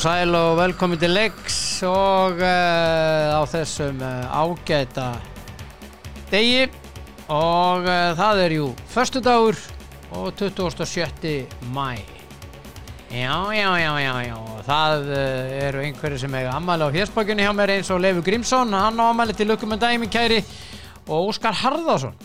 [0.00, 5.10] Og sæl og velkomin til leiks og uh, á þessum uh, ágæta
[6.30, 6.62] degi.
[7.28, 9.60] Og uh, það er jú förstu dagur
[10.16, 11.44] og 27.
[11.74, 12.00] mæ
[13.12, 14.38] Já, já, já, já, já.
[14.64, 15.12] Það
[15.68, 19.04] eru einhverju sem eiga ammali á hérsbakjunni hjá mér eins og Leifur Grímsson hann á
[19.04, 20.40] ammali til lukkum með dæmi kæri
[21.08, 22.16] og Óskar Harðarsson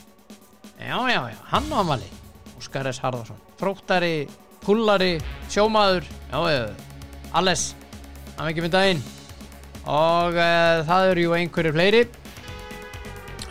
[0.79, 2.07] Já, já, já, hann á ammali
[2.55, 3.03] Óskar S.
[3.03, 4.29] Harðarsson fróttari,
[4.63, 5.19] pullari,
[5.51, 6.07] sjómaður.
[6.31, 6.84] Já, já,
[7.35, 7.73] alles
[8.35, 9.01] hann ekki með daginn.
[9.85, 12.03] Og uh, það eru jú einhverju fleiri.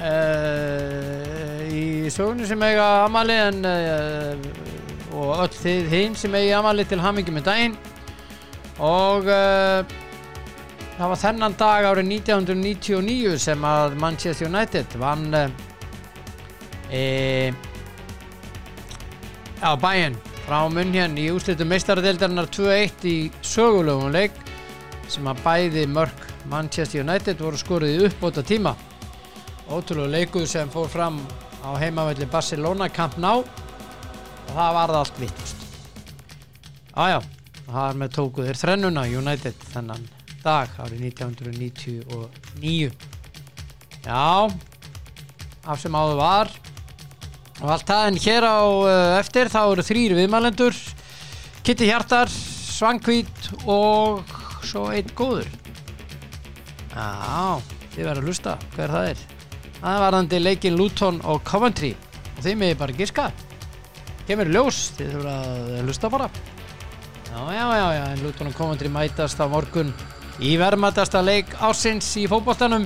[0.05, 4.65] Uh, í sögunni sem eiga amali en uh,
[5.15, 7.77] og öll þið hinn sem eigi amali til hamingi með daginn.
[8.83, 9.87] Og uh,
[10.99, 15.47] það var þennan dag árið 1999 sem að Manchester United vann uh,
[16.91, 17.53] e,
[19.63, 24.35] á bæinn frá munn hérna í úslitum meistaradeildarinnar 2-1 í sögulegum leik
[25.09, 28.75] sem að bæði mörg Manchester United voru skoruði uppbóta tíma
[29.73, 31.17] ótrúlega leikuð sem fór fram
[31.65, 33.41] á heimavelli Barcelona Camp Nou.
[34.45, 35.65] Og það varði allt vittust
[36.95, 37.19] ájá,
[37.65, 40.05] það er með tókuð þeir þrennuna United þennan
[40.45, 42.93] dag árið 1999
[44.05, 44.29] já
[45.65, 46.53] af sem áður var
[47.65, 50.77] og allt það en hér á uh, eftir þá eru þrýr viðmælendur.
[51.65, 54.21] Kitty Hjartar, Svangvít og
[54.69, 55.49] svo einn góður.
[56.93, 57.57] Já,
[57.95, 59.23] þið verður að hlusta hver það er.
[59.79, 61.95] Það er varðandi leikin Luton og Coventry.
[62.35, 63.31] Og þið meði bara giska.
[64.29, 66.29] Kemur ljós, þið þurfa að hlusta bara.
[67.31, 69.95] Já, já, já, já en Luton og Coventry mætast á morgun
[70.45, 72.85] í verðmættasta leik ásins í fótboltanum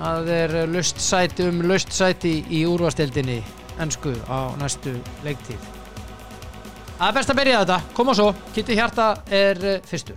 [0.00, 3.42] Það er lust sæti um lust sæti í úrvastildinni
[3.80, 4.94] ennsku á næstu
[5.26, 5.60] leiktíð.
[6.96, 10.16] Það er best að byrja þetta, koma svo, Kitty Hjarta er uh, fyrstur.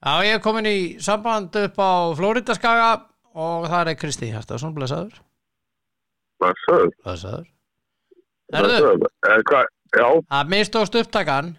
[0.00, 2.88] Já, ég er komin í samband upp á Flóridaskaga
[3.36, 5.20] og það er Kristi Hjarta, svona blessaður.
[6.40, 6.92] Blessaður.
[7.04, 7.46] Blessaður.
[8.56, 9.08] Erðu.
[9.28, 9.70] Eh, hvað?
[9.96, 11.54] Já, það mistókst upptakan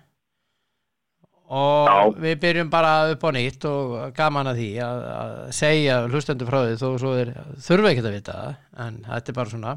[1.47, 1.97] og Já.
[2.25, 6.57] við byrjum bara upp á nýtt og gaman að því að, að segja hlustendur frá
[6.65, 7.29] því þó svo er,
[7.63, 9.75] þurfa ekkert að vita það en þetta er bara svona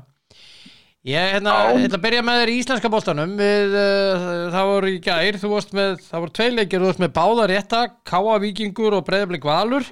[1.11, 4.91] ég hérna, ég ætla að byrja með þér í íslenska boltanum við, uh, það voru
[4.91, 8.97] í gær þú varst með, það voru tveileikir þú varst með báða rétta, Káa Víkingur
[8.99, 9.87] og Breiðablik Valur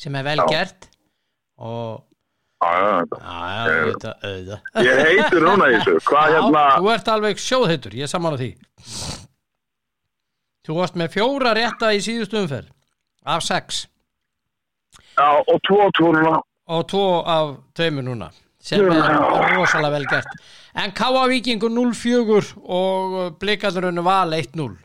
[0.00, 0.46] sem er vel Já.
[0.54, 0.86] gert
[1.60, 2.06] og
[2.60, 5.98] já, auðvitað Ég heitur núna þessu.
[6.06, 6.64] Hvað hérna?
[6.78, 8.50] þú ert alveg sjóðheitur, ég er saman á því
[10.66, 12.68] Þú varst með fjóra rétta í síðustu umferð
[13.24, 13.86] af sex
[15.16, 16.36] Já, og tvo og tvo núna.
[16.70, 19.16] og tvo af tveimur núna sem er
[19.56, 20.28] rosalega vel gert
[20.76, 21.22] en K.A.
[21.32, 24.76] Víkingur 0-4 og blikarnurinn val 1-0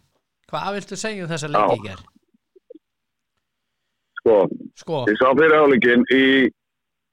[0.52, 2.02] Hvað viltu segja um þessa leiki í ger?
[4.20, 4.36] Sko,
[4.80, 6.24] Sko, ég sá fyrir áleikin í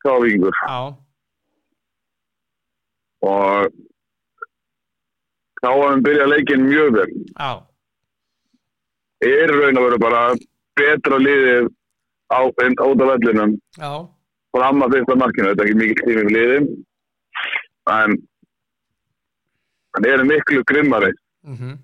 [0.05, 0.79] Kávíkingur já,
[3.23, 3.73] og
[5.63, 7.13] Kávíkingur byrja leikin mjög vel.
[7.39, 7.53] já,
[9.29, 10.23] er raun að vera bara
[10.79, 11.69] betra liðið
[12.33, 12.39] á,
[12.89, 13.57] út af vellinum
[14.57, 15.49] fram að fyrsta markinu.
[15.53, 16.69] Þetta er ekki mikið tími við liðið.
[17.93, 18.17] En
[19.95, 21.13] hann er miklu grimmari.
[21.45, 21.79] mhm,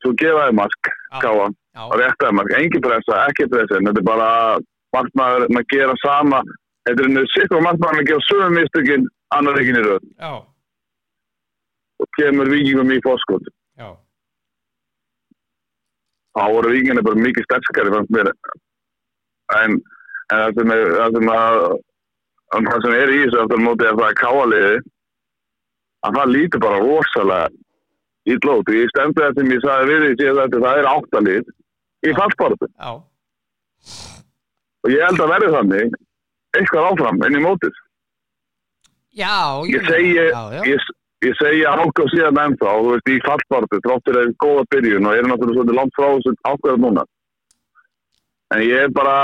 [0.00, 1.20] Svo gefaði mark, Já.
[1.20, 1.48] Káa.
[1.76, 4.28] já, og réttaði mark, engin pressa, ekki pressa þetta er bara
[4.96, 6.40] markmaður að gera sama
[6.88, 9.04] þetta er einu sikkur markmaður að gera sögum mistökin
[9.36, 10.30] annar ekki já,
[12.00, 13.44] og kemur vikingum í fórskot
[13.78, 13.90] já,
[16.36, 18.32] þá voru vikingarnir bara mikið sterskari fannst mér.
[19.58, 19.78] En,
[20.30, 21.58] en það sem er það sem, að,
[22.54, 24.76] að það sem er í þessu aftur móti að það er káaliði
[26.00, 27.50] að það lítur bara rosalega
[28.30, 31.50] í glót og ég stemdi það sem ég sagði við því þetta það er áttalið
[32.00, 32.90] í fallbortu já,
[34.84, 35.98] og ég held að verði þannig
[36.56, 37.76] eitthvað áfram inn í mótið.
[39.18, 40.88] Já ég segi, já, já, ég,
[41.26, 45.30] ég segi ákveð síðan ennþá, þú veist, í fallbartu þráttur er góða byrjun og eru
[45.30, 47.04] náttúrulega svolítið langt frá þessu ákveð núna.
[48.50, 49.16] En ég er bara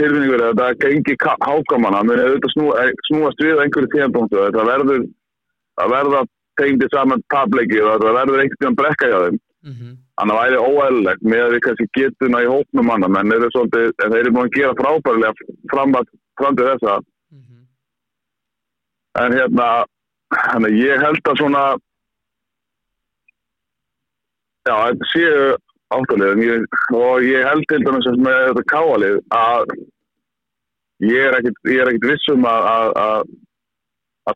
[0.00, 5.02] tilfinningur að þetta gengi hákamanna muni auðvitað snú, eh, snúast við einhverju tíðanbúntu þetta verður
[5.80, 6.22] að verða
[6.60, 9.38] tengdi saman tableiki og þetta verður einhvern veginn brekka hjá þeim.
[9.60, 13.34] Mhm, þannig að það væri óæðilegt með að við kannski getuna í hópnum manna menn
[13.36, 15.32] eru svolítið, en þeir eru búin að gera frábærlega
[15.72, 16.06] fram, að,
[16.40, 16.94] fram til þessa.
[17.36, 17.58] Mhm,
[19.24, 19.68] en hérna
[20.30, 21.64] þannig að ég held að svona
[24.68, 24.74] já,
[25.12, 25.56] séu
[25.90, 29.72] áttalið ég, og ég held til dæmis með þetta káalið að
[31.02, 33.32] ég er er ekkit vissum að að,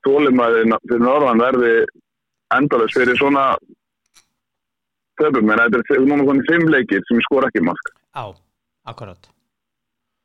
[0.07, 1.75] þólimaðin fyrir norðan verði
[2.57, 3.53] endalus fyrir svona
[5.21, 7.95] töfum, en þetta er núna svona fimm leikir sem skor ekki mark.
[8.19, 8.35] á,
[8.91, 9.31] akkurat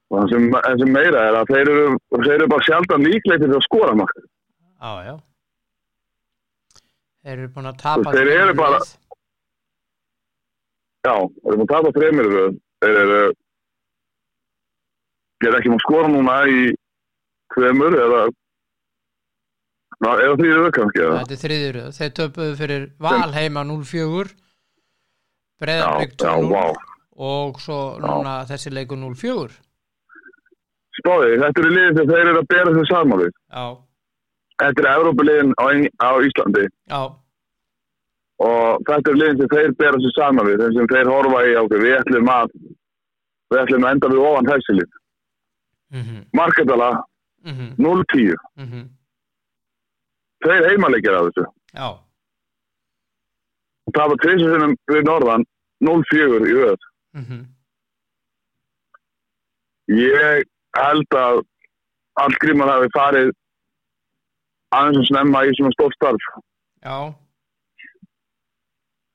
[0.09, 0.45] Og það sem,
[0.81, 4.15] sem meira er að þeir eru, þeir eru bara sjaldan líklegir til að skora mark.
[4.81, 5.15] á, já
[7.29, 8.81] þeir eru búin að tapa Þeir eru bara-.
[11.05, 12.29] Já, þeir eru búin að tapa þreymir.
[12.83, 13.19] Þeir eru,
[15.47, 16.59] er ekki múin að skora núna í
[17.55, 18.19] tveimur eða,
[20.03, 21.01] ná, eða þrýri röð kannski.
[21.05, 21.21] Eða.
[21.21, 24.33] þetta er þriðju röð þeir töpuðu fyrir Val heima 0-4
[25.59, 26.65] Breiðarbygg Já, já, 2-0 vá.
[27.29, 29.57] og svo núna þessi leikur 0-4
[30.99, 33.31] Spáði, þetta eru liðið sem þeir eru að bera þessu saman við.
[33.55, 33.65] já,
[34.59, 35.65] Þetta er Evrópuliðin á,
[36.03, 37.01] á Íslandi já,
[38.43, 41.53] og þetta eru liðin sem þeir bera þessu saman við, þeim sem þeir horfa í
[41.61, 42.51] ákveð, við ætlum að
[43.49, 44.89] við ætlum að enda við ofan þessi lið.
[45.99, 46.89] mhm, Marketala
[47.47, 48.35] mhm, 0-10.
[48.63, 48.87] mhm
[50.43, 51.45] Þeir heimaleikir af þessu.
[51.75, 51.87] já,
[53.95, 55.43] Það var tvisasinnum við Norðan
[55.83, 56.83] 0-4 í röð.
[57.15, 57.39] mhm
[59.89, 60.43] Ég
[60.77, 61.39] held að
[62.21, 63.31] Allgrímar hafi farið
[64.75, 66.29] aðeins og snemma í svona stórt starf.
[66.85, 66.97] já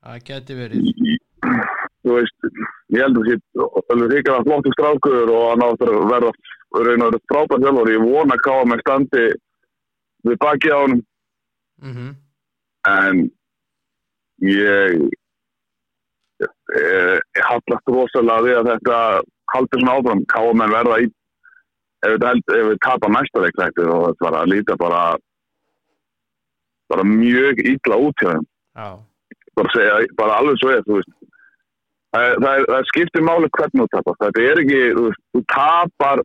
[0.04, 0.82] það geti verið
[2.04, 2.46] Þú veist,
[2.92, 3.28] ég held að
[3.88, 6.32] það þykir að flottu strákur og hann áttur að verða
[6.74, 7.92] raun og verið frábært þjálfur.
[7.94, 9.24] Ég vona að káa með standi
[10.28, 10.96] við baki á hann
[11.80, 12.10] mhm,
[12.92, 13.22] en
[14.44, 15.00] ég
[16.44, 18.98] ég, ég hallast rosalega við að þetta
[19.54, 20.24] haldi svona áfram.
[20.34, 21.08] Káa menn verða í
[22.04, 25.04] ef við, við tapa næsta þetta og þetta var að líta bara
[26.94, 28.46] bara mjög illa út hjá þeim.
[29.58, 31.12] Bara segja, bara alveg svo þú veist.
[32.14, 34.18] Það, það, það skiptir máli hvernig þú tapar.
[34.22, 36.24] Þetta er ekki, þú þú tapar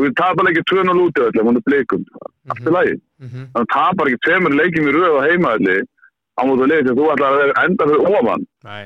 [0.00, 2.04] þú tapar ekki 2-0 út í öllum, hún er blikum,
[2.50, 2.96] allt í lagi.
[3.22, 5.78] Mhm, þannig að tapar ekki tveimur leikjum í röð á heimaðli
[6.32, 8.46] á mótu leik sem þú ætlar að enda fyrir ofan.
[8.68, 8.84] Nei,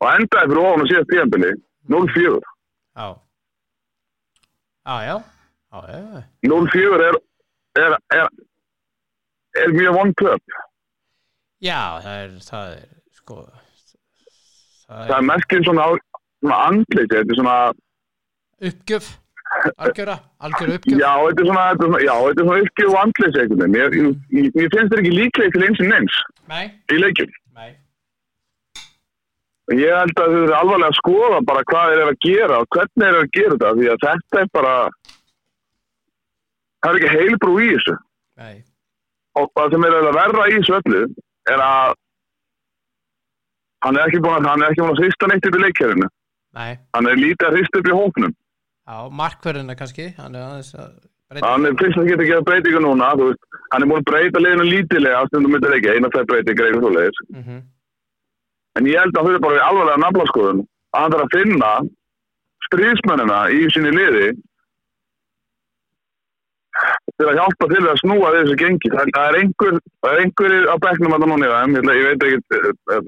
[0.00, 1.52] og endaði fyrir ofan og síðast tíðanbili
[1.88, 2.40] 0-4
[2.98, 3.08] já.
[4.88, 5.16] Já, já,
[5.72, 7.18] já, já 0-4 er,
[7.78, 8.28] er, er,
[9.56, 10.58] er mjög von töp
[11.64, 15.88] já, það er það er, sko það það er er merkið svona,
[16.42, 17.56] svona andliti, þetta er svona
[18.68, 19.08] uppgjöf
[19.78, 21.00] algjöra, algjöra uppgjöf.
[21.00, 23.74] Já, þetta er svona, er já, þetta er svona uppgjöf og einhvern veginn.
[23.74, 26.18] Mér, ég, ég finnst þetta ekki líklega til eins og neins
[26.48, 27.36] nei, í leikjum.
[27.58, 27.70] nei,
[29.76, 32.70] Ég held að þau eru alvarlega að skoða bara hvað þeir eru að gera og
[32.72, 34.74] hvernig þeir eru að gera þetta því að þetta er bara
[36.78, 37.96] það er ekki heilbrú í þessu.
[38.38, 38.56] Nei
[39.38, 41.02] og það sem er að verra í öllu
[41.48, 41.94] er að
[43.86, 46.08] hann er ekki búin að, er hrista neitt upp í leikjörinu.
[46.58, 48.32] nei, Hann er lítið að hrista upp í hóknum.
[48.88, 50.90] já, markverðina kannski hann er aðeins að
[51.30, 53.42] breyta Hann er fyrst að geta að gera breytingu núna, veist,
[53.72, 56.94] hann er búin að breyta liðinu lítilega stundum myndir ekki, eina tvei breytingar eitthvað svo
[56.96, 57.20] leiðis.
[57.36, 57.60] mhm,
[58.78, 60.60] En ég held að þau eru bara alvarlega naflaskoðun
[60.94, 61.70] að hann þarf að finna
[62.68, 64.26] stríðsmennina í sinni liði
[67.18, 68.90] til að hjálpa til að snúa þessu gengi.
[68.94, 72.26] Það það er einhver, það er einhverjir á bekknum að það í þeim, ég, veit
[72.28, 73.00] ekki, eh, eh,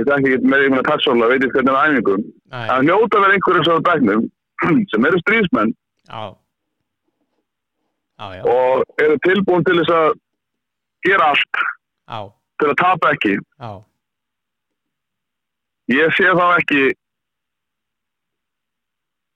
[0.00, 2.24] ég þekki ekki með einhverja persónulega, veit ekki hvernig það er æfingum.
[2.54, 4.24] Það að vera einhverjir svo á bekknum
[4.92, 5.74] sem eru stríðsmenn
[6.08, 6.22] já
[8.18, 10.10] já, já, og eru tilbúin til þess að
[11.04, 11.62] gera allt
[12.62, 13.34] til að tapa ekki.
[15.92, 16.82] Ég sé þá ekki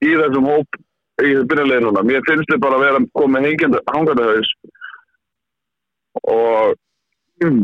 [0.07, 0.79] í þessum hóp
[1.23, 2.03] í þessu byrjanlegin núna.
[2.07, 4.51] Mér finnst þið bara að vera komið hengjandi hangandi haus.
[6.29, 6.75] Og
[7.43, 7.59] mm,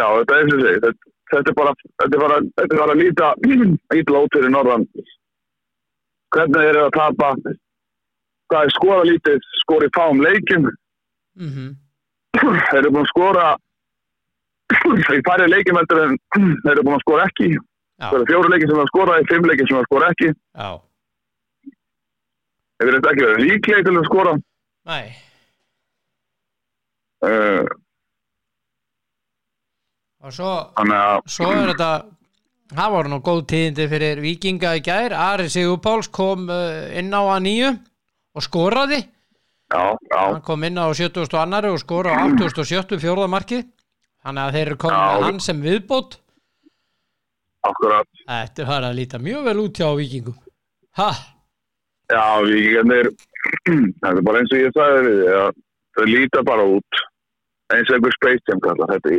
[0.00, 0.92] já, þetta er segi þetta,
[1.32, 3.30] þetta er bara þetta er bara, þetta er bara að líta
[4.00, 4.88] ítla út fyrir norðan.
[6.34, 7.32] Hvernig þeir eru að tapa?
[8.50, 9.46] Hvað er skoða lítið?
[9.62, 10.66] Skori fáum leikin
[11.38, 11.70] mhm,
[12.36, 13.46] þeir eru búin að skora
[15.16, 17.54] í færri en þeir eru búin að skora ekki.
[17.96, 20.26] Já, Það eru fjóru leikir sem það skoraði, fimm leikir sem það skora ekki.
[20.36, 20.68] já,
[22.76, 24.34] Þeir eru ekki verið líklega til að skora.
[24.92, 25.06] nei
[27.26, 27.64] Uh,
[30.20, 31.88] og svo að, Svo er þetta
[32.76, 37.24] það voru nú góð tíðindi fyrir Víkinga í gær Ari Sigurpáls kom uh, inn á
[37.24, 37.70] að nýju
[38.36, 41.32] og skoraði já, já, hann kom inn á 70.
[41.40, 43.00] annari og skora á 87.
[43.00, 45.08] fjóraða marki þannig að þeir eru komin Já.
[45.16, 46.18] með hann sem viðbót
[47.66, 48.12] akkurat.
[48.28, 50.36] Þetta var að líta mjög vel út hjá Víkingum
[51.00, 51.10] ha,
[52.12, 53.10] Já, vikingarnir,
[53.66, 55.56] þetta er bara eins og ég sagði við þig, að
[55.96, 57.00] þau líta bara út
[57.74, 59.18] eins og einhver Space Jam kallar þetta.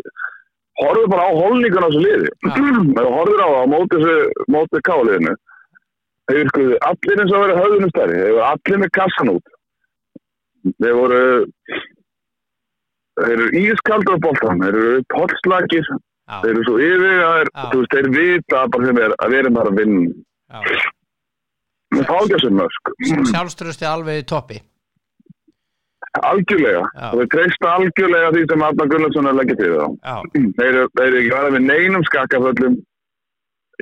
[0.77, 2.31] Horfðu bara á holningun á þessu liði.
[2.95, 5.35] Þú horfður á það á móti þessu, móti káliðinu.
[6.27, 8.17] Þeir eru sko, allir eins og verið höfðunum stærri.
[8.23, 9.53] Þeir voru allir með kassan út.
[10.83, 11.21] Þeir voru,
[13.21, 14.63] þeir eru ískaldur á boltan.
[14.63, 15.87] Þeir eru pollslagir.
[16.27, 17.65] Já, þeir eru svo yfirvegaðir, Já.
[17.71, 20.89] þú veist, þeir vita bara sem er að erum bara að vinna já.
[23.31, 24.61] Sjálfströsti alveg í toppi.
[26.25, 27.07] algjörlega, Já.
[27.11, 29.85] og þeir treysta algjörlega því sem Arna Gunnarsson er að leggja til þá
[30.57, 30.85] þeir eru,
[31.19, 32.77] ekki verið með neinum skakkaföllum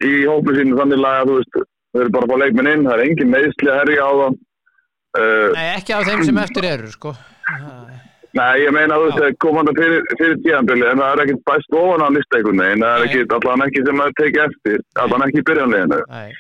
[0.04, 1.60] í hópinu sínu þannig laga, þú veist,
[1.96, 4.34] þeir eru bara að fá leikminn inn, það er engin meðsli að herja á það
[5.22, 7.14] uh, nei, ekki af þeim sem eftir eru, sko.
[8.36, 9.24] Nei, ég meina þú veist, Já.
[9.24, 12.96] þeir komanda fyrir, fyrir tíðanbili, en það er ekkert bæst ofan á einhvern veginn, það
[12.98, 13.08] er Nei.
[13.08, 16.02] ekki, allan ekki sem að tekið eftir, allan ekki byrjanleginu.
[16.12, 16.34] Nei,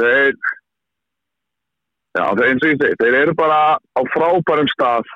[0.00, 0.32] Þeir,
[2.16, 5.10] já, þeir eins og ég segi, þeir eru bara á frábærum stað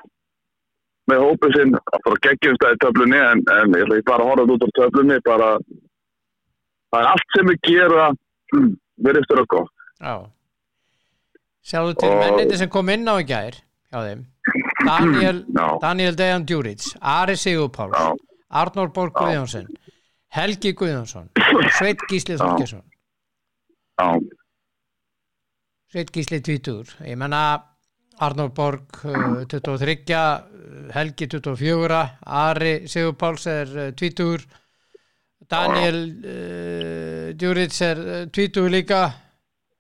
[1.11, 4.30] með hópið sinn, bara geggjum stað í töflunni, en, en ég ætla ekki bara að
[4.33, 5.50] horfa út á töflunni, bara,
[6.92, 8.06] það er allt sem við gera,
[9.06, 9.73] verið störu gott.
[10.00, 10.16] já.
[11.66, 13.56] Sjáðu til Og- menniti sem kom inn á í gær
[13.90, 14.21] hjá þeim.
[14.87, 15.66] Daniel, Já.
[15.83, 18.12] Daniel Dejan Djuric, Ari Sigurpáls, Já.
[18.61, 19.66] Arnór Borg Guðjónsson,
[20.37, 21.26] Helgi Guðjónsson,
[21.78, 22.85] Sveit Gísli Þorgesson.
[23.99, 24.12] Já,
[25.87, 27.40] Sveit Gísli 20, ég menna
[28.19, 34.47] Arnór Borg uh, 23, uh, Helgi 24, Ari Sigurpáls er uh, 20,
[35.47, 39.02] Daniel uh, Djuric er uh, 20 líka.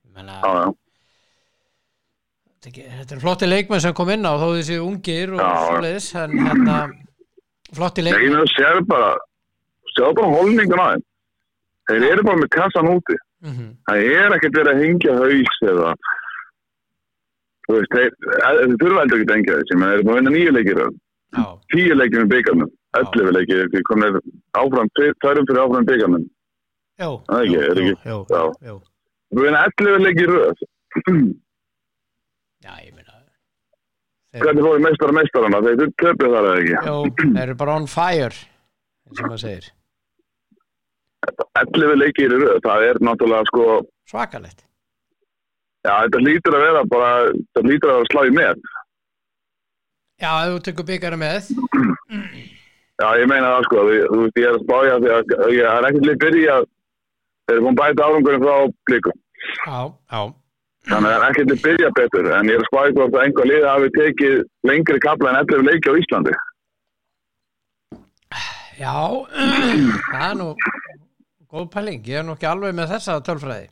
[0.06, 0.38] Ég menna,
[2.62, 6.38] þetta er er flotti leikmenn sem kom inn á þó þessi ungir og svoleiðis, en
[6.38, 6.78] hérna
[7.74, 8.38] flotti Nei, leikmenn.
[8.44, 9.10] þú sér bara,
[9.96, 11.04] sér bara holningun þeim.
[11.90, 13.18] Þeir eru bara með kassan úti.
[13.44, 15.90] Mm Það er ekkert verið að hengja haus eða
[17.66, 20.20] þú veist, þeir, þeir þurfa heldur ekki að hengja þessi, menn þeir eru búin að
[20.20, 20.80] vinna nýju leikir
[21.74, 24.18] tíu leikir með byggarnum, ellefu leikir því komið
[24.56, 26.24] áfram, tærum fyrir áfram byggarnum
[26.96, 28.76] Það er ekki, er ekki.
[29.36, 30.30] við vinna ellefu leikir
[32.64, 33.12] já, ég meina
[34.36, 36.76] hvernig fóru meistara meistarana, þeir töfðu þar eða ekki?
[36.76, 36.94] Já,
[37.36, 38.40] þeir eru bara on fire
[39.10, 39.68] og maður segir
[41.62, 43.66] ellefu leikir í röð, það er náttúrulega sko,
[44.10, 44.64] svakalegt
[45.86, 47.10] já, þetta lítur að vera bara,
[47.54, 48.66] þetta lítur að vera í með
[50.16, 51.50] Já, þú tekur byggara með
[52.96, 55.86] Já, ég meina það sko, þú, veist, ég er að spája því að ég er
[55.90, 58.54] ekkert lík byrja þeir eru búin að bæta árangurinn frá
[58.88, 59.18] blikum.
[59.66, 59.80] Já,
[60.14, 60.20] já,
[60.86, 63.26] Þannig að það er ekkert lík byrja betur, en ég er að spája hvort að
[63.26, 64.38] einhver liða hafi tekið
[64.70, 66.36] lengri kapla en 11 leiki á Íslandi.
[68.80, 68.96] já
[70.12, 70.48] það er nú
[71.56, 73.68] góð pæling, ég er nú ekki alveg með þessa tölfræði.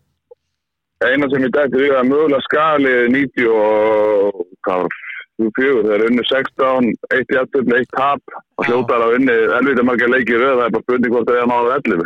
[1.05, 4.97] Eina sem ég dætti við að mögulega skali 90 og hvað var,
[5.43, 8.37] 24, þeir eru unni 16, 1 jættum, 1 tap.
[8.57, 11.51] Og hljótar á unni elvita margir leikir röð, það er bara spurning hvort það er
[11.51, 12.05] náða 11.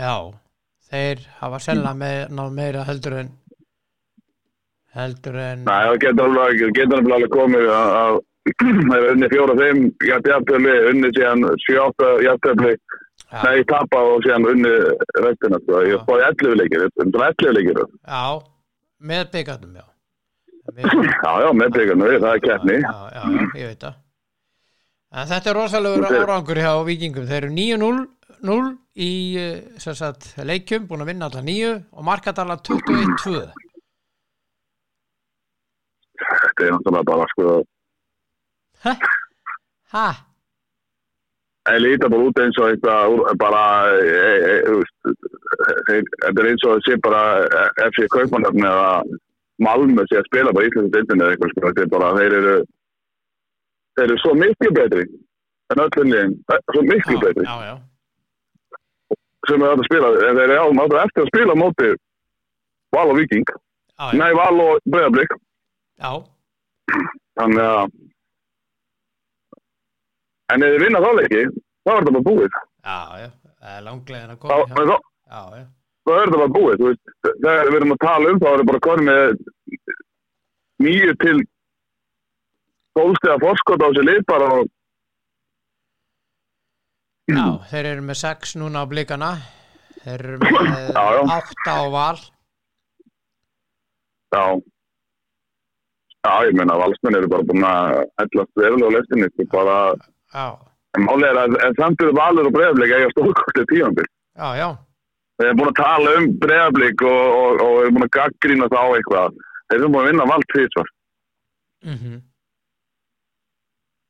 [0.00, 0.16] Já,
[0.90, 3.30] þeir hafa selna með, náð meira heldur en
[4.98, 8.20] heldur en Nei, það getur alveg, getur alveg komið að
[8.58, 12.72] það er unni fjóra fimm jafntöfli, unni síðan sjóta jafntöfli,
[13.30, 14.72] já, nei tapa og síðan unni
[15.24, 15.80] restina, sko.
[15.86, 16.02] Ég Já.
[16.04, 17.82] spáði 11 leikir, þetta er 11 leikir.
[18.06, 18.22] já,
[19.12, 19.86] með byggarnum, já
[21.24, 22.76] Já, já, með byggarnu, það er keppni.
[22.84, 23.22] já, já,
[23.58, 23.98] ég veit það
[25.10, 25.56] en þetta er
[26.20, 28.06] er- árangur hjá vikingum, þeir eru 9-0
[28.46, 28.68] 0
[29.00, 29.56] í eh,
[29.98, 33.40] sagt, leikjum, búin að vinna alla 9 og markatala 21-2
[36.20, 37.44] Þetta er náttúrulega bara, sko,
[39.92, 40.06] ha,
[41.68, 44.04] það líta bara út eins og eitthvað, bara, e,
[44.48, 45.12] e,
[45.88, 47.22] þeir- þetta er eins og að sé bara
[47.90, 48.92] FC Kaupmannöfni eða
[49.60, 52.54] Malmö sé að spila bara íslensku deildinu eða eitthvað, sko, þetta er bara, þeir eru,
[53.98, 55.04] þeir eru svo miklu betri
[55.70, 56.32] en öllum liðin,
[56.72, 57.44] svo miklu já, betri.
[57.44, 57.74] já, já.
[59.48, 61.90] Sem er að spila, þeir eru áttu eftir að spila móti
[62.96, 63.44] Val og Viking,
[64.18, 65.36] nei Val og Breiðablík,
[66.00, 66.10] já,
[67.38, 67.92] þannig að
[70.54, 71.42] en ef þið vinna þá leiki,
[71.84, 72.58] þá er þetta bara búið.
[72.80, 73.28] Já, já,
[73.60, 74.96] það er langlega en að koma þá,
[75.30, 75.64] já, já,
[76.06, 78.70] þá er þetta bara búið veist, þegar við erum að tala um þá er þetta
[78.72, 79.28] bara konið með
[80.80, 81.38] nýju til
[82.98, 84.68] tólstega forskot á sér lið bara og
[87.30, 89.30] já, þeir eru með 6 núna á blikana.
[90.00, 91.22] Þeir eru með Já, já.
[91.36, 92.20] 8 á val.
[94.34, 94.44] Já.
[96.20, 99.76] Já, ég meina valsmenn eru bara búin að hellast verulega á lestinni sko, bara,
[101.06, 104.68] málið er að samt eru valur og Breiðablík eiga stórkostið tímanbíl já, já,
[105.40, 108.80] Þeir eru búin að tala um bregðarblik og, og, og eru búin að gaggrína þá
[108.82, 109.38] eitthvað.
[109.70, 110.90] Þeir eru búin að vinna vald tvísvar.
[111.86, 112.18] mhm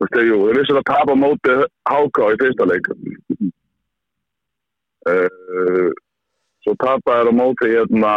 [0.00, 1.54] Þú veist, jú, þeir vissir að tapa á móti
[1.92, 2.86] HK í fyrsta leik.
[5.10, 5.90] Uh,
[6.64, 8.14] svo tapa þeir á móti hérna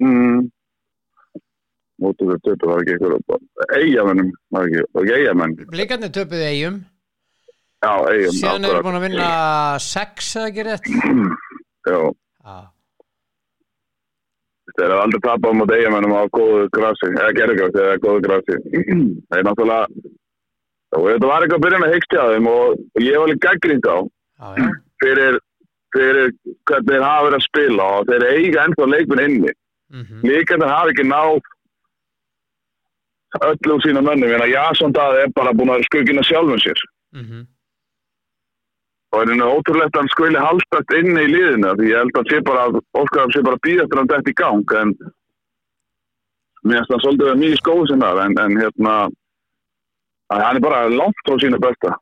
[0.00, 0.46] mm,
[2.02, 6.78] mótu við töpu var ekki eitthvað eigamennum, var ekki, ekki eigamenn blikarnir töpuðu eigum
[7.84, 9.28] já, eigum, síðan eru búin að vinna
[9.82, 10.90] sex eða ekki rétt?
[11.86, 12.00] Já,
[12.42, 12.54] já,
[14.74, 18.56] þeir eru aldrei tapað móti eigamennum á góðu grasi, eða gerðgrasi eða góðu grasi.
[19.28, 19.84] Það er náttúrulega
[20.96, 23.98] þetta var eitthvað að byrja með þeim og, ég var alveg gaggrind á.
[24.02, 24.66] Já, já,
[25.04, 25.38] fyrir,
[25.94, 26.34] fyrir
[26.66, 29.54] hvernig þeir hafa verið að spila og þeir eiga ennþá leikminn inni.
[29.94, 31.50] Mhm, líka þeir hafa ekki náð
[33.40, 34.32] öllum sína mönnum.
[34.32, 36.80] En að Jason Dað er bara búin að skugina sjálfum sér.
[37.12, 37.46] Mhm.
[39.12, 42.30] Og er henni ótrúlegt að hann skuli haldast inni í liðinu því ég held að
[42.30, 44.88] sé bara að Óskar sé bara að býða eftir að hann dætt í gang en
[46.66, 48.94] mér finnst það svolítið mjög skóðu sinna en, en hérna
[50.34, 51.94] hann er bara langt frá sínu besta.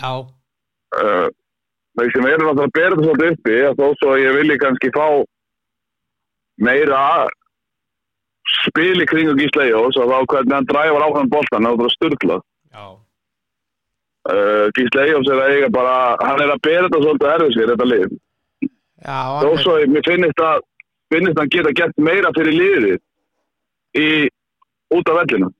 [0.00, 0.12] Já,
[0.96, 1.28] uh,
[1.98, 5.06] þeir sem eru náttúrulega að bera þetta svolítið uppi þó svo ég vilji kannski fá
[6.56, 7.02] meira
[8.66, 12.42] spil í kringu Gísla Ejós og þá hvernig hann dræfar áfram boltan það bara styrklað
[12.74, 12.84] já,
[14.32, 17.72] uh, Gísla Ejós er að eiga bara hann er að bera þetta svolítið erfið sér
[17.72, 18.14] þetta lið.
[19.04, 20.62] Þó hann er- svo mér finnist að
[21.12, 23.00] finnist hann geta gert meira fyrir liðið
[24.00, 24.28] í
[24.94, 25.50] út af vellinu.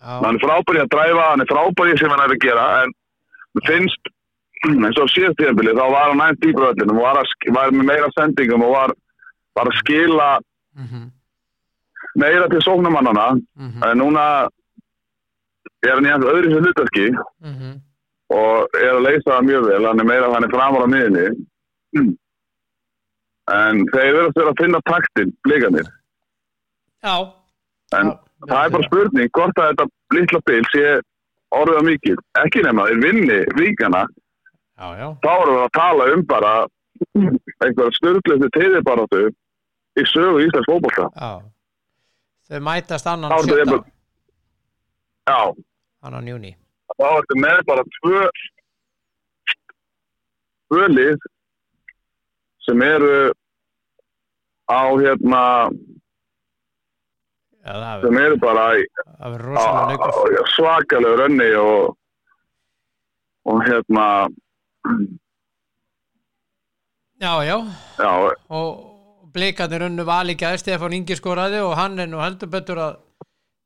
[0.00, 2.92] Hann er frábæri að dræfa, hann er frábæri sem hann er að gera en
[3.66, 4.12] finnst
[4.68, 8.62] eins og síðast tíðanbili þá var hann dýpur vellinu og var, var með meira sendingum
[8.66, 8.92] og var,
[9.54, 10.38] var að skila
[10.74, 11.10] mhm,
[12.18, 14.24] meira til sóknumannana mhm, en núna
[15.86, 17.74] er hann í hans öðru sem hlutarki mhm.
[18.34, 19.82] og er að leysa það mjög vel.
[19.86, 21.26] Hann er meira hann er framar á miðinni
[23.48, 25.86] en þeir verðast vera að finna taktin blikanir
[27.04, 27.14] já,
[27.96, 30.82] en Já, það er bara spurning hvort að þetta litla bil sé
[31.58, 32.18] orðið að mikið.
[32.38, 35.08] Ekki nema þeir vinni ríkana já, já.
[35.24, 36.52] Þá erum við að tala um bara
[37.64, 39.22] einhverja styrklustu tegðibaráttu
[39.98, 41.08] í sögu Íslands fótbolta.
[41.16, 41.30] Já
[42.48, 43.78] þau mætast annan er sjötta.
[45.28, 45.40] já,
[46.02, 46.52] annan júni
[46.98, 48.22] þá er þetta með bara tvö
[50.70, 51.26] tvö lið
[52.66, 53.12] sem eru
[54.68, 55.42] á hérna
[57.64, 58.84] já, það sem eru bara í
[59.20, 61.96] á- á- svakalegu rönni og
[63.48, 64.06] og hérna
[67.20, 67.56] já, já.
[67.98, 68.10] Já,
[68.48, 68.87] og
[69.38, 72.96] blikarnir unnu vali gæði Stefán Ingi skoraði og hann er nú heldur betur að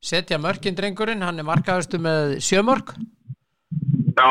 [0.03, 2.93] setja mörkin drengurinn, hann er markaðustu með sjömörk
[4.19, 4.31] já,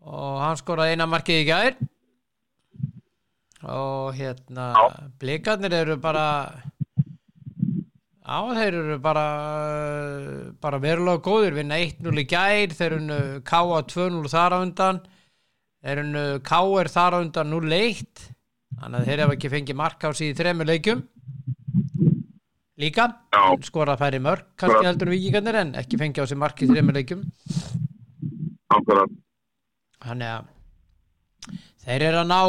[0.00, 1.76] og hann skoraði eina markið í gær
[3.62, 4.86] og hérna Já.
[5.22, 6.26] blikarnir eru bara
[8.22, 9.26] já þeir eru bara
[10.62, 13.82] bara verulega góðir vinna 1-0 í gær þeir eru K.A.
[13.92, 15.02] 2-0 þar á undan
[15.82, 16.90] þeir eru K.R.
[16.96, 18.31] þar á undan 0-1
[18.82, 21.02] þannig að þeir hafa ekki fengið mark á sig í þremur leikjum.
[22.82, 23.42] Líka Já.
[23.62, 27.22] skorað færi mörg kannski heldur vikingarnir en ekki fengið á sig mark í þremur leikjum.
[28.72, 29.12] Akkurat.
[30.02, 30.48] Þannig að
[31.84, 32.40] þeir eru að ná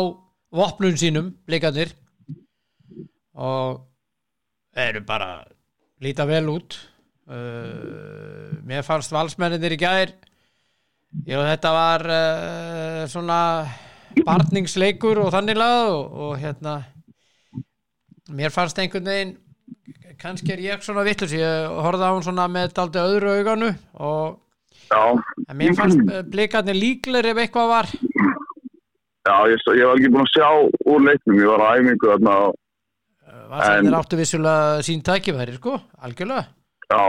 [0.53, 1.93] vopnum sínum, blikarnir
[3.33, 3.83] og
[4.77, 5.29] eru bara
[6.01, 6.79] líta vel út.
[7.23, 10.09] Uh, mér fannst valsmenninir í gær
[11.23, 13.37] já þetta var uh, svona
[14.25, 16.75] barningsleikur og þannig lað og, og hérna
[18.33, 19.33] mér fannst einhvern veginn
[20.21, 24.39] kannski er ég svona vittlus ég horfði á hún svona með daldi öðru auganu og
[24.87, 25.01] já,
[25.57, 27.89] mér fannst uh, blikarnir líklegir ef eitthvað var.
[29.23, 30.49] Já ég, ég var ekki búin að sjá
[30.91, 32.59] úr leiknum, ég var á æfingu þarna og
[33.53, 36.43] Valsarnir En- áttu vissulega sín tækifæri sko, algjörlega.
[36.91, 37.01] Já,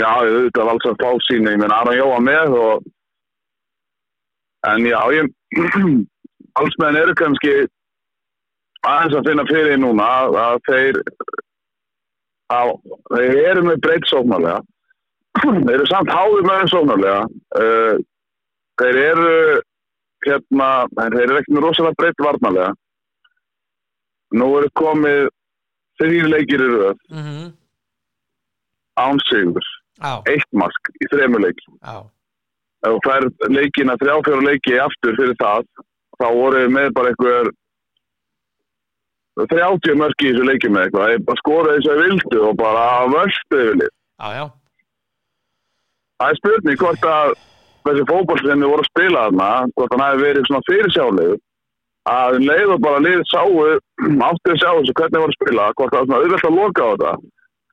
[0.00, 2.88] já, ég auðvitað var alls að fá sína, ég menn Aron Jóa með og
[4.68, 5.30] en já, ég
[6.60, 7.54] alls meðan eru kannski
[8.86, 11.00] aðeins að finna fyrir núna að, að þeir
[12.56, 12.74] að,
[13.14, 14.60] þeir eru með breytt sóknarlega.
[15.40, 17.20] Þeir eru samt háður með þeim sóknarlega.
[17.54, 18.00] Uh,
[18.82, 19.34] þeir eru
[20.26, 22.72] hérna, þeir eru ekki með rosalega breytt varnarlega.
[24.40, 25.28] Nú eru komið
[26.00, 27.04] þrýr leikir í röð.
[27.12, 27.46] Mm -hmm.
[29.00, 29.64] án sigur
[30.00, 32.00] Já, eitt mark í þremur leik já,
[32.80, 35.66] ef þú fær leikina þrjá fjóra leiki aftur fyrir það
[36.20, 37.52] þá voru við með bara einhver
[39.40, 41.10] 30 mörk í þessu leiki með eitthvað.
[41.10, 43.92] Þeir bara skoraði þess að vildu og bara vörstu yfir lið
[46.20, 47.30] það er spurning hvort að
[47.88, 51.38] þessi fókból sem við vorum að spila þarna hvort hann hefði verið svona fyrirsjálegur
[52.10, 53.62] að um leið og bara lið sáu
[54.28, 56.84] áttu að sjá þessu hvernig voru að spila hvort það var svona auðvitað að loka
[56.84, 57.14] á þetta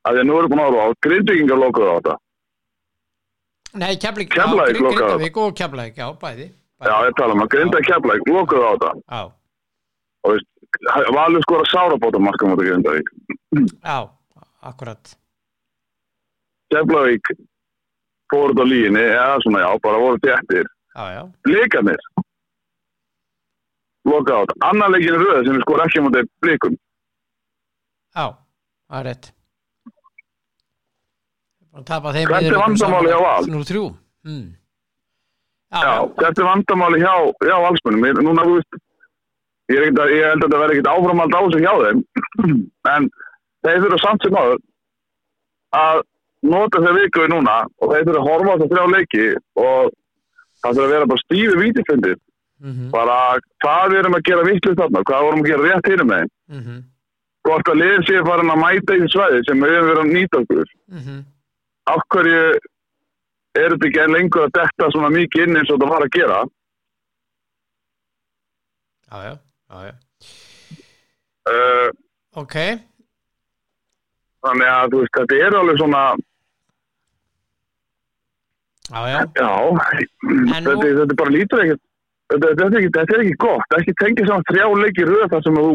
[0.08, 2.16] að því að nú eru búin að ára á grindvíkingar lokaðu á þetta
[3.74, 4.30] Nei, Keflavík.
[4.32, 6.46] Grindavík og Keflæk, já, bæði,
[6.80, 6.88] bæði.
[6.88, 9.22] já ég tala um að grinda keflæk lokaðu á þetta Já,
[10.24, 10.48] og veist,
[11.16, 13.08] Valur skora sárabóta marka mútið Grindavík
[13.84, 13.98] já,
[14.62, 15.12] akkurat
[16.72, 17.24] Keflavík
[18.32, 20.66] fór út á líginni, eða svona já, bara voru þéttir.
[20.98, 21.22] Já, já.
[21.46, 22.00] Blikarnir,
[24.04, 24.50] loka át.
[24.68, 26.74] Annar leikin er röð sem skor ekki á mútið blikum.
[28.12, 28.26] Já,
[28.88, 29.24] það er rétt.
[29.24, 29.40] Bara að tapa
[31.64, 31.67] þeim
[32.28, 33.46] Hvert er vandamálið hjá Val?
[33.52, 33.84] Nú þrjú.
[34.28, 34.46] Mm.
[35.68, 37.14] Já, þetta er vandamáli hjá,
[37.44, 38.04] hjá valsmunum.
[38.08, 38.78] Ég, núna, veist,
[39.68, 42.00] ég, að, ég held að þetta verði ekkert áframald á þessu hjá þeim.
[42.94, 43.08] en
[43.66, 44.62] þeir þurfa samt sem áður
[45.78, 46.02] að
[46.48, 49.24] nota þeir vikuði núna og þeir þurfa að horfa á þetta þrjá leiki
[49.60, 49.90] og
[50.62, 52.18] það þurfa að vera bara stífi vítifundið.
[52.64, 53.16] mhm, Bara
[53.62, 56.30] hvað við erum að gera vittlust þarna, hvað við erum að gera rétt hinum með.
[56.48, 56.78] mhm,
[57.48, 60.40] Hvort að liðin sé farin að mæta í svæði sem við höfum verið að nýta
[60.42, 60.72] okkur.
[60.96, 61.18] mhm.
[61.88, 62.40] Af hverju
[63.58, 66.14] er þetta ekki enn lengur að detta svona mikið inn eins og þetta var að
[66.16, 66.38] gera?
[69.08, 69.34] Já, já,
[69.72, 69.94] já, já.
[71.48, 71.88] Uh,
[72.38, 72.54] Ok,
[74.44, 76.02] Þannig að þú veist, þetta er alveg svona,
[78.92, 79.48] já, já.
[80.52, 81.82] þetta, þetta er bara lítur ekkert,
[82.30, 85.58] þetta, þetta, er þetta er ekki gott, ekki tengið saman þrjá leiki röð þar sem
[85.58, 85.72] þú,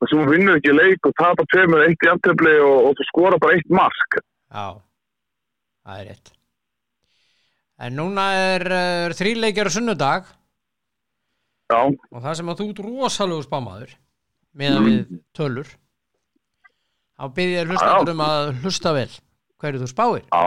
[0.00, 3.58] þar sem vinnur ekki leik og tapar tveimur eitt í aftöfli og, og skora bara
[3.58, 4.18] eitt mark.
[4.52, 4.66] Já,
[5.86, 6.32] það er rétt.
[7.86, 10.32] En núna er, er þrýleikjar á sunnudag.
[11.72, 13.94] Já, og það sem að þú ert rosalegu spámaður
[14.56, 15.00] með við
[15.36, 15.70] tölur
[17.16, 19.08] þá byrði ég hlustandur um að hlusta vel
[19.60, 20.28] hverju þú spáir.
[20.30, 20.44] Já,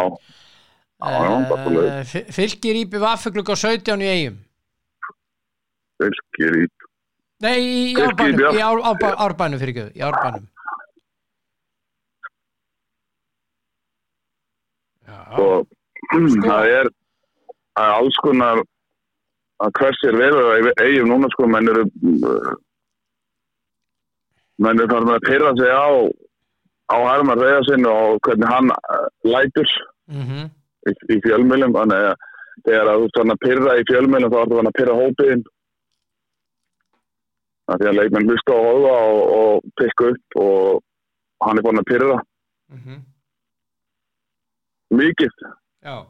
[1.00, 2.14] Já, já, bara uh, svoleiðis.
[2.36, 4.40] Fylgir íbjöf affuglug á 17 í eigum
[6.00, 6.66] fylgir í,
[7.40, 10.48] Nei, í árbænum í ár, ár, árbænum fyrir göðu, í árbænum.
[15.08, 15.68] Já, og
[16.50, 16.90] það er,
[17.78, 18.64] það er alls konar
[19.64, 21.86] að hvers er verið að eigum núna sko, menn eru,
[24.60, 25.90] menn eru þarna að pyrra sig á,
[26.92, 29.78] á Hermar Reyðarsinn og hvernig hann uh, lætur.
[30.12, 30.52] mhm,
[30.90, 32.28] í, í fjölmjölum þannig að
[32.68, 35.00] þegar að þú að pyrra í fjölmjölum þá ertu að pyrra
[37.70, 40.82] hópiðin þannig að leikmenn hlusta og hóða og, og pikka upp og
[41.46, 42.22] hann er búin að pyrra
[42.74, 43.06] mhm.
[44.90, 45.34] Mikið.
[45.86, 46.02] Já,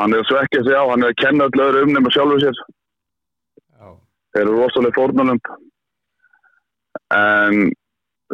[0.00, 2.40] hann er að svekja sig á, hann er að kenna öll öðru um nema sjálfur
[2.42, 2.56] sér.
[3.78, 3.92] Já,
[4.34, 5.38] þeir eru rosalega fórnunum
[7.14, 7.70] en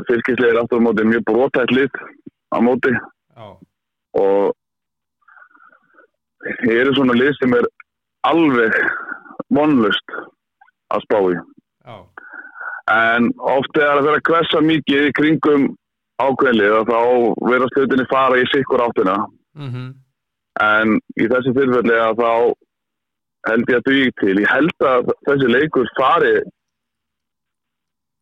[0.08, 2.00] fylgislega er aftur á móti mjög brotætt lið
[2.48, 2.94] á móti.
[3.36, 3.46] Já.
[4.16, 4.56] Og
[6.64, 7.68] ég eru svona lið sem er
[8.24, 8.80] alveg
[9.52, 10.16] vonlust
[10.96, 11.36] að spá í.
[11.84, 11.96] Já,
[12.90, 15.66] en oft er að vera að kvessa mikið í kringum
[16.20, 16.98] ákveðlið og þá
[17.48, 19.16] verðast hlutinni fara í sikkur áttina.
[19.56, 19.84] Mhm.
[20.60, 22.32] En í þessi tilfelli að þá
[23.48, 24.34] held ég að dugi til.
[24.42, 26.34] Ég held að þessi leikur fari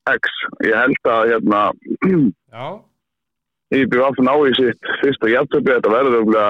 [0.09, 0.31] X.
[0.64, 1.62] Ég held að hérna
[3.74, 6.44] ég byrði aftur ná í sitt fyrsta jættöpi þetta verður þetta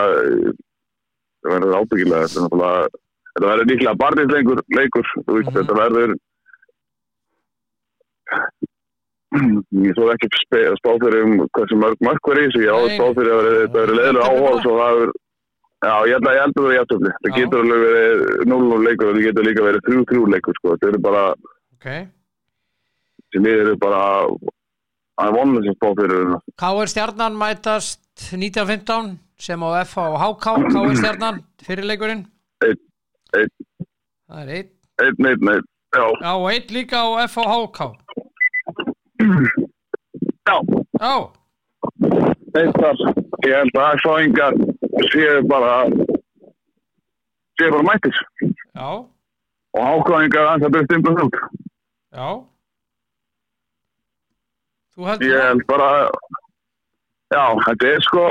[1.49, 2.71] verður ábyggilega þetta,
[3.39, 4.63] er verður líklega barnisleikur
[5.27, 5.55] þú Mhm.
[5.57, 6.15] þetta verður
[9.87, 11.99] ég svo ekki spe- að spá fyrir um hversu mörg
[12.43, 12.99] í þessu, ég á að Nei.
[12.99, 14.63] spá fyrir að þetta verður leðilega bara.
[14.67, 15.17] svo það er
[15.79, 17.11] Já, ég held að ég það er jættöfli.
[17.23, 20.73] Það getur alveg verið 0-0 leikur og það getur líka verið 3-3 leikur, sko.
[20.75, 21.21] Þetta eru bara,
[21.79, 21.87] ok
[23.33, 24.01] sem við eru bara
[25.23, 26.39] að vonlega sem spá fyrir hérna.
[26.63, 26.91] K.R.
[26.93, 28.01] Stjarnan mætast
[28.35, 30.95] 1915 sem á F og HK K.R.
[30.99, 33.51] Stjarnan einn
[34.99, 35.67] Einn, einn, einn.
[35.95, 37.87] Já, Já, og einn líka á F og HK
[40.49, 40.57] já.
[40.99, 41.15] Já,
[42.79, 43.03] þar.
[43.47, 44.57] Ég held að fáingar
[45.13, 45.75] séu bara
[47.59, 48.17] séu bara mættir
[48.75, 48.89] já,
[49.79, 51.41] og ákvæðingar að það byrst ymbar út.
[52.13, 52.29] já
[55.23, 55.89] Ég held bara
[57.31, 58.25] já, þetta er sko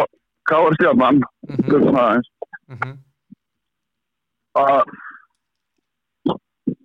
[0.48, 2.30] Káar Stjarnan hugsa það aðeins,
[2.72, 2.94] mhm.
[4.60, 4.84] að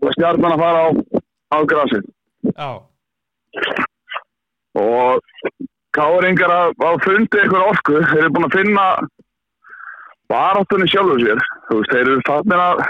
[0.02, 0.88] að Stjarnan að fara á,
[1.54, 2.08] á grasið
[2.52, 2.70] Já,
[4.78, 5.20] og
[5.92, 7.98] Káringar að, að fundi einhver orku.
[8.08, 8.84] Þeir eru búin að finna
[10.32, 11.40] baráttunni sjálfur sér.
[11.68, 12.82] Þú veist, þeir eru farnir að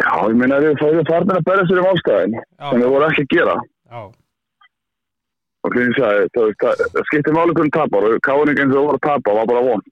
[0.00, 2.36] já, ég meina þeir eru farnir að berja sér um ástæðin.
[2.40, 3.56] Já, sem þeir voru ekki að gera.
[3.92, 4.00] Já,
[5.64, 8.08] og þú veist, það, skiptir máli hvernig tapar.
[8.08, 9.84] Og Káring eins og það voru að tapa var bara von,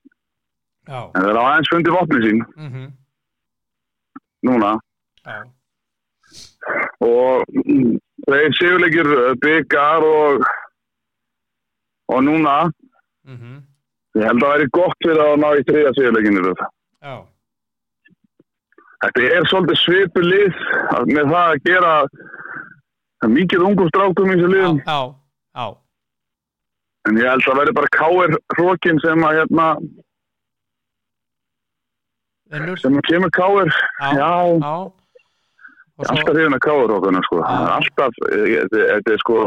[0.88, 2.46] já, en þeir hafa aðeins fundið vopni sín.
[2.56, 2.88] Mhm,
[4.48, 4.72] núna.
[5.28, 5.42] Já,
[7.02, 9.08] og mm, þeir séuleikir
[9.42, 10.46] byggar og
[12.12, 12.70] og núna.
[13.24, 13.60] Mhm,
[14.18, 16.66] ég held að það væri gott fyrir að ná í þriða séuleikinu þetta
[17.02, 17.14] já,
[19.02, 20.58] Þetta er svolítið svipu lið
[21.10, 24.98] með það að gera það er mikið ungum strákum í þessu liðum já,
[25.54, 25.66] já,
[27.08, 29.68] en ég held að verði bara káir hrókin sem að hérna
[32.82, 33.70] sem að kemur káir
[34.18, 34.32] Já.
[34.44, 34.92] og
[36.00, 37.40] alltaf svo, hrifin að káir hrókuna sko.
[37.46, 39.38] Alltaf, eh, þetta þetta er sko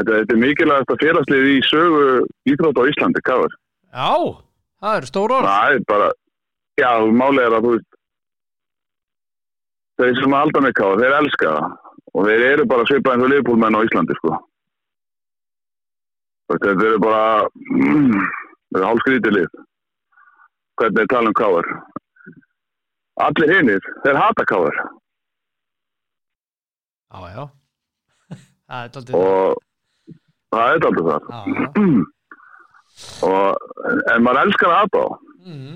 [0.00, 2.04] þetta, er mikilvægast að félagslið í sögu
[2.50, 3.52] íþrótt á Íslandi, káir
[3.94, 4.12] já,
[4.82, 5.50] það eru stór orð.
[5.50, 6.10] Það er bara
[6.80, 6.90] já,
[7.22, 7.90] málið er að þú veist
[10.00, 11.80] þeir sem halda með káir, þeir elska það.
[12.14, 14.36] Og þeir eru bara svipað eins og liðbúlmenn á Íslandi sko.
[16.52, 17.24] Þetta eru bara
[17.74, 19.58] mm, þetta er hálfskrítið lið.
[20.78, 21.68] Hvernig er tala um káir
[23.22, 24.78] allir hinnir, þeir hata káir
[27.14, 27.44] já, já.
[28.68, 29.56] Það er daldið og
[30.50, 30.68] það.
[30.74, 31.22] er aldrei það.
[33.26, 33.56] Og,
[34.14, 35.08] en maður elskar að hata á.
[35.44, 35.74] Mm.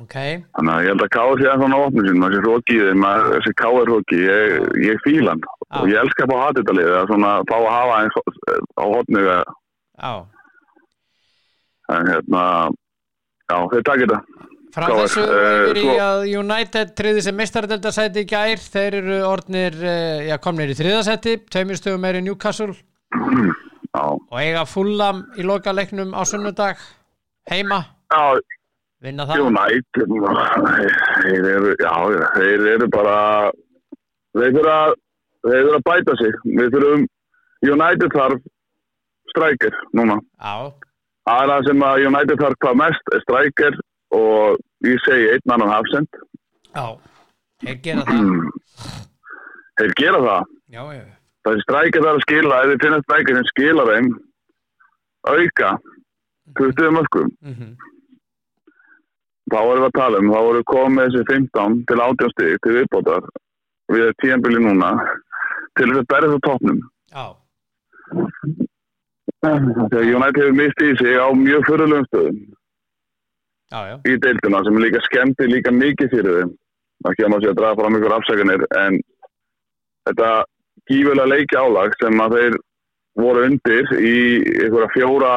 [0.00, 0.14] ok.
[0.56, 3.52] Þannig að ég held að káir sé að svona opnum sín þessi hrókið, maður- þessi
[3.60, 4.54] káir hróki ég,
[4.86, 5.42] ég fíla hann.
[5.80, 8.16] Og ég elska að fá hata þetta lið að svona fá að hafa eins
[8.80, 10.12] á hotnu já.
[11.90, 12.42] En hérna
[13.50, 14.20] já, þeir takk þetta
[14.70, 18.94] Frá var, þessu eh, yfir í svo- að United triði sem mistaradeldasæti í gær, þeir
[19.00, 22.74] eru orðnir, eh, já komnir í þriðasæti, tveimur stöðum er í Newcastle.
[23.90, 26.78] Já, og eiga fullam í lokaleiknum á sunnudag,
[27.50, 27.80] heima,
[28.14, 28.38] já,
[29.02, 29.42] vinna það.
[29.48, 30.08] United
[31.24, 31.94] þeir eru, já,
[32.36, 33.16] þeir eru bara
[34.38, 34.94] þeir eru að
[35.42, 36.38] þeir eru að bæta sig.
[36.46, 37.06] Við þurfum,
[37.66, 38.40] United þarf
[39.34, 40.20] strækir núna.
[40.38, 40.54] Já,
[41.26, 43.80] það það sem að United þarf hvað mest er strækir
[44.16, 46.20] og ég segi einn annan hafsend.
[46.74, 46.86] Já,
[47.64, 48.32] þeir gera það.
[49.80, 50.50] þeir gera það?
[50.70, 51.04] Já, já,
[51.46, 54.10] þessi strækir þarf að skila ef þið finna strækir sem skila þeim
[55.30, 55.70] auka
[56.58, 57.72] 20 mörgum mm
[59.50, 62.58] þá vorum við að tala um, þá vorum við komið þessi 15 til 18 stig
[62.64, 63.28] til viðbótar
[63.90, 64.90] við tíðanbili núna
[65.78, 66.80] til þess að berja það toppnum.
[67.10, 67.24] Já,
[69.42, 72.40] þegar United hefur mistið í sig á mjög fyrirlegum stöðum
[73.70, 76.56] já, já, í deildina sem líka skemmti líka mikið fyrir þeim
[77.10, 78.98] ekki að maður sé að draga fram ykkur afsakanir en
[80.08, 80.32] þetta
[80.90, 82.58] gífulega leiki álag sem að þeir
[83.20, 84.16] voru undir í
[84.64, 85.34] einhverja fjóra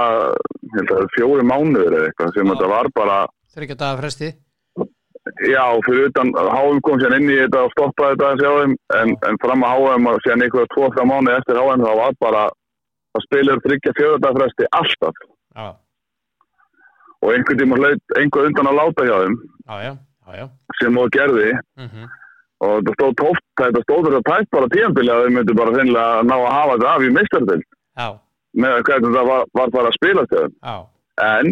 [0.74, 2.54] það fjóri mánuður eða eitthvað sem Já.
[2.54, 3.20] þetta var bara
[3.54, 4.32] þryggja daga fresti.
[5.48, 8.74] Já, fyrir utan HM kom sér inn í þetta og stoppaði þetta að sjá þeim
[8.98, 12.44] en, en fram að HM og sér einhverja tvo-þrjá mánu eftir HM þá var bara
[13.14, 15.68] að spilur þryggja fjóðardagfresti alltaf Já,
[17.24, 19.40] og einhvern tíma hlaut einhver undan að láta hjá þeim.
[19.64, 19.94] Já, já,
[20.38, 20.46] já,
[20.82, 21.54] sem þú gerði.
[21.80, 22.12] Mm
[22.64, 26.24] og þetta stóð tóft, þetta stóð þetta tætt bara tíðanbili að þau myndu bara finnilega
[26.30, 28.08] ná að hafa þetta af í meistardil Já,
[28.64, 30.76] með að hvernig þetta var, var bara að spila til já,
[31.28, 31.52] en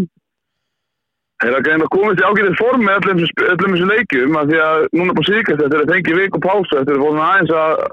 [1.41, 4.87] þeir að greina komist í ágætið form með öllum, öllum þessu leikjum að því að
[4.99, 7.85] núna på síkast eftir að fengi viku pásu eftir að fórum aðeins að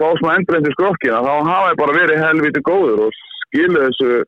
[0.00, 4.22] fá smá endurinn til skrokkina þá hafa þeir bara verið helviti góður og skilu þessu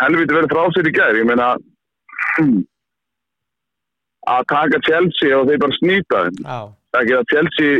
[0.00, 1.48] helviti verið frá sér í gær ég meina
[4.26, 6.58] að taka Chelsea og þeir bara snýta þeim já.
[7.00, 7.72] ekki að Chelsea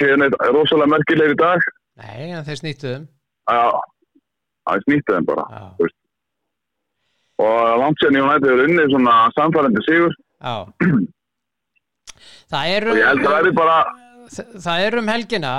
[0.00, 3.06] séðan er rosalega merkilegir í dag Nei, en þeir snýttu þeim.
[3.50, 3.78] að
[4.68, 5.62] að snýta þeim bara Já,
[7.38, 10.56] og langt sér United er unnið svona samfærandi sigur já.
[12.48, 12.82] Það er
[14.28, 15.50] Þa- það er um helgina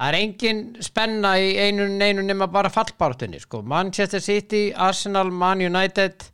[0.00, 3.60] það er engin spenna í einu neinu nema bara fallbártunni sko.
[3.62, 6.24] Manchester City, Arsenal, Man United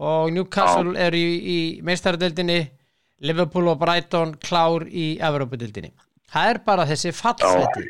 [0.00, 2.60] og Newcastle er í, í meistaradeildinni.
[3.26, 5.88] Liverpool og Brighton klár í Evropadeildinni
[6.30, 7.82] það er bara þessi fallseti.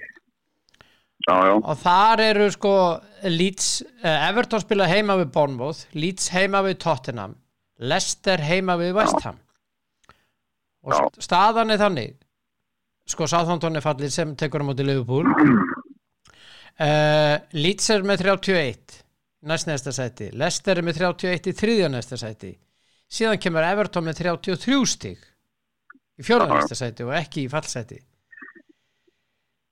[1.29, 2.71] Já, já, og þar eru sko
[3.29, 3.67] Leeds,
[4.01, 7.35] uh, Everton spila heima við Bournemouth, Leeds heima við Tottenham
[7.79, 9.37] Leicester heima við West Ham.
[10.87, 11.01] Og Já.
[11.11, 12.15] st- staðan er þannig
[13.09, 15.29] sko Southampton er fallið sem tekur á móti Liverpool.
[16.79, 18.99] Uh, Leeds er með 31
[19.49, 20.29] næst næsta sæti.
[20.37, 22.53] Leicester er með 31 í þriðja næsta sæti.
[23.09, 25.19] Síðan kemur Everton með 33 stig
[26.19, 27.99] í fjóra næsta sæti og ekki í fallsæti.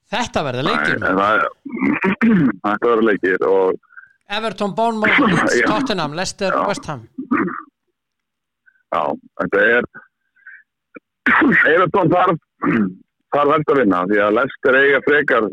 [0.07, 1.01] Þetta verða Nei, leikir
[2.63, 3.83] þetta verður leikir og
[4.37, 5.61] Everton, Bournemouth, Leeds.
[5.67, 6.67] Tottenham, Leicester, Já.
[6.67, 7.05] West Ham.
[8.95, 9.03] Já,
[9.43, 9.89] þetta er
[11.75, 12.39] Evertón þarf
[13.37, 15.49] þarf hægt að vinna því að Leicester eiga frekar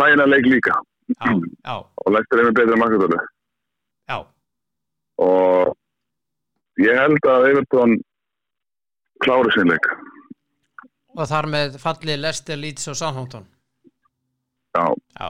[0.00, 0.80] þægina leik líka.
[1.12, 3.18] Já, já, og Leicester er með betri markatölu
[4.08, 4.18] já,
[5.20, 5.74] og
[6.80, 7.98] ég held að Evertón
[9.24, 9.88] klári sin leik.
[11.14, 13.44] Og þar með fallið Leicester, Leeds og Southampton.
[14.74, 14.88] Já,
[15.20, 15.28] já,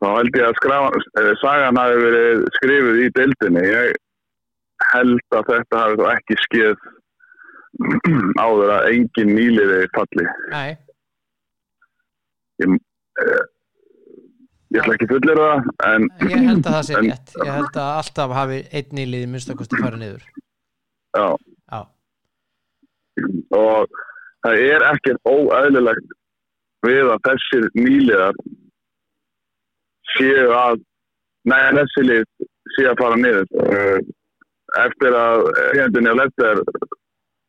[0.00, 3.64] þá held ég að skrafa, eh, sagan hafi verið skrifið í deildinni.
[3.68, 3.98] Ég
[4.92, 6.86] held að þetta hafi þá ekki skeið
[8.40, 10.26] áður að engin nýliði falli.
[10.50, 10.70] Nei,
[14.70, 17.34] ég ætla ekki fullir það en Ég held að það sé rétt.
[17.40, 20.28] Ég held að alltaf hafi einn í liði minnstakosti farið niður.
[21.16, 21.26] Já,
[21.70, 21.80] Já,
[23.56, 23.98] og
[24.44, 26.14] það er ekkert óæðilegt
[26.86, 28.38] við að þessir nýliðar
[30.14, 30.80] séu að
[31.50, 32.24] neða þessi lið
[32.76, 33.50] séu að fara niður.
[33.66, 33.98] Eh,
[34.84, 35.48] eftir að
[35.80, 36.62] hendinni á leftir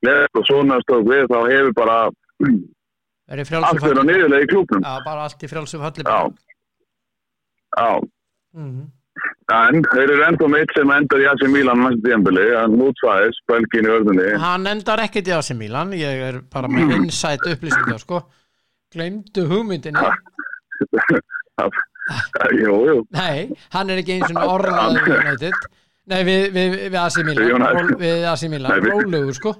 [0.05, 2.09] leftir og svona stók við þá hefur bara á
[4.01, 4.07] falli?
[4.11, 6.03] niðurlega í klúknum Já, bara allt í frjálsum falli.
[6.07, 6.19] Já.
[7.77, 7.91] Já.
[8.57, 8.81] Mhm.
[9.51, 13.85] en þeir eru ennþá meitt sem endar í Asi Milan næstu tíðanbili, hann útsvæðis Belgin
[13.87, 18.21] í vörðunni Hann endar ekkert í AC Milan Ég er bara með insight upplýsingar sko.
[18.91, 19.99] Gleymdu hugmyndinni.
[22.59, 22.95] Jú, jú.
[23.15, 25.53] Nei, hann er ekki eins og orðaður United.
[26.11, 26.47] Nei, við,
[27.55, 27.77] United.
[27.77, 28.25] Ról, Við
[28.73, 29.53] Nei, við- rólegur sko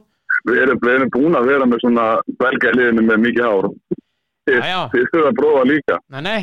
[0.49, 2.05] við erum, við erum búin að vera með svona
[2.41, 3.69] belga liðinu með mikið hár.
[4.49, 5.99] Þið, þurfa að prófa líka.
[6.15, 6.41] Nei, nei.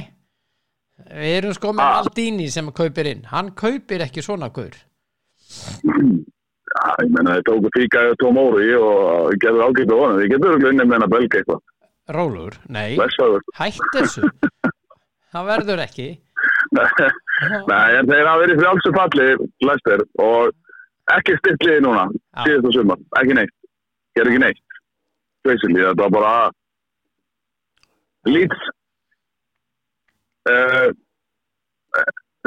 [1.09, 1.97] Við erum sko með Ah.
[2.03, 3.25] Maldini sem kaupir inn.
[3.31, 4.75] Hann kaupir ekki svona gaur.
[6.69, 10.19] Já, ég menna þið tóku fíka eða tóm óri og gerðu ágætt á honum.
[10.21, 11.63] Þið getur unnið með hennar belga eitthvað.
[12.09, 14.31] Rólegur, nei, hætt þessu
[15.29, 16.07] Það verður ekki.
[17.69, 19.27] Nei, en þeir hafa verið frjálsum falli
[19.61, 20.55] flestir og
[21.13, 23.53] ekki styrkliði núna og sumar, ekki neitt
[24.17, 24.65] gerðu ekki neitt.
[25.47, 26.33] Basically, þetta var bara
[28.29, 28.65] Leeds
[30.51, 30.89] uh,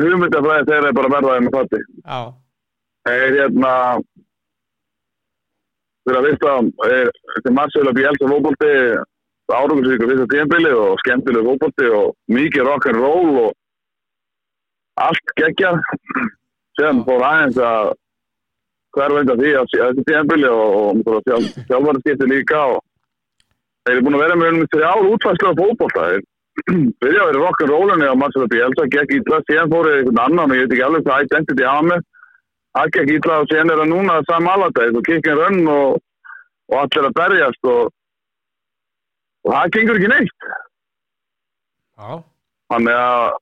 [0.02, 2.20] hugmyndafræði þeir eru bara verðaði með falli Já,
[3.08, 3.74] þeir hérna
[6.02, 6.58] fyrir að vista
[6.90, 8.74] er þetta Marcelo Bielsa fókbalti
[9.52, 13.50] árangursvíkur fyrsta tíðanbili og skemmtileg fókbalti og mikið rock and roll og
[15.02, 15.74] allt geggja
[16.80, 17.92] sem fór aðeins að
[18.96, 22.80] hverfenda því að þetta tíðanbili og, og sjálfværi skipti líka og
[23.86, 26.24] þeir eru búin að vera með um þrjár útfæslu af fókbalta þeir
[27.02, 30.52] byrja að vera rock and rollinu á Marcelo Bielsa gekk ítla, síðan fóru einhvern annan
[30.52, 32.02] og ég veit ekki alveg hvað identity hafa með.
[32.72, 36.02] Það gekk ítla og síðan er það núna Sam Allardyce og kick and run og,
[36.72, 37.94] og allir að berjast og,
[39.48, 40.50] og það gengur ekki neitt.
[42.02, 42.12] Já,
[42.74, 43.40] þannig að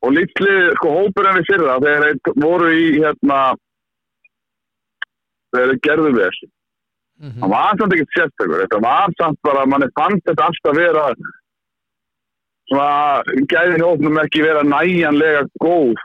[0.00, 3.40] og litli sko hópur enn við fyrra þegar þeir voru í hérna
[5.54, 6.30] þegar þeir gerðu vel.
[7.20, 8.62] Mhm, það var samt ekkert sérstakur.
[8.64, 11.04] Þetta var samt bara manni fannst þetta alltaf vera
[12.70, 16.00] svona gæðin í hópnum ekki vera næjanlega góð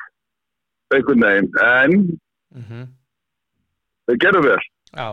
[0.95, 1.95] einhvern veginn en
[2.55, 2.83] mhm,
[4.09, 4.59] þeir gerðu vel.
[4.95, 5.07] Já.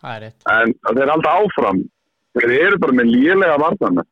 [0.00, 0.48] Það er rétt.
[0.52, 1.82] En þeir halda áfram.
[2.34, 4.02] Þeir eru bara með lélega varnarna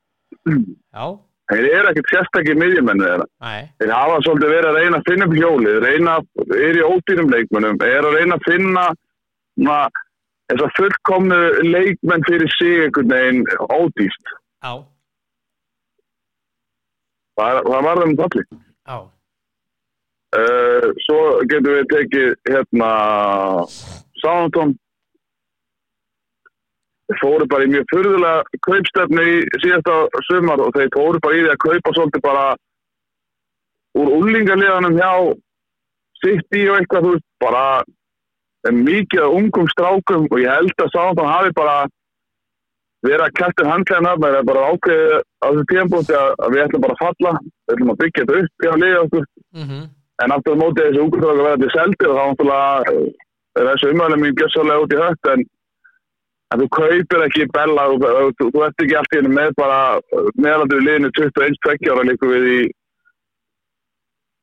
[0.46, 1.04] Já,
[1.52, 5.28] þeir eru ekkert sérstakir miðjumenni þeirra nei, þeir hafa svolítið verið að reyna að finna
[5.28, 6.16] upp hjólið reyna,
[6.58, 8.86] er í ódýrum leikmennum er að reyna að finna
[9.66, 9.78] na,
[10.52, 14.72] þess að fullkomnu leikmenn fyrir sig einhvern veginn ódýst já,
[17.40, 18.98] það, það var þeim falli já
[20.36, 22.92] uh, svo getum við tekið hérna
[24.22, 24.76] Sántón
[27.20, 29.96] fóru bara í mjög fyrðulega kaupstefni í síðasta
[30.28, 32.44] sumar og þeir fóru bara í því að kaupa svolítið bara
[33.98, 35.12] úr úlingaliðanum hjá
[36.22, 37.64] City og eitthvað þú veist bara
[38.70, 41.80] mikið ungum strákum og ég held að Sántón hafi bara
[43.02, 46.94] verið að kæftin handklæðina það er bara ákveðið á þessu tíðanbúndi að, við ætlum bara
[46.96, 49.26] að falla við ætlum að byggja þetta upp hjá liða okkur.
[49.58, 49.80] Mhm,
[50.22, 52.22] en aftur á móti þessi ungurþrók að vera til seldi og þá
[53.58, 55.42] er þessu umhverfum mín gjössalega út í hött en,
[56.52, 57.98] en þú kaupir ekki bella þú,
[58.38, 59.78] þú, þú ert ekki allt í henni með bara
[60.36, 62.58] meðaldur í liðinu 21-20 ára líku við í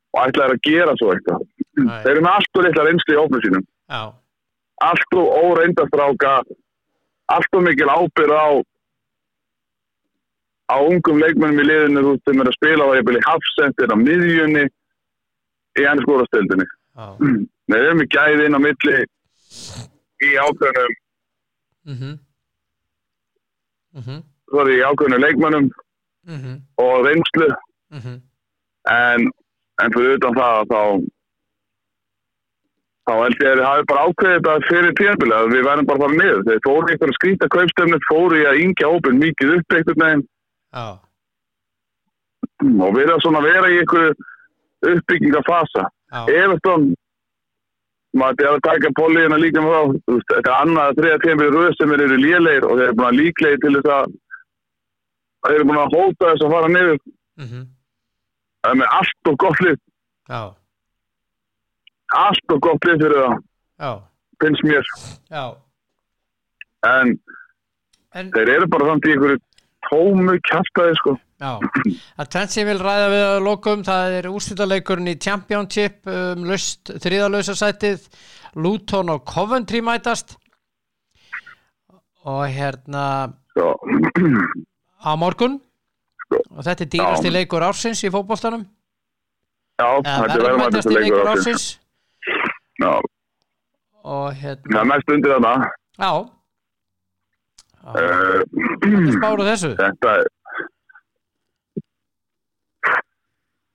[0.09, 1.43] og ætlaðir að gera svo eitthvað.
[1.77, 3.67] Þeir eru með allt og litla reynslu í ófnum sínum.
[3.89, 4.01] Já,
[4.89, 6.33] allt og óreindastráka
[7.29, 8.47] allt og mikil ábyrð á
[10.69, 12.03] á ungum leikmennum í liðinu.
[12.05, 14.65] Þú sem er að spila á jafnvel í hafsendir á miðjunni
[15.79, 17.05] í enn skórastildinni já,
[17.69, 18.97] Við erum í gæði inn á milli
[20.25, 20.95] í ákveðnum,
[21.87, 22.17] mhm,
[23.99, 25.69] mhm, sorry, í ákveðnum leikmönnum
[26.27, 27.49] mhm, og reynslu.
[27.95, 28.19] Mhm,
[28.89, 29.31] en,
[29.83, 30.81] en fyrir utan það þá
[33.09, 35.97] þá held ég að þið hafi bara ákveðið þetta fyrir tíðanbili að við verðum bara
[35.97, 36.41] að fara niður.
[36.47, 40.25] Þeir fóru einhverja skrýta kaupstöfnum, fóru í að yngja ópinn mikið upp einhvern veginn.
[40.69, 40.87] Já,
[42.59, 44.11] og verða svona að vera í einhverju
[44.93, 45.87] uppbyggingafasa.
[46.13, 46.93] já, Evertón
[48.17, 51.51] maður er að taka póliðina líka með þá veist, þetta er annað að þriða tímabili
[51.55, 54.13] röð sem þeir eru lélegir og þeir eru búin að líklegi til þess að
[55.45, 56.97] þeir eru búin að hóta þess að fara niður.
[57.43, 57.67] Mhm,
[58.59, 59.77] Það er með allt og gott lið.
[60.29, 60.41] Já,
[62.19, 63.35] allt og gott lið fyrir það
[63.79, 63.91] já,
[64.43, 64.89] finnst mér.
[65.31, 65.43] Já.
[66.89, 67.13] En
[68.17, 69.37] En, þeir eru bara samt í einhverju
[69.85, 71.53] tómu kjaftaði sko Já,
[72.19, 76.41] að tvent sem ég vil ræða við að lokum, það er úrstýrleikurinn í Championship um
[76.49, 78.09] lust, þriðalösa sætið.
[78.59, 80.33] Luton og Coventry mætast.
[82.27, 83.03] Og hérna
[83.55, 83.67] Já,
[85.05, 85.59] á morgun.
[86.25, 87.33] Sko, og þetta er dýrasti já.
[87.37, 88.65] leikur ársins í fótboltanum.
[89.79, 91.67] Já þetta er verðmættasti leikur ársins.
[92.83, 92.91] Já,
[94.03, 95.55] og það hérna, er mest undir þarna.
[95.95, 96.11] já.
[96.11, 96.35] Já,
[97.89, 98.43] Uh,
[99.15, 99.69] spáru þessu.
[99.79, 100.25] þetta er...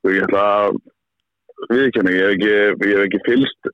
[0.05, 0.74] Sko, ég ætla að
[1.70, 3.70] viðkenni, ég hef ekki, ekki fylst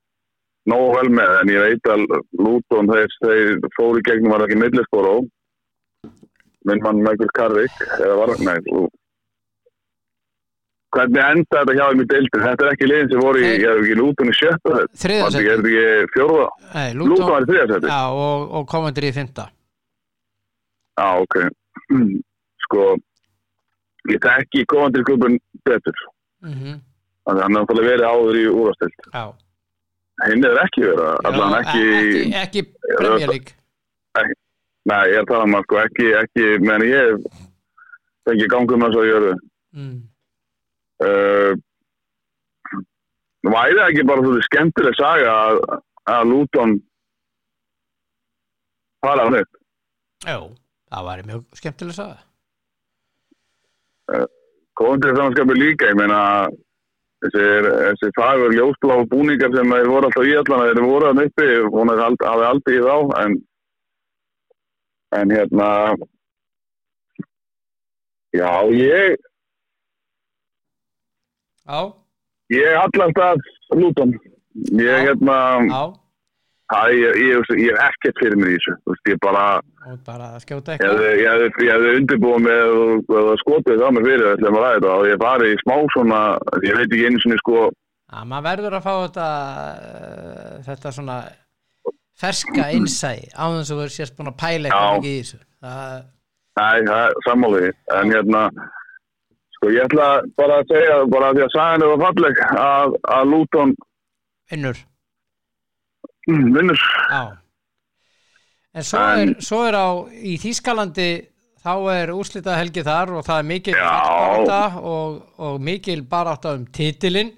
[0.70, 2.04] nógu vel með en ég veit að
[2.38, 5.16] Luton þeir, þeir fóru í gegnum var ekki milliskóró
[6.68, 8.86] minn mann Michael Carrick eða var nei og
[10.94, 13.56] hvernig enda þetta hjá þeim í deildir þetta er ekki liðin sem voru í, Nei.
[13.56, 16.48] ég hef ekki Luton í sjötta þetta þriða seti þetta ekki fjórða?
[16.76, 19.50] Nei, Luton Luton, var í þriða seti já, og, og Coventry í fymta
[21.00, 21.36] Já, ok.
[22.66, 22.86] Sko,
[24.12, 26.02] ég þekki komandri klubun betur.
[26.42, 26.80] Mm -hmm.
[27.28, 29.08] Þannig að hann er náttúrulega verið áður í úrvastild.
[29.12, 29.24] Já,
[30.26, 31.84] Hinn er ekki verið, allan Já, ekki,
[32.42, 33.52] ekki, ekki League
[34.88, 37.26] nei, ég er að tala um að sko, ekki, ekki, menn ég
[38.28, 39.34] fengi gangum að gjöru.
[39.76, 39.98] mm.
[41.00, 41.52] Uh,
[43.48, 45.60] væri það ekki bara svona skemmtileg saga að,
[46.12, 46.74] að Luton
[49.00, 49.52] fara hann upp?
[50.28, 50.40] Jú,
[50.92, 52.20] það væri mjög skemmtileg að sagða
[54.80, 56.48] Komandri samanskapur líka, ég meina
[57.20, 61.92] þessir fagur ljósbláu búningar sem þeir voru alltaf í allan þeir voru hann uppi, hún
[61.92, 63.34] hafði aldrei í þá en
[65.18, 65.68] en hérna
[68.32, 69.18] já, ég
[71.70, 71.80] Já,
[72.50, 73.44] ég allast að
[73.76, 74.16] Luton
[74.80, 75.02] ég Já.
[75.10, 75.36] hérna
[75.68, 75.82] já,
[76.72, 79.44] hæ, ég, ég, ég er ekkert fyrir mér í þessu ég bara
[79.88, 81.02] og bara að skjóta eitthvað.
[81.16, 84.96] ég hefði, undirbúið með og, og skotið það með fyrir ætlum að ræða þetta.
[84.96, 86.22] Og ég fari í smá svona
[86.66, 87.68] ég veit ekki einu sinni sko.
[88.10, 89.28] Já, maður verður að fá þetta
[89.86, 91.18] uh, þetta svona
[92.20, 95.40] ferska innsæ á þess að þú sérst búin að pæla eitthvað mikið í þessu.
[95.60, 95.96] Það,
[96.60, 97.66] Nei, það er sammáli
[97.96, 98.44] en hérna
[99.56, 103.76] sko ég ætla bara að segja bara því að sagan er falleg að, að Luton
[104.50, 104.82] vinnur.
[106.28, 106.90] Mm, vinnur.
[107.08, 107.22] Já
[108.74, 111.08] En svo er, En- svo er á í Þýskalandi
[111.60, 113.88] þá er úrslita helgi þar og það er mikil Já.
[113.90, 117.32] barátta og, og mikil barátta um titilinn.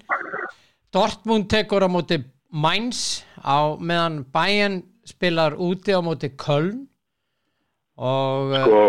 [0.93, 2.19] Dortmund tekur á móti
[2.53, 6.85] Mainz á meðan Bayern spilar úti á móti Köln.
[7.97, 8.83] Og eh, sko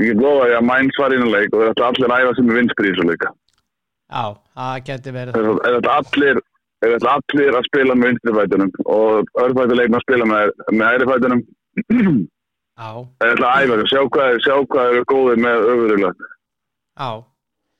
[0.00, 2.50] ég get lofa að Mainz var inn að leik og þeir ætla allir æfa sem
[2.52, 3.32] er vinstri í þessu leika
[4.06, 4.24] já,
[4.56, 5.38] það geti verið.
[5.66, 6.40] Ætla allir
[6.86, 11.10] þeir ætla allir að spila með vinstri fætunum og örfætuleikna að spila með, með æri
[11.12, 11.42] fætunum
[11.86, 12.88] Já,
[13.20, 16.14] þeir ætla að æfa sjá hvað, sjá hvað eru góðið með öfurilega
[16.96, 17.10] já,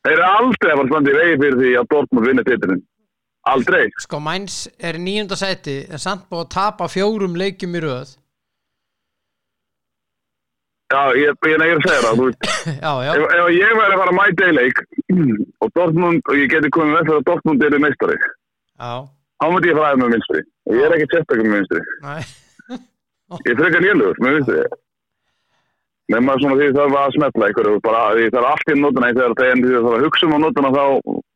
[0.07, 2.85] þeir eru aldrei að fara standi í vegi fyrir því að Dortmund vinna titilin
[3.47, 3.87] aldrei.
[4.03, 8.15] Sko Mainz er í níunda sæti en samt búið að tapa fjórum leikjum í röð.
[10.87, 12.51] Já, ég, ég neyri að segja það, þú veist,
[12.85, 14.83] Já, já, ef, ef ég væri að fara að mæta í leik
[15.65, 18.29] og Dortmund, og ég geti komið með fyrir að Dortmund eru meistari, já,
[18.77, 20.43] þá myndi ég fara með vinstri.
[20.67, 21.81] Og ég er ekki sérstaklega með vinstri.
[22.07, 22.17] næ,
[23.47, 24.67] Ég er frekar lélugur með vinstri.
[26.07, 29.09] Nefna svona því það var að smetla ykkur, bara því það er allt í nótuna
[29.11, 30.85] þegar það er það að hugsa um á nótuna þá,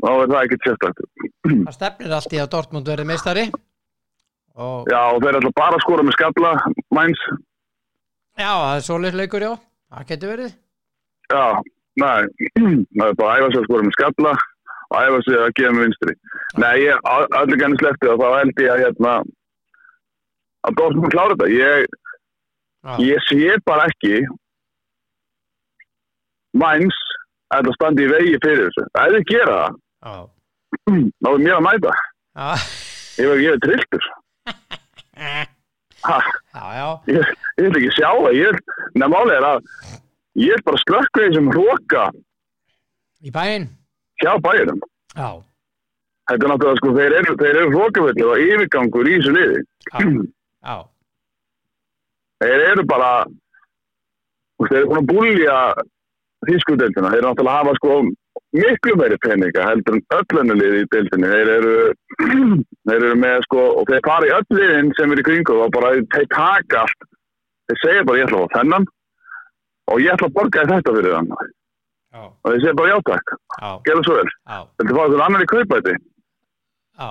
[0.05, 1.33] þá er það ekki sérstaklega.
[1.51, 3.45] það stefnir allt í að Dortmund verði meistari
[4.61, 6.53] og Já, og þeir ætla bara að skora með skalla,
[6.95, 7.25] mæns.
[8.39, 9.53] Já, það er svoleiðis leikur, já.
[9.91, 10.55] Það getur verið.
[11.35, 11.45] Já,
[12.05, 12.21] nei,
[13.01, 14.35] það er bara að æfa sig að skora með skalla
[14.91, 16.15] og æfa sig að gefa með vinstri.
[16.59, 19.13] Nei, ég allir genið sleppti og þá held ég að hérna
[20.67, 21.49] að Dortmund klára þetta.
[21.55, 21.87] Ég,
[23.07, 24.25] ég sé bara ekki
[26.61, 26.99] mæns
[27.55, 28.87] að það standi í vegi fyrir þessu.
[28.91, 30.29] Ef þið gera það,
[31.23, 31.95] þá er mér að mæta.
[33.21, 34.11] Ég er, ég er trilltur.
[37.11, 38.61] Ég, ég vil ekki sjá það.
[38.97, 39.67] Neða málið er að
[40.41, 42.07] ég er bara slökkveið sem hróka
[43.21, 43.69] í bæinn.
[44.23, 44.81] Hjá bæjurum.
[45.17, 45.31] Já,
[46.31, 49.63] Þetta er náttúrulega sko, þeir eru, þeir eru hrókavöldi og yfirgangur í þessu liði.
[50.63, 50.77] já,
[52.41, 53.09] Þeir eru bara,
[54.63, 55.57] þeir eru búin að búlja
[56.49, 57.11] þýskudeldina.
[57.13, 57.97] Þeir eru náttúrulega að hafa sko
[58.57, 61.33] miklu meiri peninga heldur en öllunni liði í deildinni.
[61.35, 61.75] Þeir eru,
[62.89, 65.75] þeir eru með sko, og þeir fara í öll liðin sem eru í kringu og
[65.75, 67.09] bara þeir taka allt.
[67.71, 68.89] Þeir segja bara ég ætla að fá þennan
[69.91, 71.35] og ég ætla að borga þetta fyrir þann.
[72.13, 74.31] Já, Og þeir segja bara játak, já, gera svo vel.
[74.51, 75.95] Þetta fá einhvern annan í kaupæti.
[76.99, 77.11] já.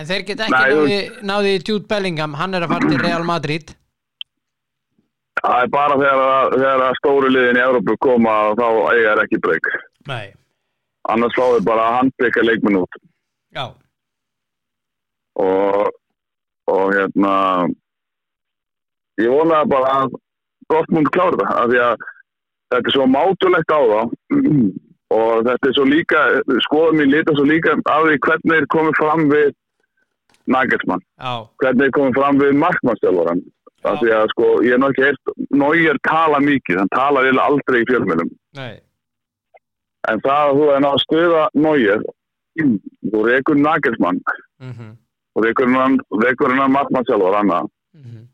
[0.00, 0.98] En þeir geta ekki Nei, þú- náði,
[1.30, 3.74] náði Jude Bellingham, hann er að fara til Real Madrid.
[5.40, 9.68] Það er bara þegar, þegar stóru liðin í Európu koma þá eiga er ekki breyk.
[10.06, 10.32] Nei,
[11.08, 12.98] Annars fá við bara að handbyggja leikminn út.
[13.56, 13.66] já,
[15.40, 15.90] Og,
[16.70, 17.34] og hérna,
[19.20, 20.16] ég vonaði bara að
[20.70, 21.54] Dortmund klára það.
[21.62, 22.04] Af því að
[22.70, 24.00] þetta er svo mátulegt á þá.
[25.10, 26.18] Og þetta er svo líka,
[26.68, 29.48] skoðum mín lita svo líka af því hvernig þeir komið fram við
[30.50, 31.02] Nagelsmann.
[31.58, 33.42] hvernig þið komið fram við markmannstjálfaran
[33.90, 37.80] af því að sko, ég er náttúrulega heilt Nóir tala mikið, hann talar eiginlega aldrei
[37.80, 38.30] í fjölmjölum,
[40.10, 42.02] en það að þú er náttúrulega að stöða Nóir
[43.10, 44.22] þú rekur Nagelsmann.
[44.60, 44.90] Mhm,
[45.34, 45.98] og rekur hann,
[46.60, 48.26] hann markmannstjálfar annað, mhm,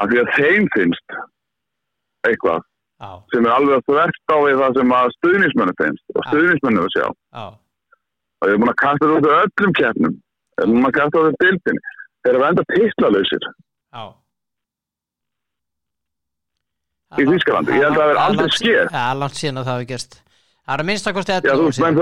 [0.00, 1.18] af því að þeim finnst
[2.24, 2.64] eitthvað
[3.04, 6.84] já, sem er alveg að þvert á við það sem að stuðnismennu finnst og stuðnismennu
[6.86, 7.06] við sjá.
[7.38, 7.46] Já,
[8.40, 10.98] og ég er búin að kasta þetta út af öllum keppnum ég er búin að
[10.98, 14.04] kasta þetta dildin þeir eru að enda titlalöysir já.
[17.14, 18.86] Í Þýskalandi, ég held að það hafi aldrei skeð.
[18.90, 20.16] Já, langt síðan að það hafi gerst.
[20.64, 21.98] Það er að minnsta kosti Já, 11 þú ár síðan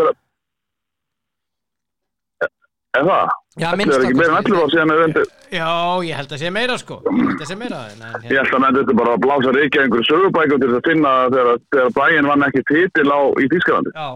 [2.93, 3.30] Er það?
[3.57, 5.68] Já, Það er ekki meira en 11 ár síðan að undir Já,
[6.09, 8.57] ég held að sé meira sko Ég held að sé meira en, en, Ég held
[8.57, 12.28] að menn þetta bara að blása reykja einhverju sögubækum til að finna þegar, þegar bæinn
[12.32, 13.95] vann ekki titil á í Þýskalandi.
[13.97, 14.09] Já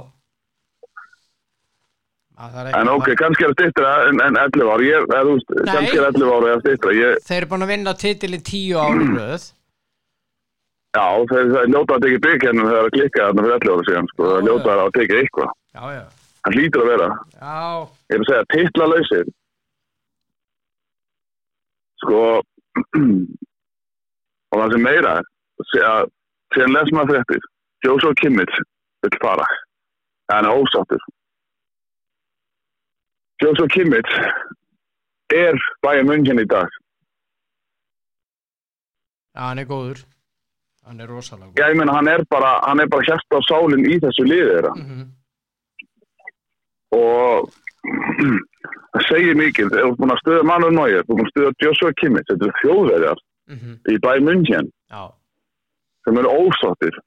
[2.37, 4.83] Að En ok, kannski er það stittra en, en 11 ár.
[4.85, 6.93] Ég, eða, þú veist, kannski er 11 ár eða stittra.
[6.93, 9.47] Ég, Þeir eru búin að vinna titilin 10 ára röð
[10.97, 14.11] já, þeir, þeir ljóta að tekja byggkennum þegar það klikkaði þarna fyrir 11 ára síðan.
[14.13, 14.27] Sko.
[14.27, 15.55] Það Já, ljóta að tekja eitthvað.
[15.77, 16.05] Já, já,
[16.47, 17.09] Það hlýtur að vera.
[17.41, 17.57] já,
[18.07, 19.27] Ég er að segja, titlalöysir.
[22.03, 22.21] Sko,
[24.53, 26.11] og það sem meira að
[26.55, 27.47] síðan les maður fréttir,
[27.87, 28.55] Joshua Kimmich
[29.05, 29.47] vill fara.
[30.31, 31.03] Er ósáttur.
[33.43, 34.13] Joshua Kimmich
[35.35, 36.71] er bæja munnkinn í dag.
[39.37, 39.99] já, hann er góður
[40.87, 42.53] Hann er rosalega Já, góður ég meina, hann er bara,
[42.89, 44.73] bara hjarta á sálinn í þessu liði þeirra.
[44.79, 45.07] Mhm,
[46.97, 47.51] Og
[47.87, 51.33] það segir mikið, þegar þú ert búin að stuða Manuel Neuer, þú ert búin að
[51.35, 53.23] stuða Joshua Kimmich, þetta er þjóðverjar
[53.55, 55.03] mhm, í bæja munnkinn Já,
[56.07, 56.99] sem eru ósáttir.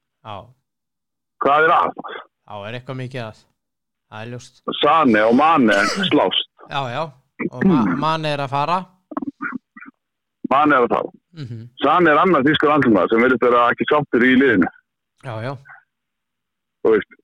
[1.39, 2.01] Hvað er að?
[2.09, 3.37] já, er eitthvað mikið að?
[4.09, 4.61] Það er ljóst.
[4.81, 5.77] Sane og Mane
[6.09, 6.47] slást.
[6.69, 7.03] Já, já,
[7.53, 8.79] og ma mann er að fara.
[10.49, 11.09] Mane er að það.
[11.39, 14.69] mhm, Sane er annar þýskur andlumað sem verður vera ekki sáttur í liðinu.
[15.23, 15.53] Já, já,
[16.83, 17.18] Þú veist, það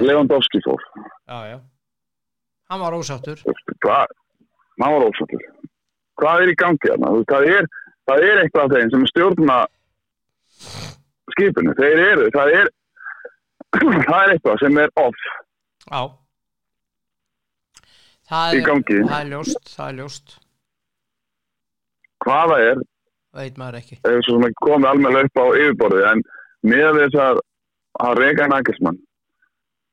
[0.00, 0.82] Lewandowski fór.
[1.26, 1.58] já, já.
[2.68, 3.38] Hann var ósáttur.
[3.84, 4.06] Hvað?
[4.82, 5.44] Hann var ósáttur.
[6.18, 7.68] Hvað er í gangi veist, Það er,
[8.08, 9.58] það er eitthvað af þeim sem stjórna
[11.34, 11.74] skipinu.
[11.78, 12.70] Þeir eru, það er,
[14.08, 15.24] það er eitthvað sem er off.
[15.86, 16.02] Já.
[18.28, 18.68] Það er,
[19.08, 20.38] það er ljóst, það er ljóst.
[22.26, 22.86] Hvaða er,
[23.38, 23.98] Veit maður ekki.
[24.64, 26.22] Komið almennilega upp á yfirborðið, en
[26.66, 27.40] með þess að
[27.98, 28.98] að reyka nægismann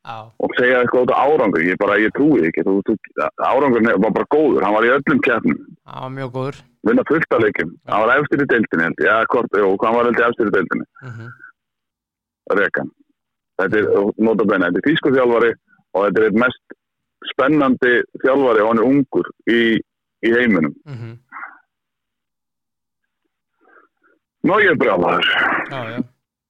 [0.06, 2.94] Já, og segja eitthvað út á árangur, ég bara, ég trúi ekki, þú, þú,
[3.42, 6.60] árangurinn var bara góður, hann var í öllum keppnum, það var mjög góður.
[6.86, 10.52] Vinna fullt af leikum, hann var efstir í ég, ja, hvort, jú, hann var efstir
[10.52, 11.34] í deildinni, mhm,
[12.62, 12.92] Rekan.
[13.58, 13.86] Þetta er,
[14.22, 15.52] notabenni, þetta er þýsku þjálfari
[15.96, 16.76] og þetta er einn mest
[17.32, 19.62] spennandi þjálfari og hann er ungur í,
[20.22, 20.76] í heiminum.
[20.86, 21.16] mhm,
[24.46, 25.26] Nó ég er brjálaður,
[25.74, 26.04] Já, já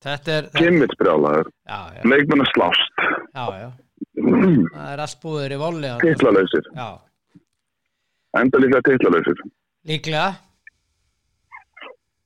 [0.06, 3.00] Þetta er, þetta, Kimmits brjálaður, já, já, leikmenn er slást,
[3.34, 3.70] já, já
[4.16, 6.04] Það er allt búður í volli þarna.
[6.06, 6.90] titlalöysir, Já,
[8.42, 9.42] enda líka titlalöysir.
[9.90, 10.28] líklega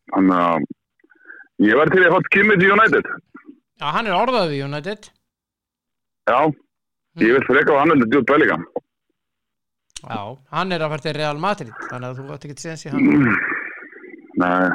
[0.09, 0.67] Þannig að
[1.69, 3.09] ég var til að hafa Kimmits í United.
[3.79, 5.09] Já, hann er orðað við United
[6.29, 6.39] Já,
[7.23, 8.63] ég vil freka á hann heldur Jude Bellingham.
[10.03, 10.19] Já,
[10.55, 13.33] hann er að fara til Real Madrid Þannig að þú átt ekki séns í hann
[14.39, 14.69] Nei,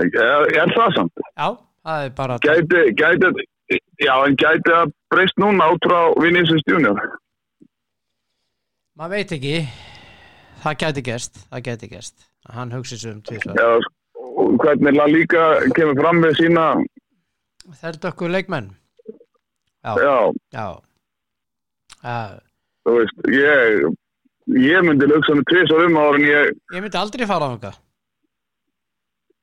[0.00, 1.24] er, er það samt?
[1.36, 1.48] Já,
[1.86, 3.46] það er bara Gæti, gæti,
[4.02, 7.00] já, en gæti að breyst núna át frá Vinicius Junior.
[8.98, 9.56] Maður veit ekki.
[10.62, 12.28] Það gæti gerst, það gæti gerst.
[12.52, 13.56] Hann hugsi sig um tvisvar.
[13.58, 13.70] Já,
[14.62, 15.44] hvernig La Liga
[15.76, 16.66] kemur fram með sína,
[17.62, 18.70] Það er dökkur leikmenn?
[19.86, 20.16] Já, já,
[20.54, 20.66] já.
[22.02, 22.16] Já,
[22.82, 23.84] þú veist, ég,
[24.58, 27.76] ég myndi lögsa með tvisar um ára en ég, Ég myndi aldrei fara á það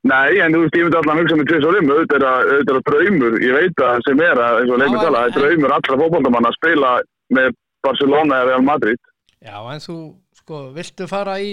[0.08, 2.74] nei, en þú veist, ég myndi allan hugsa með tvisar um, auðvitað er að, auðvitað
[2.74, 5.36] er að draumur, ég veit að sem er að, eins og Já, tala, það er
[5.40, 6.92] draumur allra fótboldamanna að spila
[7.40, 7.50] með
[7.84, 9.00] Barcelona eða Real Madrid.
[9.44, 9.98] Já, en þú,
[10.40, 11.52] sko, viltu fara í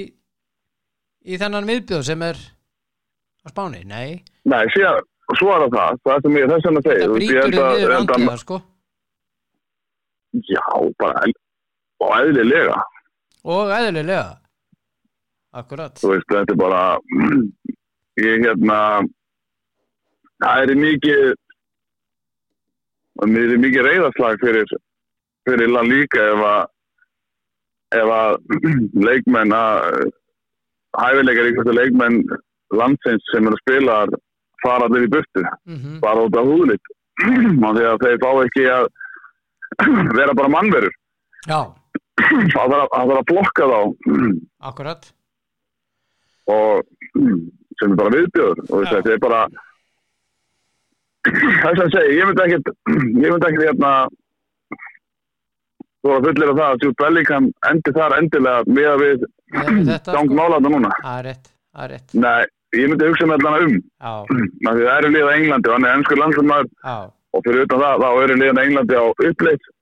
[1.27, 3.83] í þennan viðbjóð sem er á Spáni?
[3.87, 5.03] Nei, Nei, síðan,
[5.39, 7.03] svo er það það, það sem þess vegna segir.
[7.03, 8.63] það þú veist, ég brýtur held að- þið niður held að- andlega, sko
[10.47, 10.65] Já,
[11.01, 11.23] bara,
[12.05, 12.81] og eðlilega.
[13.47, 14.25] og eðlilega
[15.57, 16.83] akkurat þú veist, þetta er bara
[18.23, 18.79] ég hérna
[20.43, 21.23] það er mikið
[23.21, 24.77] það er mikið reyðarslag fyrir
[25.49, 26.63] fyrir La Liga ef að
[27.97, 28.39] ef að
[29.09, 29.55] leikmenn
[30.97, 32.23] hæfileikar ykkur leikmenn
[32.75, 33.99] landsins sem eru að spila
[34.65, 36.95] fara allir í burtu, mm bara út af húðlitt
[37.27, 38.89] og því að þeir fá ekki að
[40.19, 40.95] vera bara mannverur.
[41.47, 41.61] Já,
[42.53, 43.79] það þarf að blokka þá.
[44.71, 45.09] Akkurat.
[46.53, 46.87] Og
[47.81, 48.91] sem er bara viðbjöður og Já.
[48.93, 49.41] þetta er bara
[51.27, 53.93] þess að segja, ég myndi ekkert ég myndi ekkert hérna
[56.07, 59.25] þú var að fullir af það að Jude Bellingham endi þar endilega með að við
[60.07, 60.59] gang sko.
[60.67, 60.91] núna.
[61.05, 62.15] Er rétt, er rétt.
[62.15, 62.47] Nei,
[62.77, 63.77] ég myndi hugsa með allan um.
[64.67, 68.39] Það eru liða Englandi og hann er ennskur landslumar og fyrir utan það, þá eru
[68.43, 69.75] liðan Englandi á uppleitt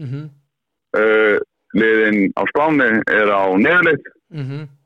[0.00, 0.28] mhm.
[0.90, 1.36] Uh,
[1.78, 4.79] liðin á Spáni er á neðleitt Þú veist,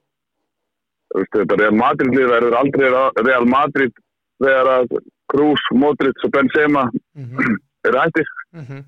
[1.15, 2.89] þetta Real Madrid lið verður aldrei
[3.23, 3.93] Real Madrid
[4.43, 4.97] þegar að
[5.33, 6.85] Krús, Modric og Benzema
[7.17, 7.57] mhm.
[7.89, 8.85] eru hættir, mhm.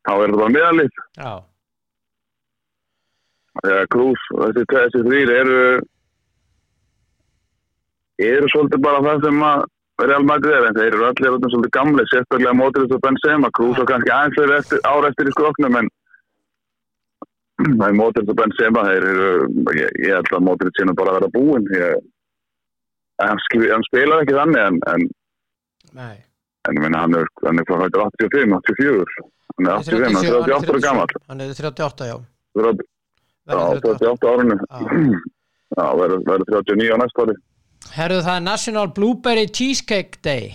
[0.00, 1.00] Þá er þetta bara meðalið.
[1.20, 1.32] Já,
[3.60, 5.58] þegar Krús þessi, þessi þrýr eru
[8.20, 9.68] eru svolítið bara það sem að
[10.00, 13.50] Real Madrid er, en þeir eru allir svolítið gamli, sérstaklega Modric og Benzema.
[13.56, 15.90] Krús og kannski aðeins ára eftir í skroknum en
[17.66, 19.28] það er Modric og Benzema þeir eru,
[19.76, 20.46] ég, held að
[20.78, 21.68] sé nú bara að vera búinn
[23.20, 25.06] hann, spilar ekki þannig en,
[25.96, 26.16] nei
[26.68, 29.14] En meina, hann er, er frá hættur 85, 84.
[29.56, 31.14] Hann er 85, hann er 38 ára gammal.
[31.30, 32.16] hann er 38, já
[33.50, 33.94] Já, Verður 38.
[33.96, 34.56] 38 árinu.
[34.60, 34.80] Já.
[35.70, 37.36] Já, verður verður 39 á næsta ári.
[37.96, 40.50] Herðu það er National Blueberry Cheesecake Day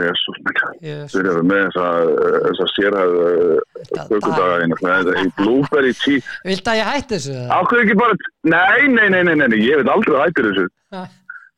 [0.00, 1.08] Jésús minn.
[1.12, 1.86] Þeir eru með þessa,
[2.48, 3.24] þessa sérhæðu
[3.78, 4.76] Þetta- kökudaga einu.
[5.22, 6.26] Í blueberry cheese.
[6.44, 7.34] Viltu að ég hætti þessu?
[7.38, 7.58] eða?
[7.60, 8.14] Ákveð ekki bara,
[8.44, 10.68] nei, nei, nei, nei, ég veit aldrei að hættir þessu.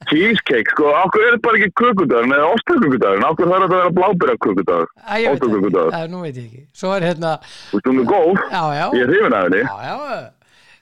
[0.04, 3.92] Cheesecake, sko, ákveð er þetta bara ekki kökudagur, neða ostakökudagur, ákveð þarf þetta að vera
[3.96, 4.88] blábæra kökudagur.
[5.00, 5.92] Æ, ég veit Ótökudagur.
[5.94, 7.30] ekki, Æ, nú veit ég ekki Svo er hérna,
[7.70, 10.30] Þú veist, hún er góð, já, já ég er hrifin af henni, Já, já,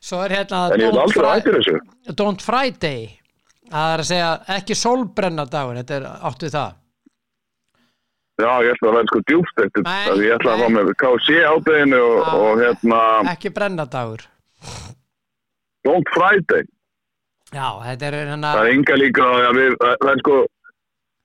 [0.03, 0.63] svo er hérna
[2.19, 3.19] Don't, að Friday
[3.71, 6.73] Það er að segja ekki sólbrenna dagur Þetta er átt við það
[8.43, 10.23] Já, ég ætla að vera sko djúft eftir það.
[10.27, 12.33] Ég ætla að fá með KC ábeginu og, Já.
[12.43, 13.01] og hérna
[13.33, 14.27] Ekki brenna dagur
[15.83, 16.67] Don't Friday.
[17.53, 20.37] Já, þetta er hérna Það er enga líka að við, það er sko,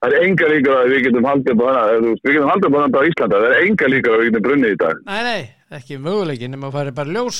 [0.04, 1.68] það er enga líka að við getum haldið þú
[2.08, 4.46] veist, við getum haldið á hana á Íslanda, það er enga líka að við getum
[4.48, 5.00] brunnið í dag.
[5.08, 5.42] Nei, nei,
[5.78, 7.40] ekki möguleikin nema að fara bara ljós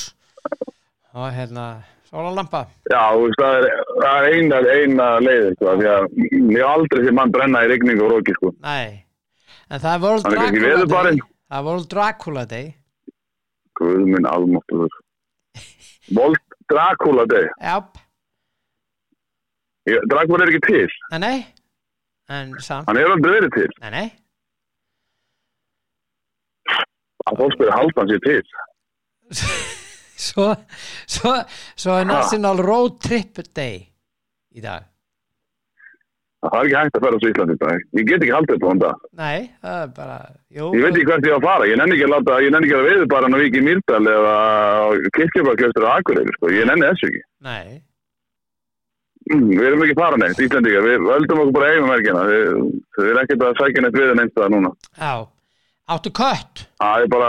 [1.18, 1.66] og hérna,
[2.08, 3.68] sólalampa Já, þú veist, það er,
[3.98, 6.08] það er eina, eina leiðir, sko, því að
[6.56, 8.54] ég aldrei sem mann brenna í rigningu og róki, sko.
[8.64, 9.04] Nei,
[9.70, 11.18] en það er World er Dracula Day.
[11.48, 12.66] Það er World Dracula Day
[13.78, 14.94] Guð minn almáttuður.
[16.16, 17.46] Volt Dracula Day.
[17.62, 17.76] Já,
[19.88, 21.36] Ég- Dracula er ekki til, nei, nei
[22.28, 23.70] En samt, hann hefur aldrei verið til.
[23.80, 24.08] nei, nei
[27.28, 28.42] Að fólk spyrir halda hann sér til.
[30.18, 30.46] Svo,
[31.78, 33.76] svo er National Road Trip Day
[34.58, 34.82] í dag
[36.38, 37.80] Það er ekki hægt að fara á Íslandi í dag.
[37.98, 39.00] Ég get ekki haldið upp á hann það.
[39.18, 40.18] Nei, það er bara
[40.54, 42.52] jú, Ég veit ekki hvert ég á að fara, ég nenni ekki að láta, ég
[42.54, 44.36] nenni ekki að veiðu bara hann að viki í Mýrdal eða
[45.18, 47.22] kirkjöfarkjöstur á Akureyri, sko, ég nenni þessu ekki.
[47.48, 47.68] Nei,
[49.28, 52.44] Mm, við erum ekki fara neitt, Íslandíka, við völdum okkur bara eigum verkina, við,
[52.96, 54.70] við erum ekkert að sækja neitt við en einstæða núna.
[54.96, 55.12] já.
[55.88, 56.62] Áttu kött?
[56.80, 57.28] Það er bara,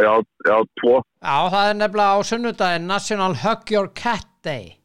[0.00, 0.14] já,
[0.48, 4.78] já, tvo, Já, það er nefnilega á sunnudaginn National Hug Your Cat Day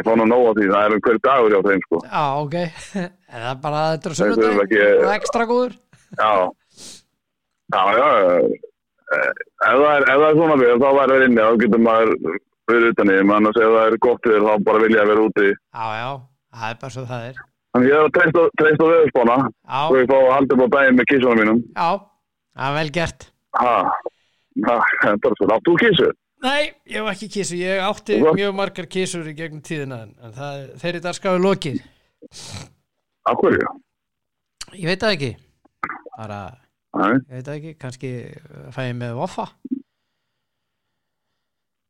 [0.00, 2.00] ég fá nú nóg á því, það er um hver dagur hjá þeim, sko.
[2.06, 2.56] Já, ok.
[3.36, 4.60] En það er bara þetta er sunnudaginn.
[4.64, 5.72] ekki- og ekstra góður.
[6.16, 6.30] Já,
[7.74, 8.08] já, já,
[9.16, 9.30] eh,
[9.66, 12.12] ef það er, ef það er svona við, þá væri það inni, þá getur maður
[12.70, 15.10] verið utan í, menn að segja að það er gott við, þá bara vilja að
[15.12, 15.48] vera úti.
[15.52, 16.10] Já, já,
[16.56, 17.40] það er bara svo það er.
[17.76, 18.44] Þannig ég er að treysta,
[19.66, 21.58] Já, og ég fá að halda upp á daginn með kísunum mínum.
[21.76, 21.88] já,
[22.56, 23.26] það er vel gert.
[23.56, 23.74] Ha,
[24.66, 26.08] það er bara svo, áttu þú kísu?
[26.44, 28.34] Nei, ég hef ekki kísu, ég átti hvað?
[28.36, 31.78] mjög margar kísur í gegnum tíðina en það, er- þeir eru dagskáðu lokið.
[33.26, 33.70] Af hverju?
[34.76, 35.30] Ég veit það ekki.
[36.16, 36.40] Bara,
[37.00, 39.46] ég veit það ekki, kannski uh, fæ ég með voffa.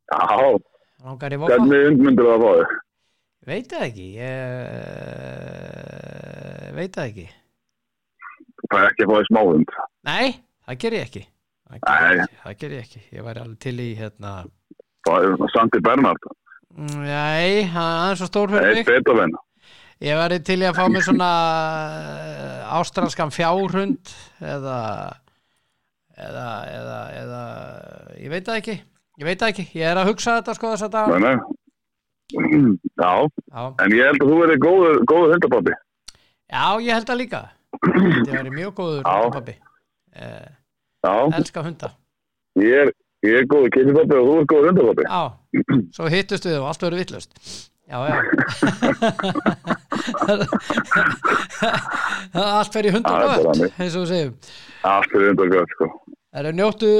[0.06, 0.22] Já,
[1.18, 2.70] hvernig undmyndur það að fá þig?
[3.46, 4.06] veit það ekki.
[4.16, 4.36] Ég
[5.46, 7.26] uh, veit það ekki.
[8.56, 9.68] Þú fær ekki að fá þig smáund.
[10.06, 10.26] Nei,
[10.66, 11.24] það ger ég ekki
[11.70, 14.34] það ger ég ekki, ég væri alveg til í hérna
[15.06, 16.24] Það er Santi Bernhard,
[16.74, 18.88] mm, Nei, hann er svo stór fyrir eitt mig.
[18.88, 19.34] Beethoven.
[20.02, 21.28] Ég væri til í að fá mér svona
[22.02, 24.10] uh, ástralskan fjárhund
[24.42, 24.80] eða
[26.16, 27.40] eða, eða, eða
[28.18, 28.76] ég veit það ekki.
[29.16, 31.36] Ég veit það ekki, ég er að hugsa þetta sko þess að það Nei, nei.
[33.02, 33.12] Já,
[33.54, 35.76] Já, en ég held að þú verið góður, góður hundapappi.
[36.50, 37.40] já ég held það líka.
[37.86, 39.54] Þetta er mjög góður pappi
[40.16, 40.46] eh,
[41.40, 41.88] Elska hunda.
[42.60, 42.88] Ég er,
[43.26, 45.04] ég er góður kittipappi og þú er góður hundapappi.
[45.08, 45.22] Já,
[45.96, 47.32] svo hittust við og allt verður vittlust
[47.86, 48.16] Já, já.
[52.34, 53.70] Allt er bara gott þannig.
[53.78, 54.32] eins og við segjum.
[54.90, 55.86] Allt er hundagöð, sko.
[56.34, 56.90] Það eru njóttu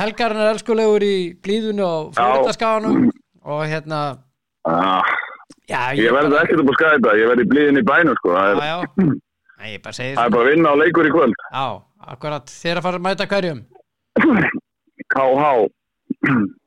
[0.00, 1.12] helgarinnar elskulegur í
[1.44, 2.96] blíðunu og flóriðaskaganum
[3.44, 4.00] og hérna
[4.68, 5.00] Ah,
[5.68, 7.44] já, ég verði ekkert upp á skæta, ég verði
[7.80, 8.28] í bænum, sko.
[8.36, 8.76] Það er, Já, já.
[9.70, 11.34] Ég bara segi það er bara að vinna á leikur í kvöld.
[11.52, 11.66] Já,
[12.00, 13.60] akkurat, þér að fara að mæta hverjum
[15.10, 15.44] KH,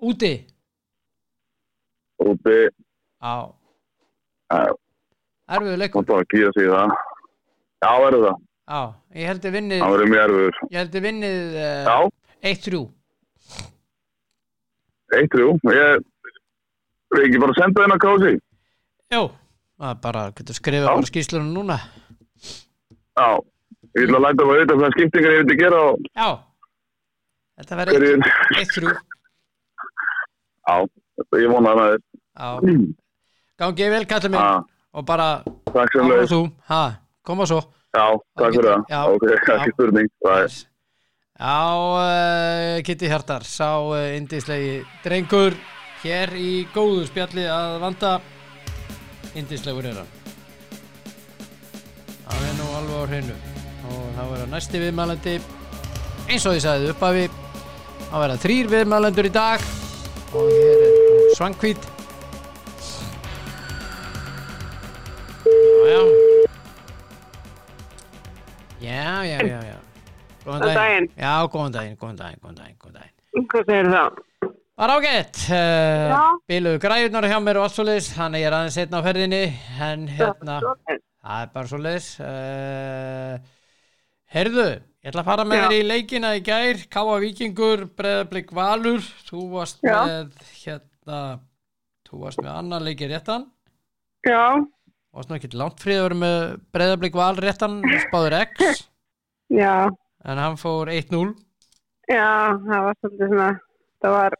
[0.04, 0.34] Úti
[2.24, 2.58] úti,
[3.20, 4.74] það
[5.54, 6.30] erfiðu leikur er bara að
[6.64, 6.94] í það.
[7.84, 8.38] Já, verður það.
[8.64, 8.82] Já,
[9.20, 10.60] ég held ég vinnið Það verður mjög erfiður.
[10.64, 12.12] Ég held ég vinnið Já, uh,
[12.44, 12.84] 1-3
[15.14, 15.50] eitt, þrjú.
[15.70, 16.06] Ég,
[17.14, 18.32] við ekki bara að senda þennan kási.
[19.14, 19.22] Jó,
[19.78, 20.24] það er bara,
[20.58, 20.94] skrifað Já.
[20.96, 21.78] bara skýslunum núna
[23.14, 23.28] Já,
[23.94, 26.30] ég vil að læta mig auðvitað hvað skiptingar ég vildi gera og Já,
[27.62, 28.18] þetta verður hverju,
[28.64, 28.94] 1-3
[30.64, 30.76] já,
[31.44, 32.04] ég vona það er.
[32.34, 32.50] Já,
[33.62, 34.70] gangi vel kallið minn.
[34.94, 35.30] Og bara
[35.74, 36.28] ára leið.
[36.30, 36.84] þú, ha,
[37.26, 37.62] koma svo.
[37.94, 38.06] Já,
[38.39, 39.10] takk fyrir það.
[39.14, 40.10] Ok, ekki spurning.
[41.34, 43.70] Já, uh, Kitty Hjartar sá
[44.14, 45.58] indislegi drengur
[46.04, 48.14] hér í góðu spjalli að vanda.
[49.34, 50.14] Indislegur er hann.
[52.24, 53.53] Það er nú alveg á hreinu
[53.90, 55.36] og það verður næsti viðmælandi
[56.30, 57.26] eins og ég sagði upphafi
[58.10, 59.66] það verða þrýr viðmælendur í dag
[60.34, 61.90] og hér er svangvít
[65.84, 66.00] já,
[68.82, 69.78] já já, já, já.
[70.44, 71.08] Góðan daginn.
[71.16, 73.46] Já, góðan daginn, góðan daginn, góðan daginn, góðan daginn.
[73.54, 74.18] Hvað segir það?
[74.74, 75.40] Var ágætt.
[75.48, 76.22] Uh, Já.
[76.52, 78.10] Biluðu græðunar hjá mér og allt svo leiðis.
[78.18, 79.42] Hann er aðeins setna á ferðinni.
[79.88, 80.58] En hérna,
[80.90, 82.10] það er bara svo leiðis.
[82.20, 83.38] Uh,
[84.34, 84.68] herðu,
[85.04, 86.84] ég ætla að fara með þér í leikina í gær.
[86.94, 89.04] Káa Víkingur, Breðablík Valur.
[89.30, 89.98] Þú varst Já.
[90.08, 90.32] með,
[90.64, 91.20] hérna,
[92.10, 93.50] þú varst með annan leiki réttan.
[94.28, 94.42] Já,
[95.14, 96.38] Varst nú ekki langt fríður með
[96.74, 97.76] Breðablík Val réttan,
[98.08, 98.80] spáður X.
[99.62, 99.92] já,
[100.26, 101.36] En hann fór 1-0.
[102.10, 103.50] já, það var svolítið svona,
[104.02, 104.36] það var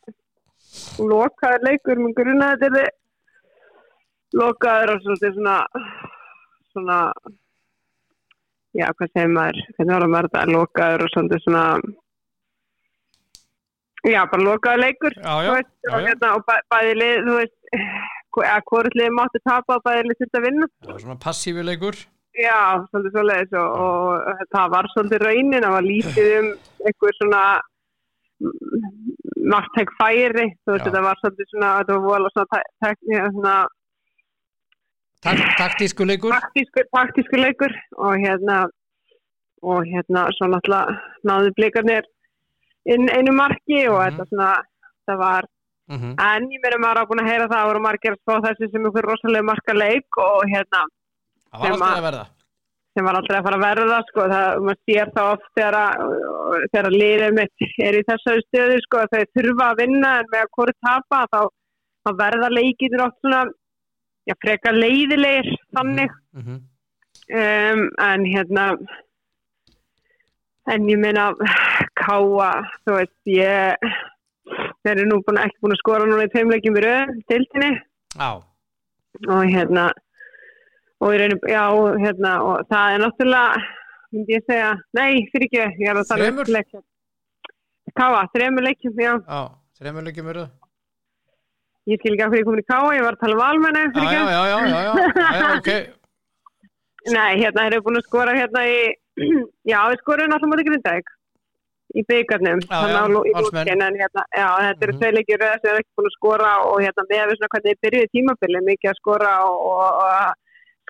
[1.12, 2.92] lokaður leikur, minn grunaði þetta er
[4.40, 5.58] lokaður og svolítið svona,
[6.72, 6.98] svona,
[8.78, 11.12] já, hvað segir maður, hvernig var það maður þetta, lokaður og
[11.44, 11.66] svona,
[14.10, 17.36] já, bara lokaður leikur, Já, já, veist, já, og, hérna, og bæ, bæði lið, þú
[17.42, 17.60] veist,
[18.48, 20.72] eða hvort lið mátti tapa og bæði lið þurfti að vinna.
[20.82, 22.02] Það var svona passífi leikur.
[22.34, 26.50] Já, svolítið svoleiðis og, og það var svolítið raunin, það var lítið um
[26.90, 27.44] einhver svona
[29.54, 33.83] margtæk færi, þú veist, þetta var svolítið svona, þetta var svona, svona Tak
[35.24, 36.32] taktísku leikur.
[36.32, 38.68] taktísku, leikur og hérna
[39.64, 42.04] og hérna svo náttúrulega náðu blikarnir
[42.86, 44.10] inn einu marki og Mhm.
[44.18, 44.64] þetta svona,
[45.08, 45.44] það var
[45.90, 46.14] Mm -hmm.
[46.20, 48.72] en ég meina maður á búin að heyra það, það voru margir að spá þessi
[48.72, 50.82] sem einhver rosalega marka leik og hérna
[51.52, 52.26] Það var alltaf að- að verða.
[52.96, 55.94] sem var aldrei að fara að verða sko, það, maður sér það oft þegar að,
[56.72, 57.58] þegar að liðið mitt
[57.88, 61.28] er í þessari stöðu sko, að þau þurfa að vinna en með að hvori tapa
[61.34, 61.42] þá,
[62.24, 63.42] verða leikinir oft svona
[64.30, 66.12] já, frekar leiðilegir þannig.
[66.34, 66.60] Mm -hmm.
[67.40, 68.68] um, en hérna
[70.72, 71.32] en ég meina
[72.00, 72.52] káa,
[72.86, 73.76] þú veist ég
[74.84, 77.72] þeir eru nú búin, ekki búin að skora núna í tveimleikjum í röð, tiltinni
[78.14, 78.30] Já,
[79.28, 79.92] og hérna
[81.04, 81.64] og í rauninu, já,
[82.00, 83.64] hérna og það er náttúrulega,
[84.14, 86.52] myndi ég segja nei, fyrir ekki, ég er að tala Þremur?
[86.58, 86.84] leikjum.
[87.94, 89.14] Káa, þremur leikjum, já.
[89.20, 89.42] Já,
[89.80, 90.46] þreymur leikjum verðu.
[91.92, 93.84] Ég skil ekki af hverju ég komin í Káa, ég var að tala um valmenni
[93.94, 94.84] Já, já, já, já, já,
[95.18, 95.72] já, já, ok.
[97.18, 98.78] nei, hérna, þeir eru búin að skora hérna í,
[99.74, 101.12] já, við skorum alltaf mútið Grindavík
[101.94, 105.02] í byggarnum þannig að í lókin en hérna, já, þetta eru Mhm.
[105.02, 107.52] tvei leikir röð sem er ekki búin að skora og hérna, með að við svona
[107.54, 110.40] hvernig þið byrjuði tímabili mikið að skora og, og,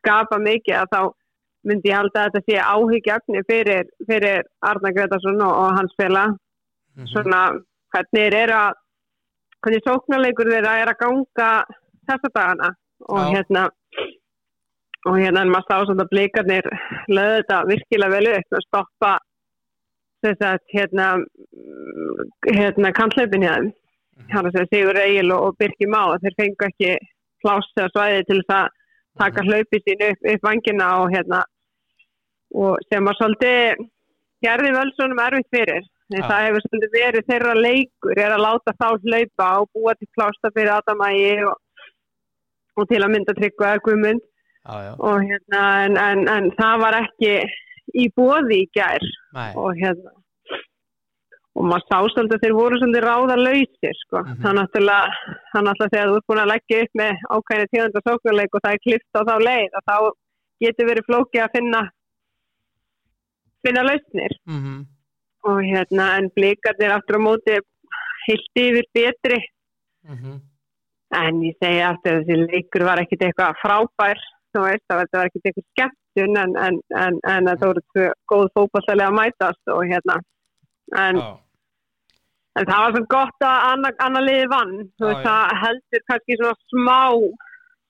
[0.04, 1.02] skapa mikið að þá
[1.64, 4.39] myndi ég halda að þetta sé áhyggjafni fyrir, fyrir
[4.70, 6.24] Arna Gretarsson og, og hans fela
[6.94, 7.08] Mhm.
[7.10, 7.41] svona
[7.89, 8.74] hvernig þeir eru að
[9.64, 11.49] hvernig sóknarleikur þeirra er að ganga
[12.09, 12.74] þessa dagana.
[13.11, 13.30] Og Já.
[13.38, 13.64] hérna
[15.03, 16.68] og hérna en maður sá svona blikarnir
[17.11, 19.14] löðu þetta virkilega vel upp að stoppa
[20.24, 21.07] þess að hérna
[22.47, 23.74] hérna kantlaupin hérna.
[24.34, 26.93] Að segja Sigur Egil og, og Birki Má þeir fengu ekki
[27.43, 28.70] pláss eða svæði til þess að
[29.20, 31.41] taka hlaupi sín upp, upp vangina og hérna.
[32.53, 33.84] Og sem að svolítið
[34.45, 36.28] gerði völsunum erfitt fyrir Já.
[36.28, 40.51] það hefur svolítið verið þeirra leikur er að láta þá hlaupa og búa til plásta
[40.54, 41.56] fyrir Adamægi og,
[42.78, 43.76] og til að mynda tryggva
[44.84, 47.34] já, og hérna en, en, en það var ekki
[47.99, 49.08] í bóði í gær.
[49.36, 50.14] Nei, og hérna
[51.54, 54.22] og maður sá svolítið að þeir voru svolítið ráða lausir sko.
[54.41, 57.72] Það er náttúrulega það er náttúrulega þegar þú ert búin að leggja upp með ákveðinu
[57.74, 59.97] tíðanda sóknuleik og það er klift á þá leið og þá
[60.64, 61.82] getur verið flókið að finna
[63.64, 64.36] finna lausnir.
[64.49, 64.80] Mhm,
[65.50, 67.60] og hérna en blikarnir aftur á móti
[68.28, 69.39] heilt yfir betri.
[70.08, 70.39] Mhm,
[71.20, 74.24] en ég segi aftur þessi leikur var ekkit eitthvað frábær.
[74.54, 79.10] Veist, það var, ekkit eitthvað skemmtun en, en, en, en það voru tvö góð fókbaltælega
[79.10, 80.18] að mætast og hérna.
[80.94, 81.22] En,
[82.60, 84.76] en það var svo gott að annar anna liði vann.
[84.84, 85.32] Já, veist, já.
[85.32, 87.02] það heldur kannski svona smá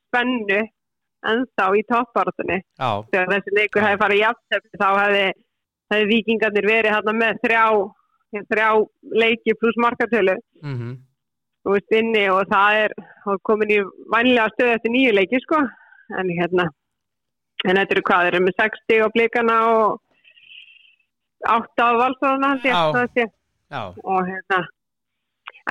[0.08, 0.62] spennu
[1.32, 5.26] ennþá í toppbaratunni já, þegar þessi leikur hefði farið í jafntefni þá hefði,
[5.94, 7.66] hefði vikingarnir verið hérna með þrjá,
[8.52, 8.70] þrjá
[9.24, 10.38] leiki pluss markatölu.
[10.64, 10.94] Mhm,
[11.64, 12.96] þú veist inni og það er
[13.48, 13.82] komin í
[14.14, 15.62] vænlega stöð eftir nýju leiki sko.
[16.20, 16.68] En hérna
[17.64, 20.00] en þetta eru hvað, þeir eru með 60 á blikana og
[21.44, 21.92] 8 á
[23.74, 24.60] já, og hérna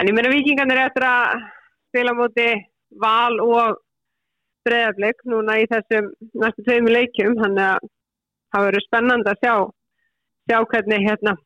[0.01, 1.43] en ég meina vikingarnir eftir að
[1.91, 2.49] spila á móti
[3.03, 3.81] val og
[4.67, 7.89] breyðarblik núna í þessum næstu tveimur leikjum þannig að
[8.53, 9.55] það verður spennandi að sjá
[10.49, 11.37] sjá hvernig hérna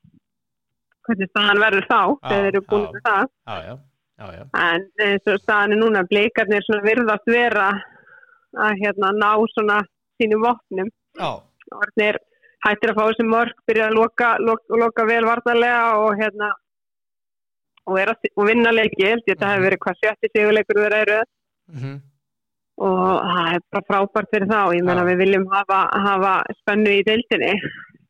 [1.06, 3.28] hvernig staðan verður þá þegar þeir eru búin með það.
[3.46, 3.74] Já, já,
[4.20, 7.68] já, já, en eins og staðan er núna blikarnir svona virðast vera
[8.66, 9.80] að hérna ná svona
[10.16, 10.90] sínum vopnum.
[11.20, 11.30] Já,
[11.76, 12.20] Orðnir
[12.66, 16.50] hættir að fá þessi mörg byrja að loka, loka, loka vel varnarlega og hérna
[17.86, 21.18] og, að, og vinna leiki þetta hefur verið hvað sjötti sigurleikur þeirra eru.
[21.72, 21.96] Mhm,
[22.86, 24.60] og það er bara frábært fyrir þá.
[24.76, 25.08] Ég meina Já.
[25.10, 27.54] við viljum hafa, hafa spennu í deildinni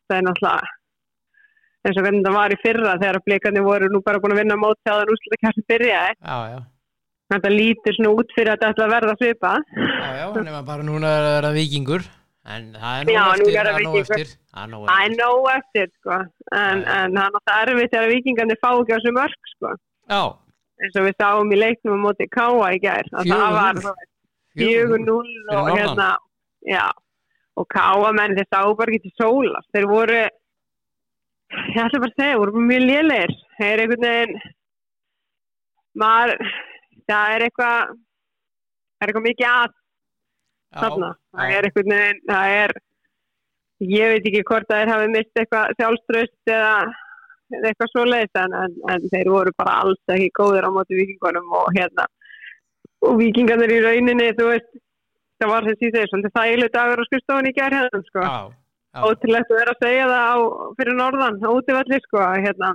[0.06, 0.74] það er náttúrulega
[1.86, 4.58] eins og hvernig það var í fyrra þegar blikarnir voru nú bara búin að vinna
[4.58, 6.14] mót þegar það úrsluta kæmst byrjaði.
[6.18, 6.58] Já, já,
[7.32, 10.86] þetta lítur svona út fyrir að þetta ætla að verða svipa já, já, nema bara
[10.86, 12.08] núna er það vikingur,
[12.54, 14.74] en það er nóg eftir, er það það er nóg eftir, það er
[15.46, 16.18] það er sko.
[16.56, 19.72] En, en það er náttúrulega erfitt þegar vikingarnir fá ekki á þessu mörg sko.
[20.76, 23.94] Eins og við sáum í leiknum á móti Káa í gær að það var 4-0.
[24.60, 26.08] 4-0 Fyrir og hérna
[26.66, 26.84] já
[27.56, 30.20] og Káa menn þeir sáu bara ekki til sólast þeir voru
[31.54, 33.34] ég ætla bara að segja, voru mjög lélegir.
[33.56, 34.40] Þeir er einhvern veginn
[35.96, 36.50] maður
[37.06, 37.94] það er eitthvað
[38.96, 39.74] það er eitthvað mikið að
[40.82, 41.10] þarna.
[41.36, 42.76] Það er einhvern veginn, það er,
[43.86, 46.74] ég veit ekki hvort að þeir hafi mist eitthvað sjálfströst eða,
[47.62, 51.70] eitthvað svoleiðis en, en, en þeir voru bara alls ekki góðir á móti vikingunum og
[51.76, 52.08] hérna,
[53.06, 54.72] og vikingarnir í rauninni, þú veist,
[55.40, 58.24] það var þessi þeir svolítið þægilegt dagur á skrifstofunni í gerð hérna, sko.
[58.24, 58.36] já,
[58.96, 60.36] já, Ótrúlegt að vera að segja það á,
[60.80, 62.72] fyrir norðan, á útivalli, sko, að hérna,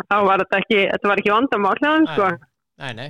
[0.00, 2.30] að þá var þetta ekki, þetta var ekki vandamál hérna, sko.
[2.84, 3.08] nei, nei,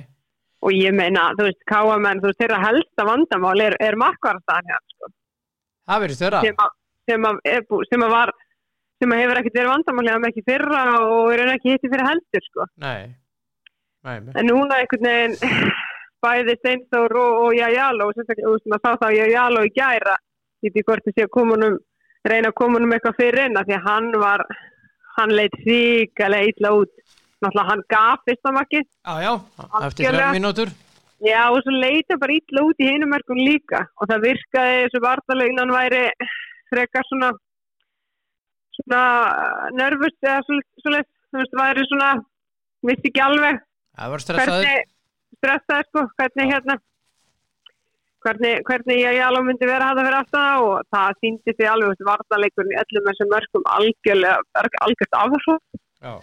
[0.65, 4.95] Og ég meina, þú veist, káamenn, þú veist, þeirra helsta vandamál er, er markvarðan hérna,
[4.95, 5.13] sko.
[5.87, 6.75] það verður störa, sem að,
[7.07, 7.41] sem að,
[7.91, 8.33] sem að var
[8.97, 12.45] sem að hefur ekkert verið vandamálega með ekki fyrra og er ekki hitti fyrir heldur
[12.47, 12.65] sko.
[12.81, 13.13] nei,
[14.09, 15.37] en núna einhvern veginn
[16.23, 20.15] bæði Steinþór og, og Jajalo og maður sá það á Jajalo í gæra
[20.63, 21.77] veit ekki hvort sé að koma honum
[22.27, 24.43] reyna að koma honum eitthvað fyrir af því að hann var,
[25.17, 26.93] hann leitt ríkalega illa út.
[27.37, 29.33] Náttúrulega hann gaf fyrsta makki já, já,
[29.85, 30.73] eftir þrjá mínútur,
[31.21, 33.87] Já, og svo leita bara illa út í hinum mörgum líka.
[33.97, 36.01] Og það virkaði þessu vartalaunan væri
[36.69, 37.31] frekar svona
[38.77, 39.03] svona
[39.73, 42.11] nervus eða svo, svo þú veist, væri svona
[42.85, 43.61] vissi ekki alveg
[43.97, 44.93] það var stressaður, hvernig
[45.37, 46.77] stressaði sko, hvernig hérna
[48.25, 52.07] hvernig, hvernig ég alveg myndi vera að það aftan það og það síndi sig alveg
[52.07, 54.41] vartaleikurinn í öllum þessum mörgum algjörlega,
[56.01, 56.13] já,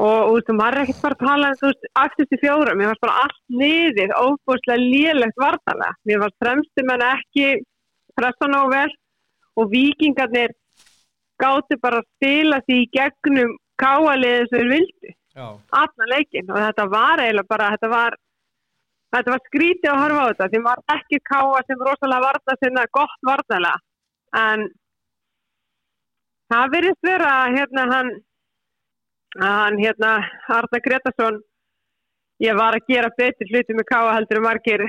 [0.00, 2.90] og þú veist, maður er ekkert bara að tala þú veist, aftast í fjórum, mér
[2.90, 7.48] fannst bara allt niður, óbúslega lélegt vartalega, mér fannst fremstu menn ekki
[8.18, 8.90] pressa nóg vel
[9.58, 10.54] og vikingarnir
[11.40, 15.46] gátu bara að spila því í gegnum káaliðið sem þeir vildu, já,
[15.82, 18.18] allan leikin og þetta var eiginlega bara, þetta var
[19.14, 22.84] þetta var skrítið að horfa á þetta maður var ekki káa sem rosalega varta sinna
[22.98, 23.78] gott vartalega
[24.40, 24.66] en
[26.52, 28.10] það virðist vera hérna hann
[29.40, 30.10] að hann hérna
[30.58, 31.40] Arna Gretarsson
[32.42, 34.82] ég var að gera betur hluti með káa heldur margir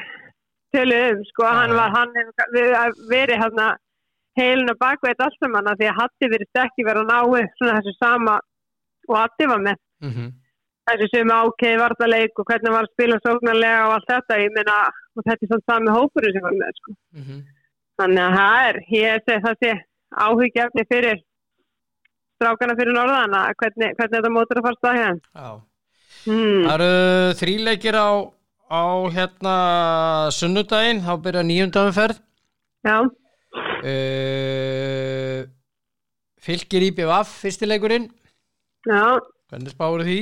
[0.74, 3.68] tölu um sko Já, hann var hann hefur verið- verið hérna
[4.40, 7.76] heilin og bakveit allt saman af því að Hatti virðist ekki vera að náu svona
[7.82, 8.40] þessu sama
[9.10, 9.76] og Hatti var með.
[10.02, 10.30] Mhm,
[10.90, 14.78] þessu sem ákeið vartaleik og hvernig var að spila sóknarlega og allt þetta, ég meina
[14.90, 16.96] og þetta er svona sami hópurinn sem var með sko.
[17.20, 17.42] mhm,
[18.02, 19.74] þannig að það er, ég segi það sé
[20.26, 21.24] áhugjefni fyrir
[22.42, 25.22] strákana fyrir norðan að hvernig, hvernig þetta mótur að fara stað.
[25.38, 25.50] Já.
[26.22, 26.64] Hmm.
[26.68, 28.10] Það eru þríleikir á,
[28.72, 28.84] á
[29.16, 29.56] hérna
[30.34, 32.22] sunnudaginn, þá byrja nýjundamferð.
[32.82, 32.98] Já,
[33.82, 35.42] Uh,
[36.40, 38.06] fylgir IBVF fyrstileikurinn,
[38.86, 39.18] já,
[39.50, 40.20] hvernig spáur því?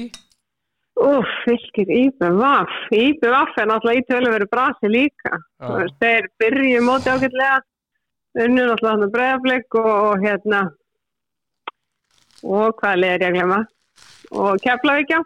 [1.00, 2.72] Úf, fylgir IBVF.
[2.92, 5.38] IBVF er náttúrulega í töluveru brasi líka.
[5.64, 7.60] Veist, Þeir byrju móti ágætlega,
[8.44, 10.62] unnu náttúrulega hann bregðarblik og, og hérna,
[12.44, 13.60] og hvað leðir ég að glemma?
[14.44, 15.22] Og Keflavíkja.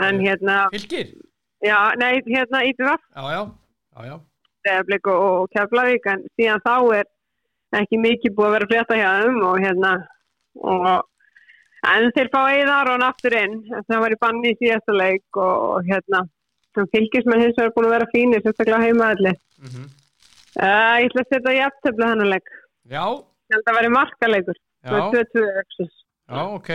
[0.00, 1.14] En hérna, Fylgir?
[1.62, 2.64] já, nei, hérna
[4.06, 4.16] já.
[4.64, 7.06] bregðarblik og, og Keflavík, en síðan þá er
[7.78, 9.94] ekki mikið búið að vera að flétta hjá þeim og hérna,
[10.58, 10.90] og
[11.88, 13.56] En þeir fá eiðar og aftur inn.
[13.88, 16.26] Það var í banni í síðasta leik og, og hérna,
[16.76, 19.32] það fylgist með hins vegar búin að vera fínir, sérstaklega heimaðalli.
[19.60, 19.88] Mm -hmm.
[20.50, 21.60] Uh, ég ætla að setja í
[22.28, 22.48] leik.
[22.90, 24.58] Ég held að markaleikur.
[24.82, 25.92] já, Það er 2-2 öksis.
[26.28, 26.70] já, ok.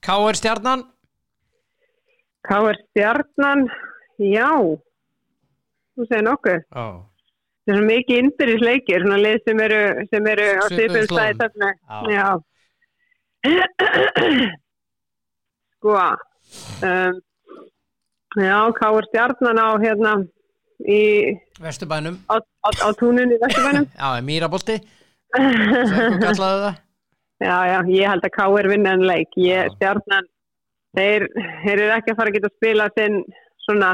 [0.00, 0.34] K.R.
[0.34, 0.84] Stjarnan?
[2.48, 2.78] K.R.
[2.90, 3.68] Stjarnan,
[4.18, 4.52] já.
[5.96, 6.60] Þú segir nokkuð.
[6.68, 6.86] Já.
[7.62, 11.50] Það er mikið innbyrðis leikir, svona lið sem eru, sem eru á svipum stæði.
[12.10, 12.28] Já.
[15.78, 17.20] Sko, um,
[18.38, 19.04] já, K.R.
[19.10, 20.12] Stjarnan á hérna
[20.86, 22.20] í, Vesturbænum?
[22.30, 23.86] á, á, á túnunni í Vesturbænum.
[23.98, 24.08] Já,
[26.62, 26.74] það?
[27.42, 28.68] Já, já, ég held að K.R.
[28.70, 29.30] vinna en leik.
[29.40, 29.72] Ég, Já.
[29.74, 30.26] stjarnan,
[30.94, 31.24] þeir,
[31.64, 33.16] þeir eru ekki að fara að geta að spila sinn,
[33.64, 33.90] svona,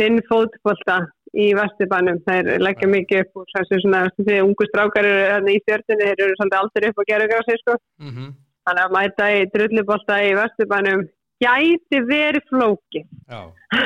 [0.00, 0.96] sinn fótbolta
[1.32, 2.20] í Vesturbænum.
[2.26, 6.38] Þeir leggja mikið upp og þessu svona, þessi ungu strákar eru í stjörnunni, þeir eru
[6.38, 7.78] svolítið aldrei upp og gera á sig, sko.
[8.02, 11.00] Mm Þannig að mæta í drullubolta í Vesturbænum
[11.42, 13.00] gæti verið flóki.
[13.26, 13.40] Já,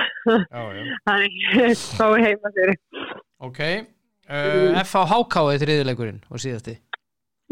[0.53, 0.83] já, já.
[1.09, 2.75] Þannig fái heima þeirri.
[3.41, 3.61] Ok.
[4.27, 5.43] Uh, F.A.H.K.
[5.55, 6.75] er þriðileikurinn og síðasti.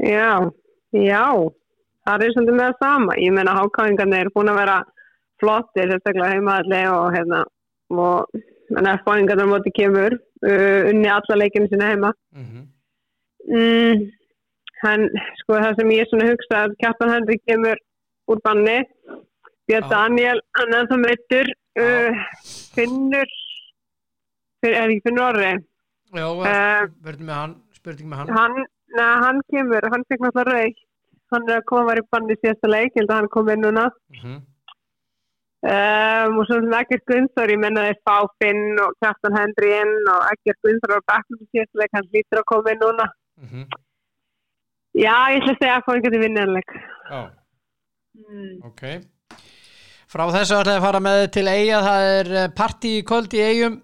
[0.05, 0.51] Já,
[0.92, 1.24] já,
[2.05, 3.16] það er svolítið með það sama.
[3.22, 4.78] Ég meina hákáðingarnir eru búin að vera
[5.40, 7.40] flottir, sérstaklega heimaðalli og hérna,
[7.95, 8.42] og
[8.79, 10.12] en F-fáingarnir móti kemur,
[10.47, 12.12] uh, unni alla leikinu sinna heima.
[12.35, 12.65] Mm -hmm.
[13.55, 14.11] Mm,
[14.83, 15.09] hann,
[15.41, 17.77] sko það sem ég svona hugsa að Kjartan Henrik kemur
[18.29, 18.79] úr banni,
[19.69, 19.89] Björn Já.
[19.91, 21.47] Daniel, hann er það meittur,
[21.81, 22.12] uh,
[22.75, 23.29] Finnur,
[24.62, 25.53] Finn- er ekki Finnur Orri?
[26.15, 27.55] Já, Eh, spurning með hann.
[27.73, 28.29] Spurning með hann.
[28.39, 30.81] hann, neða, hann kemur, hann fekk náttúrulega raukt
[31.33, 33.29] hann er að koma að vera í banni í síðasta leik ég held að hann
[33.29, 34.41] kom inn núna Mm -hmm.
[35.65, 40.11] Um, og svo sem Ekkert Gunnþór ég menna þeir fá Finn og Kjartan Henry inn
[40.12, 43.49] og Ekkert Gunnþór á bakknum í síðasta leik, hann lítur að koma inn núna Mm
[43.51, 43.67] -hmm.
[44.95, 46.71] já, ég ætla að segja að hann getur vinnanleik
[47.11, 47.23] Já,
[48.15, 48.61] mm.
[48.69, 48.83] ok.
[50.07, 51.81] Frá þessu ætlaði að fara með til Eyja.
[51.83, 53.81] Það er eh, partí í kvöld í Eyjum.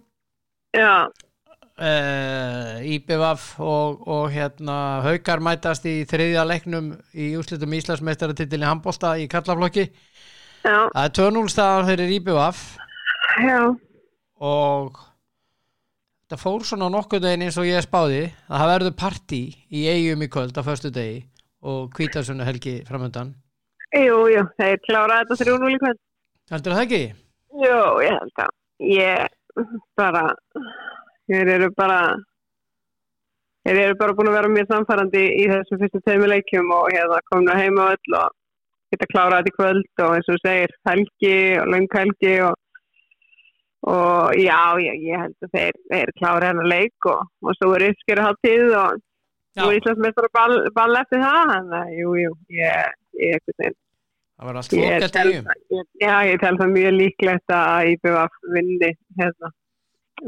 [0.79, 1.11] já,
[1.81, 9.17] uh, IBVF og, og hérna Haukar mætast í þriðja leiknum í úslitum Íslandsmeistaratitil í handbólta
[9.19, 9.89] í kallaflokki.
[10.65, 12.11] Það er 2-0 staðan fyrir
[13.41, 13.61] já.
[14.41, 14.99] Og
[16.25, 18.23] þetta fór svona nokkuð deginn eins og ég spáði.
[18.49, 21.25] Að það verður partí í eigum í kvöld á föstu degi
[21.61, 23.35] og kvítarsunni helgi framöndan.
[23.93, 26.01] jú, jú, þeir klára þetta þrjú núl í kvöld.
[26.51, 27.03] Heldur það ekki?
[27.59, 28.51] jú, ég held að
[28.87, 29.65] ég
[29.99, 30.25] bara
[31.31, 32.01] þeir eru bara
[33.67, 37.21] þeir eru bara búin að vera mjög samfærandi í þessum fyrstu tveimur leikjum og hérna
[37.31, 38.37] komna heima öll og
[38.91, 42.57] geta klárað þetta í kvöld og eins og þú segir helgi og löng helgi og,
[43.91, 47.87] og já, já, ég held að þeir, þeir klára hennar leik og, og svo er
[47.91, 48.99] uppskeru háttíð og
[49.59, 53.79] svo er Íslandsmeistar ball, ball eftir það þannig að jú, jú, ég, ég, ég,
[54.37, 55.55] það var allt ég, fókelt í tel, eigum.
[55.77, 59.53] ég, já, ég tel það mjög líklegt að IBF vinni hérna,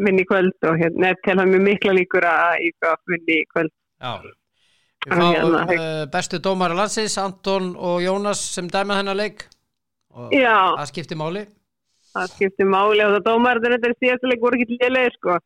[0.07, 4.17] vinni kvöld og hérna, ég tel það mjög mikla líkur að IBF vinni kvöld Já.
[5.03, 9.49] Við fáum uh, bestu dómari landsins, Anton og Jónas sem dæma þennan leik.
[10.15, 11.43] Og Já, það skiptir máli.
[12.13, 15.39] það skiptir máli og það dómarður þetta er síðasta leik voru ekki lélegir sko.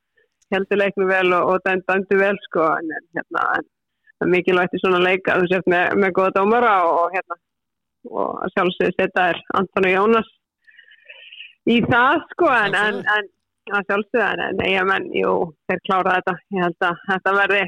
[0.52, 4.80] Heldur leiknum vel og, og dæmdu dæmdu vel sko en, hérna það er mikilvægt í
[4.82, 7.38] svona leik að þú sért með, með góða dómara og, hérna
[8.10, 10.28] og að sjálfsögðu setja er Anton og Jónas
[11.66, 13.32] í það sko en, en, en
[13.74, 15.32] að sjálfsögðu en, nei, menn, jú,
[15.66, 16.36] þeir klára þetta.
[16.54, 17.64] Ég held að þetta verði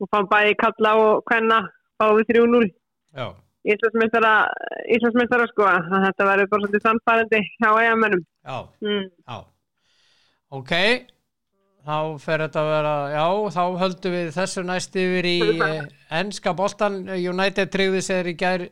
[0.00, 1.62] og fá bæði kalla og hvenna
[2.00, 2.68] fáið 3-0
[3.14, 3.26] Já.
[3.64, 4.34] Íslandsmeistara
[4.96, 8.24] Íslandsmeistara sko þetta verður bara svolítið samfærandi hjá eigamennum
[8.84, 9.44] mm.
[10.54, 10.72] Ok,
[11.82, 13.24] þá fer þetta að vera, já,
[13.56, 15.80] þá höldum við þessu næst yfir í eh,
[16.20, 17.00] enska boltan.
[17.10, 18.68] United tryggði sér í gær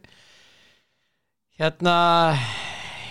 [1.58, 1.96] hérna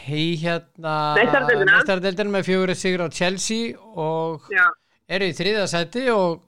[0.07, 2.31] í hérna meistaradeildina.
[2.37, 4.65] með fjögur sigur á Chelsea og Já,
[5.07, 6.39] eru í þriða seti og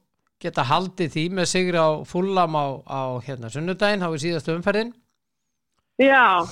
[0.43, 4.93] geta haldið því með sigur á fullam á, á hérna sunnudaginn, er síðastu umferðin.
[6.01, 6.43] Já,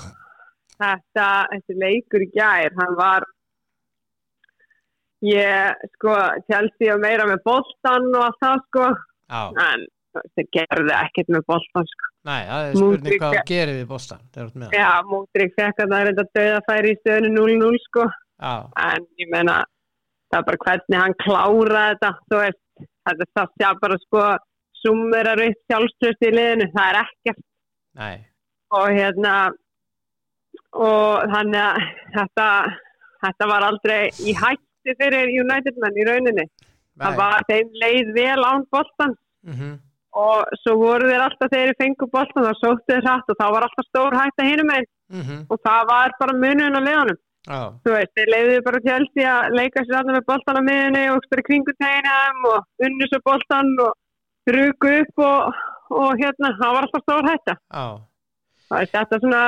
[0.81, 3.25] þetta, þessi leikur gær, hann var,
[5.25, 6.15] ég, sko,
[6.49, 8.85] Chelsea og meira með boltan og allt það, sko,
[9.31, 9.85] Já, en
[10.35, 12.09] þeir gerði ekkert með boltan, sko.
[12.27, 14.73] nei, það er spurning Múdrik- hvað gerir við bóstan það.
[14.75, 18.07] Já, Mútrik fekk að það er enda döðafæri í stöðinu 0-0, sko,
[18.41, 18.53] Já,
[18.89, 19.59] en ég meina,
[20.33, 22.61] það er bara hvernig hann klára þetta, þú veist,
[23.07, 24.25] þetta er það sjá bara, sko,
[24.81, 27.43] summerar upp sjálfströst í liðinu, það er ekkert.
[27.99, 28.17] nei,
[28.71, 29.35] og hérna
[30.71, 32.47] og þannig að þetta,
[33.25, 36.45] þetta var aldrei í hætti fyrir United menn í rauninni.
[37.01, 37.19] Það nei.
[37.19, 39.79] var þeim leið vel án boltan Mhm,
[40.21, 43.45] og svo voru þeir alltaf þegar þeir fengu boltan þá sóttu þeir hratt og þá
[43.55, 47.19] var alltaf stór hætta hinum einn mhm, og það var bara munun á liðanum
[47.49, 50.59] Já, þú veist, þeir leiðu bara til helst í að leika sér alltaf með boltan
[50.61, 55.63] á miðunni og spyrir kringu teginum og unnu svo boltan og ruku upp og,
[55.97, 57.55] og hérna, það var alltaf stór hætta.
[57.73, 57.85] Já,
[58.71, 59.41] Það er þetta svona,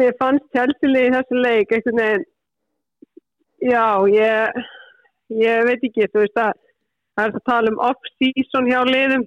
[0.00, 2.24] mér fannst Chelsea í þessu leik einhvern veginn,
[3.68, 3.84] já,
[4.14, 4.62] ég,
[5.42, 6.54] ég veit ekki, þú veist að
[7.14, 9.26] það er að tala um off-season hjá liðum.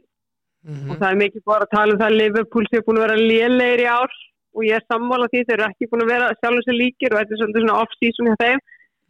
[0.68, 3.06] Mhm, og það er mikið bara að tala um það að Liverpool sé búin að
[3.06, 4.18] vera lélegir í ár
[4.58, 7.22] og ég er sammála því þeir eru ekki búin að vera sjálfur sér líkir og
[7.22, 8.62] þetta er svolítið svona off-season hjá þeim,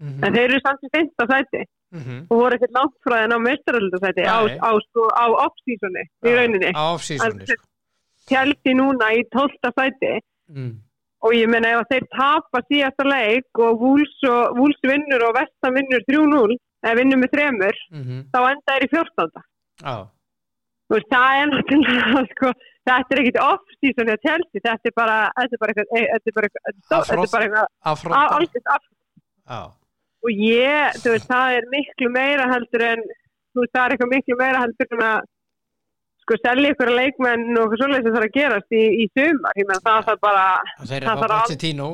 [0.03, 1.61] mhm, en þeir eru samt í fyrsta sæti
[1.97, 2.17] mhm.
[2.27, 4.57] og voru ekkert langt frá þeim á meistaröldasæti á, Nei.
[4.59, 6.71] á, sko, á off-seasoni í rauninni.
[6.75, 7.63] Á off-seasoni, sko.
[8.75, 9.71] Núna í 12.
[9.71, 10.17] sæti
[10.47, 10.77] Mm,
[11.27, 16.05] og ég meina ef þeir tapa síðasta leik og og, Wools vinnur og Vestam vinnur
[16.07, 19.43] 3-0 eða vinnur með þremur, mhm, þá enda er í 14.
[19.83, 19.95] Já,
[20.87, 22.51] Þú veist, það er náttúrulega sko,
[22.87, 26.31] þetta er ekkit off-season eða Chelsea, þetta er bara þetta er bara eitthvað, eh, þetta
[26.31, 28.27] er bara eitthvað, þetta er Afrot- bara eitthvað affronta.
[28.37, 28.83] algjört af
[29.47, 29.61] Já,
[30.27, 33.01] og ég, þú veist, það er miklu meira heldur en,
[33.55, 35.19] þú veist, það er eitthvað miklu meira heldur en að
[36.27, 39.67] sko selja ykkur leikmenn og eitthvað svoleiðis sem þarf að gerast í, í sumar, ég
[39.69, 40.43] meina það þarf bara
[40.81, 41.89] það Það að fá al- Pochettino.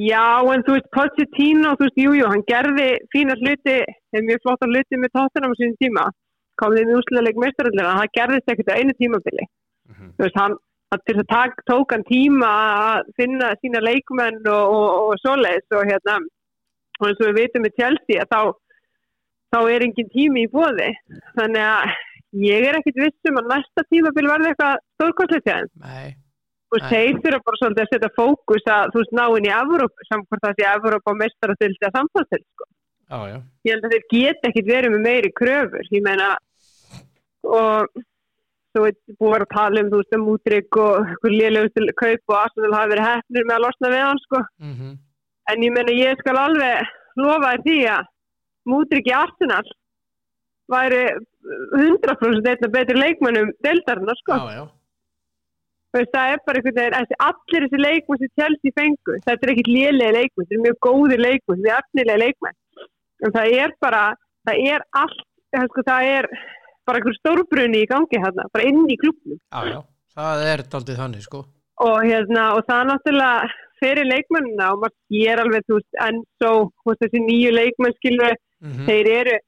[0.00, 0.24] Já,
[0.54, 3.76] en þú veist, Pochettino, þú veist, jú, jú, hann gerði fína hluti,
[4.16, 6.04] mjög flotta hluti með tóttunum á sínum tíma,
[6.60, 9.44] komið inn í úsleik meistaröldina, það gerðist ekkert á einu tímabili.
[9.92, 10.56] Mhm, Þú veist, hann,
[11.06, 15.86] til þess að tók hann tíma að finna sína leikmenn og, og, og svoleiðis og
[15.88, 16.18] hérna,
[17.00, 18.40] og eins og við veitum með Chelsea að þá,
[19.52, 20.90] þá er engin tími í bóði.
[21.38, 21.94] Þannig að
[22.42, 26.12] ég er ekkit vissum að næsta eitthvað stórkostlegt hjá þeim Nei,
[26.68, 26.92] þú veist, Nei.
[26.92, 30.46] þeir þurfa bara svolítið að setja fókus að þú veist, ná inn í Evróp hvort
[30.46, 32.68] það sé Evróp á mestarastild eða samfélstild, sko.
[33.66, 36.30] Ég held að þeir get ekkit verið með meiri kröfur, ég meina
[37.44, 37.90] og
[38.72, 41.94] þú veit, búið að vera að tala um, þú veist, um útrygg og hver lélegustu
[42.02, 44.42] kaup og Arsenal hafi verið hefnir með að losna við hann, sko.
[44.62, 44.92] Mhm,
[45.50, 46.86] En ég meina, ég skal alveg
[47.18, 48.04] lofa því að
[48.70, 49.64] mútrygg í Arsenal
[50.70, 51.00] væri
[51.74, 54.38] 100% einna betri leikmennum deildarinnar, sko.
[54.38, 54.64] Já, já.
[55.92, 59.68] Veist, það er bara einhvern veginn, allir þessi leikmenn sem Chelsea fengu, þetta er ekkit
[59.68, 62.56] lélega leikmenn, þetta er mjög góðir leikmenn, þetta er efnilega leikmenn.
[63.22, 64.02] En það er bara,
[64.48, 66.30] það er allt, það, sko, það er
[66.86, 69.38] bara einhver stórbrunni í gangi hérna, bara inn í klubnum.
[69.52, 69.80] Já, já.
[70.12, 71.44] Það er daldið þannig, sko.
[71.82, 76.52] Og hérna, og það náttúrulega fyrir leikmennina og maður sér alveg, þú veist, en svo,
[76.82, 79.38] þú veist, þessi nýju leikmenn skilur, Mhm, þeir eru,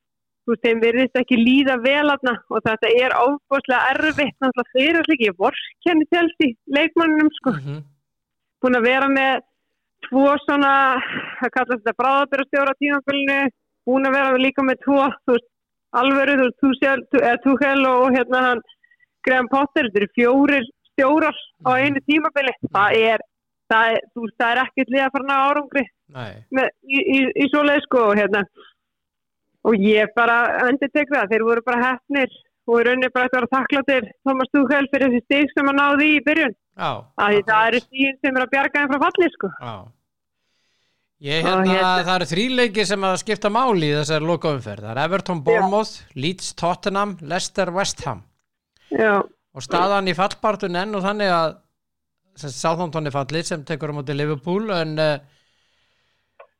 [0.42, 4.98] þú veist, þeim virðist ekki líða vel aðna og þetta er ofbúrslega erfitt, náttúrulega fyrir
[4.98, 7.50] allir ekki, vorkenni Chelsea leikmennunum, sko.
[7.52, 7.84] mhm,
[8.64, 9.44] búin að vera með
[10.08, 10.72] tvo svona,
[11.38, 13.38] það kallast þetta bráðabyrjastjóra tímafélinu,
[13.86, 15.48] búin að vera líka með tvo, þú veist,
[16.00, 18.62] alvöru, þú veist, Tuchel- Tu- eh, Tuchel og, og hérna hann
[19.26, 23.22] Graham Potter, þetta eru fjórir stjórar á einu tímaféli, það er,
[23.72, 25.84] það er, þú veist, það er ekkert lið að fara ná árangri
[26.54, 28.42] með, í, í, í svoleið sko og hérna
[29.64, 30.36] og ég bara
[30.68, 32.28] endur tek það, þeir voru bara hefnir
[32.68, 35.80] og í rauninni bara eftir að vera þakkláttir Thomas Tuchel fyrir þessi stig sem hann
[35.80, 36.90] náði í byrjun já.
[37.48, 39.50] það eru stíðin sem er að bjarga þeim frá falli sko.
[39.60, 39.74] Já.
[41.22, 44.82] Ég hérna, hérna- það eru þríleiki sem að skipta máli í þessari lokaumferð.
[44.84, 48.22] Það er Everton Bournemouth, Leeds Tottenham, Leicester West Ham.
[48.90, 49.22] Já,
[49.54, 51.54] Og staðan í fallbartun enn og þannig að
[52.50, 55.18] Southampton er fallið sem tekur á móti Liverpool en uh,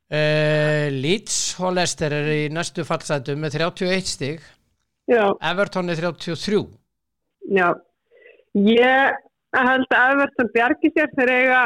[0.09, 4.39] uh, Leeds og Leicester er í næstu fallsætum með 31 stig.
[5.11, 6.63] já, Everton er 33.
[7.51, 7.67] já.
[8.55, 9.19] Ég
[9.55, 11.61] held að Everton bjargi sér þegar eiga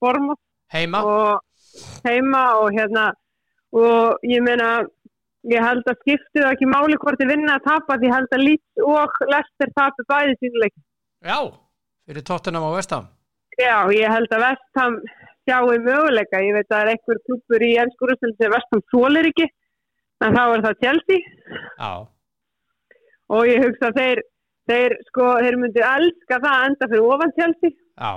[0.00, 0.30] form
[0.72, 1.02] Heima?
[1.04, 1.44] og
[2.06, 3.10] heima og hérna
[3.76, 4.70] og ég meina
[5.48, 8.44] ég held að skiptið ekki máli hvort þið vinna að tapa því ég held að
[8.46, 10.74] Leeds og Leicester tapi bæði sínuleik.
[11.24, 11.38] Já,
[12.08, 13.08] fyrir Tottenham og West Ham.
[13.60, 14.98] Já, ég held að Vestham
[15.48, 16.42] sjáu möguleika.
[16.44, 19.48] Ég veit að það er einhver klubur í ennskúrustil sem Vestham þólir ekki
[20.24, 21.20] en þá er það Chelsea
[21.80, 21.92] Já,
[23.30, 24.22] og ég hugsa að þeir,
[24.70, 28.12] þeir, sko, þeir myndu elska það að enda fyrir ofan Chelsea já,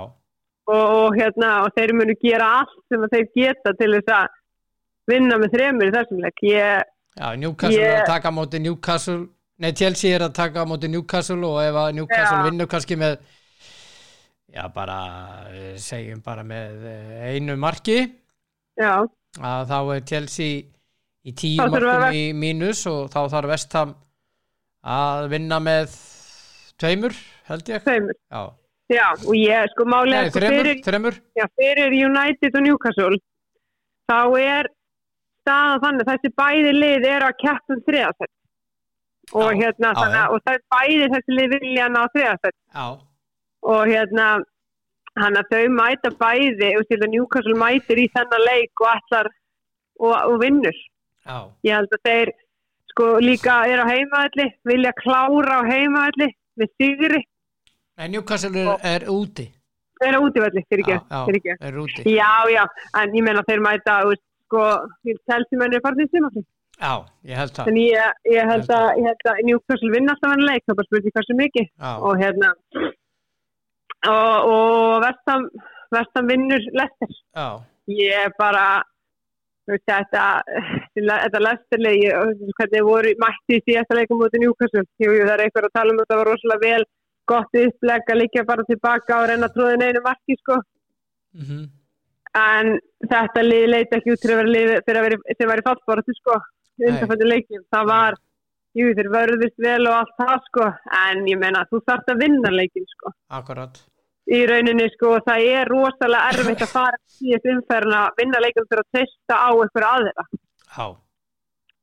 [0.66, 4.34] og, og hérna og þeir munu gera allt sem þeir geta til þess að
[5.12, 6.44] vinna með þremur í þessum leik.
[6.48, 9.20] Ég, Já, Newcastle Ég- er að taka á móti Newcastle
[9.62, 12.44] Nei, Chelsea er að taka á móti Newcastle og ef að Newcastle Já.
[12.48, 13.12] vinnur kannski með
[14.50, 14.96] já, bara
[15.52, 18.00] eh, segjum bara með eh, einu marki.
[18.74, 19.04] Já,
[19.38, 20.64] að þá er Chelsea
[21.24, 23.94] í tíu markum í mínus og þá þarf Vestham
[24.82, 25.94] að vinna með
[26.82, 27.14] tveimur,
[27.46, 27.86] held ég.
[27.86, 28.42] Þremur Já,
[28.92, 31.18] já, og ég sko málega Nei, sko, þremur, fyrir, þremur.
[31.38, 33.18] Já, fyrir United og Newcastle
[34.10, 34.68] þá er
[35.44, 38.32] staðan þannig að þessi bæði lið eru að keppum þriðasett
[39.34, 42.56] og Já, hérna já, þannig, að- og það er bæði þessi lið vilja ná þriðasett
[42.74, 42.86] Já,
[43.74, 44.28] og hérna
[45.16, 49.28] hann að þau mæta bæði og til að Newcastle mætir í þennan leik og allar
[50.00, 50.74] og, og vinnur.
[51.24, 52.32] Já, ég held að þeir
[52.90, 56.28] sko líka er á heimaðalli vilja klára á heimaðalli
[56.60, 57.20] með sigri
[57.98, 59.46] Nei, Newcastle er, er úti.
[60.00, 61.52] Þeir eru útivalli fyrir Já, ekki, ekki.
[61.52, 62.06] já, er úti.
[62.10, 62.64] Já, já,
[63.00, 64.64] en ég menna þeir mæta sko,
[65.06, 66.42] Chelsea menn er farið í sumafli
[66.74, 66.94] Já,
[67.30, 67.68] ég held það.
[67.70, 68.88] En ég, ég, held að,
[69.30, 71.68] að Newcastle vinna alltaf hann leik, það er bara spurning hversu mikið.
[71.70, 72.50] Já, og hérna
[74.10, 75.46] og, og vestam
[75.94, 77.46] vestam vinnur lestir já,
[77.94, 78.64] ég er bara
[79.70, 80.24] veist, þetta
[80.98, 82.10] þetta lestirlegi
[82.58, 84.84] hvernig voru mætti í síðasta leikum mútið Newcastle.
[85.00, 86.84] Jú, jú, það er einhver að tala um að það var rosalega vel
[87.26, 90.60] gott uppleg að líka bara tilbaka og reyna að tróða einu marki sko.
[91.34, 91.64] Mhm.
[92.34, 96.14] En þetta lið leiti ekki út til að vera lið að að vera í fallboratu
[96.18, 96.40] sko
[97.70, 98.16] það var
[98.74, 100.70] jú, þeir vörðist vel og allt það sko.
[101.06, 103.12] En ég meina, þú þarft að vinna leikin sko.
[103.30, 103.78] Akkurat.
[104.26, 108.40] Í rauninni sko og það er rosalega erfitt að fara í þessu umferðin að vinna
[108.40, 110.24] leikum fyrir að testa á eitthvað aðeira.
[110.74, 110.86] Já,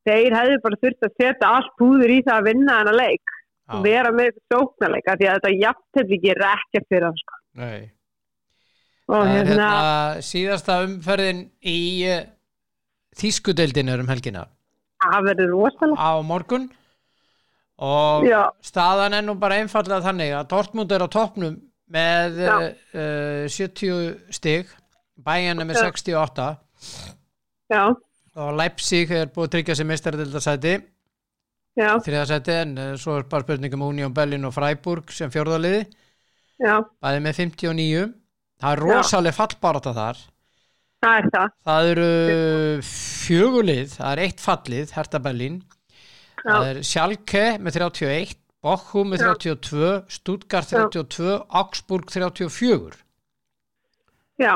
[0.02, 3.34] Þeir hefðu bara þurft að setja allt púður í það að vinna þennan leik
[3.78, 7.40] og vera með þetta sóknarleika því að þetta jafntefni gerir ekkert fyrir það sko.
[7.62, 7.82] nei.
[9.12, 12.22] Og Það er hérna, hérna síðasta umferðin í uh,
[13.20, 14.46] Þýskudeildin er um helgina.
[15.04, 15.98] Það verður rosalega.
[16.00, 16.70] á morgun.
[17.82, 21.58] Og Já, staðan er nú bara einfallega þannig að Dortmund er á toppnum
[21.92, 24.70] með uh, 70 stig
[25.22, 25.90] Bayern er með Já.
[25.90, 26.46] 68
[27.72, 27.84] já,
[28.42, 30.82] og Leipzig er búið að tryggja sér mistardildasæti já,
[31.80, 35.86] þriðasæti en uh, svo er bara spurningum Union Berlin og Freiburg sem fjórðaliði
[36.62, 38.02] já, bæði með 59
[38.62, 38.86] það er Já.
[38.86, 40.20] rosaleg fallbarata þar
[41.02, 41.54] það er það.
[41.70, 42.10] það eru
[42.92, 45.62] fjögulið það er eitt fallið, Hertha Berlin
[46.42, 49.32] það Já, er Schalke með 31 Bochum með Já.
[49.48, 50.84] 32 Stuttgart Já.
[50.92, 53.00] 32 Augsburg 34
[54.42, 54.54] já,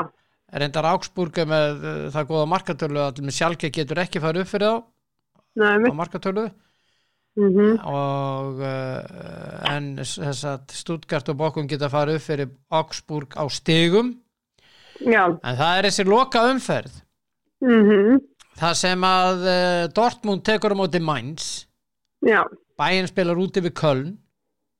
[0.54, 4.68] reyndar Augsburg er með uh, það góða markatölu að Schalke getur ekki farið upp fyrir
[4.68, 4.78] þá
[5.90, 6.65] á mitt.
[7.36, 13.44] Mm og uh, en þess að Stuttgart og Bochum geta farið upp fyrir Augsburg á
[13.52, 14.14] stigum.
[15.04, 17.02] Já, en það er þessi loka umferð.
[17.64, 18.22] Mm
[18.56, 21.66] það sem að uh, Dortmund tekur á móti Mainz.
[22.80, 24.14] Bayern spilar úti við Köln.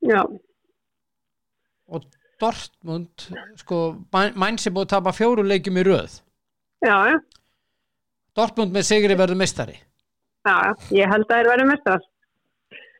[0.01, 0.23] Já,
[1.93, 2.07] og
[2.41, 3.29] Dortmund
[3.61, 6.23] sko, Mainz er búið að tapa fjóru leikjum í röð.
[6.85, 6.97] Já,
[8.37, 9.77] Dortmund með sigri verður mistari
[10.95, 12.05] ég held að þeir verður mestrar.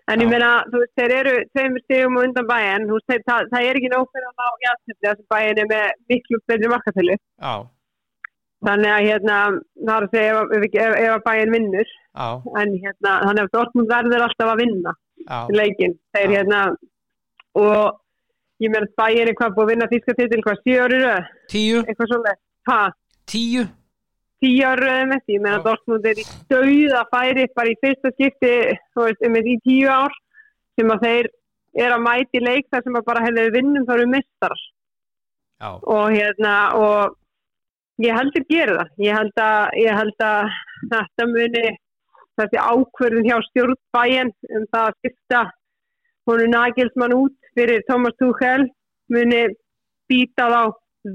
[0.07, 3.49] En ég meina, þú veist, þeir eru tveimur stígum og undan bæin, þú veist, það,
[3.53, 7.17] það er ekki nákvæmlega á jæfnlefni að bæin er með miklu betri markatölu.
[7.43, 7.55] Já.
[8.67, 9.39] Þannig að hérna,
[9.83, 12.29] það er að segja ef, ef, ef að bæin vinnur, Já.
[12.63, 14.95] en hérna, þannig að Dortmund verður alltaf að vinna
[15.27, 15.97] í leikin.
[16.15, 16.35] Þeir Já.
[16.37, 16.61] hérna,
[17.59, 21.09] og ég meina, bæin er hvað búið að vinna físka títil, hvað, 10 árið?
[21.51, 21.83] 10?
[21.83, 22.41] Eitthvað svolítið.
[22.71, 22.97] Hvað?
[23.35, 23.69] 10?
[24.45, 28.55] tíjaröðum ég meina Dortmund er í dauða færi bara í fyrsta skipti
[28.97, 30.15] veist, um í tíu ár
[30.77, 31.29] sem að þeir
[31.77, 34.57] er að mæti leik þar sem að bara hefur vinnum þá eru mistar
[35.61, 37.17] og hérna og
[38.05, 38.89] ég held að gera það.
[39.01, 40.57] Ég held að, ég held að
[40.93, 41.67] þetta muni
[42.37, 45.43] þessi ákverðin hjá stjórnbæin um það að skipta
[46.29, 48.67] honu Nagelsmann út fyrir Thomas Tuchel
[49.13, 49.47] muni
[50.11, 50.63] býta þá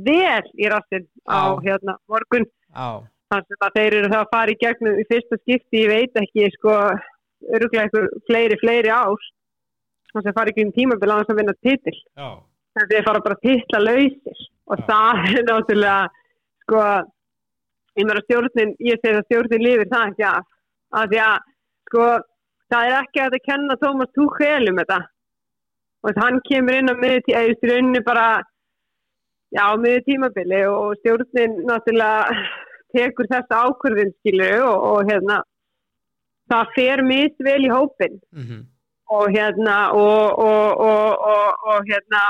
[0.08, 2.48] vel í rassin á, á hérna morgun.
[2.74, 6.22] Á þannig að þeir eru það að fara í gegnum í fyrsta skipti, ég veit
[6.22, 6.78] ekki sko
[7.50, 9.30] öruglega einhver fleiri, fleiri ár.
[10.12, 11.98] Þannig að fara ekki um tímabil á þess að vinna titil.
[12.20, 12.30] Já,
[12.82, 14.44] en þeir fara bara að titla lausir.
[14.72, 14.86] Og Já.
[14.90, 15.96] það er náttúrulega
[16.66, 16.84] sko
[18.00, 20.52] ég meira stjórnin, ég segi að stjórnin lifir það ekki af.
[20.92, 21.50] Af því að
[21.88, 22.06] sko
[22.72, 25.00] það er ekki að það kenna Tómas Tuchel um þetta.
[26.02, 28.28] Og hann kemur inn á miður tí, eða í rauninni bara
[29.54, 32.42] já, miður tímabili og stjórnin náttúrulega
[32.96, 35.42] tekur þessa ákvörðin skilur og, og hérna
[36.52, 38.62] það fer misvel í hópin mhm,
[39.12, 42.22] og hérna og, og, og, hérna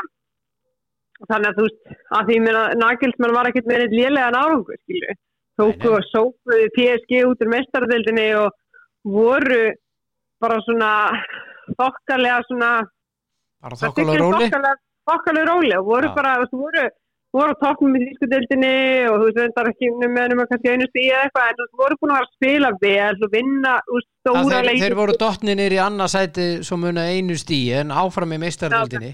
[1.29, 1.81] þannig að þú veist,
[2.17, 5.17] að því meina Nagelsmann var ekkert með eitt lélega nárangu skilju,
[5.61, 8.49] tóku og sópuði PSG út úr mestardeldinni og
[9.05, 9.61] voru
[10.41, 10.91] bara svona
[11.77, 12.71] þokkalega svona
[13.61, 16.15] þokkalega róli og voru Já.
[16.17, 16.88] bara, þú veist, voru
[17.34, 18.72] voru á toppnum í þýskudeldinni
[19.10, 21.98] og þú veist, reyndar ekki með nema kannski einu stíð eða eitthvað, en þú voru
[22.02, 25.80] búin að að spila vel og vinna, Já, stóra þeir, leiki þeir voru dottninir í
[25.82, 29.14] annarsæti svo muna einu stíi en áfram í meistarveldinni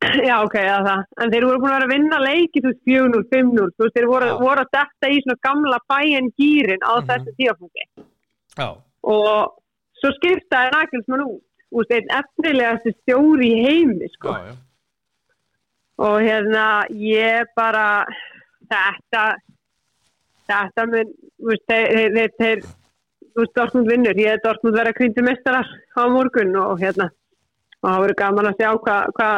[0.00, 1.00] Já, ok, já, það.
[1.20, 4.06] En þeir voru búin að að vinna leiki, þú veist, 4-0, 5-0, þú veist, þeir
[4.08, 7.06] voru, voru að detta í svona gamla bæinn gýrin á Mhm.
[7.10, 7.84] þessu tíafúti.
[8.56, 8.68] Já,
[9.04, 9.52] Og
[10.00, 11.42] svo skiptaði Nagelsmann út,
[11.76, 14.32] veist, einn efnilegasti stjóri í heimi, sko.
[14.32, 14.56] já, já.
[16.00, 16.66] Og hérna,
[16.96, 18.06] ég bara,
[18.70, 19.24] þetta,
[20.48, 21.14] þetta mun,
[23.30, 24.16] þú veist, Dortmund vinnur.
[24.16, 27.10] Ég er Dortmund verið mestarar á morgun og hérna,
[27.82, 29.30] og það verður gaman að sjá hvað hva,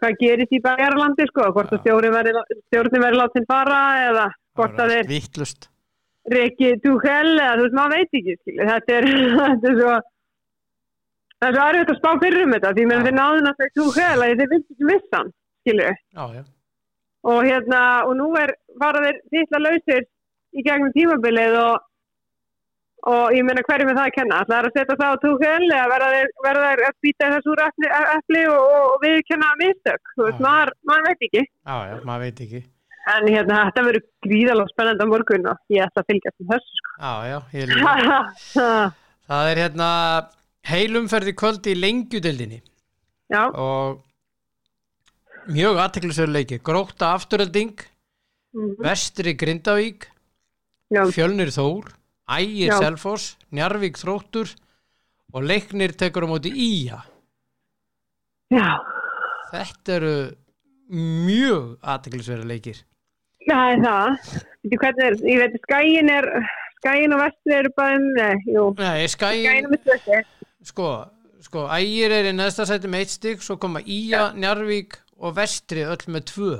[0.00, 4.26] hva gerist í bæjarlandi, sko, hvort að stjórnin verði látin fara eða
[4.56, 5.08] hvort að þeir
[6.32, 8.36] reiki Tuchel eða þú veist, maður veit ekki.
[8.58, 9.96] Þetta er, þetta er svo,
[11.36, 13.74] það er svo erfitt að spá fyrir um þetta, því meðan þeir náðun að þeir
[13.78, 15.34] Tuchel að þeir vildi ekki missa hann,
[15.66, 16.44] skilju Já, já,
[17.26, 20.06] og hérna, og nú er fara þeir titla lausir
[20.56, 21.84] í gegnum tímabilið og
[23.06, 24.38] og ég meina hverju með það að kenna?
[24.48, 28.40] Það er að setja það á túkjöl eða verða þeir að býta þess úr epli
[28.50, 30.46] og, og, og við kenna mistök veist, Já.
[30.46, 31.42] maður, maður veit ekki.
[31.44, 32.62] Já, já, maður veit ekki.
[33.06, 36.80] En hérna, þetta verður gríðalega spennandi á morgun og ég ætla að fylgjast með þessu
[36.80, 36.94] sko.
[36.96, 37.94] Já, já, ég líka.
[38.56, 38.66] Já,
[39.30, 39.90] Það er hérna
[40.66, 42.60] heilumferði kvöld í lengjudeldinni
[43.36, 44.02] og
[45.52, 47.76] mjög aðteklisverður leiki Gróta afturölding,
[48.54, 50.08] mhm, Vestri Grindavík
[50.90, 51.94] já, Fjölnir Þór
[52.26, 52.78] Ægir Já.
[52.82, 54.50] Selfoss, Njarvík Þróttur
[55.32, 56.98] og Leiknir tekur á móti Ía.
[58.50, 58.82] Já.
[59.52, 60.14] Þetta eru
[60.90, 62.82] mjög aðteklisverður leikir.
[63.46, 64.30] Það er það?
[65.06, 66.26] Er, ég veit, skæin er
[66.80, 68.64] skæin og vestri eru bara um, nei, jú.
[68.80, 70.22] Nei, skæin með stöði
[70.66, 70.90] sko,
[71.46, 75.84] sko Ægir er í neðsta sæti með eitt stig svo koma Ía, Njarvík og Vestri
[75.86, 76.52] öll með tvö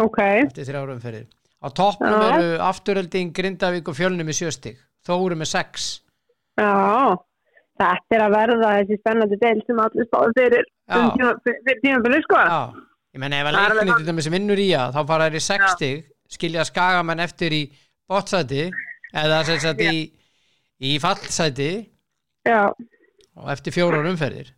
[0.00, 1.26] ok, eftir þrjárum fyrir
[1.60, 2.28] á toppnum Já.
[2.34, 4.78] eru afturölding Grindavík og Fjölnir með sjö stig.
[5.06, 5.88] Þóru með sex.
[6.60, 7.16] Já,
[7.80, 10.64] þetta er að verða þessi spennandi del sem allir spáðu fyrir
[10.96, 12.40] um tíma, fyrir tímabilið sko.
[12.40, 12.60] Já,
[13.16, 15.66] ég menn ef að leiknir til dæmis vinnur í að þá fara þær í sex
[15.66, 15.74] Já.
[15.76, 17.62] stig skilja skagamenn eftir í
[18.10, 18.68] bottsæti
[19.10, 20.04] eða sem sagt í,
[20.80, 21.70] í fallsæti
[22.46, 22.70] Já.
[22.70, 24.52] og eftir fjórar umferðir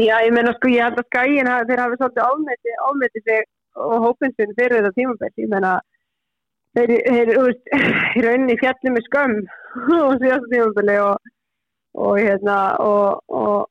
[0.00, 3.42] Já, ég meina sko, ég held að skæin þeir hafi svolítið ámeti, ámeti sig
[3.76, 5.42] og hópin sinn fyrir þetta tímabilið.
[5.42, 5.72] Ég meina,
[6.78, 7.74] þeir, þeir, veist,
[8.16, 9.36] í rauninni fjallið með skömm
[10.06, 11.34] og síðast tímabilið og,
[12.06, 13.68] og hérna, og, og,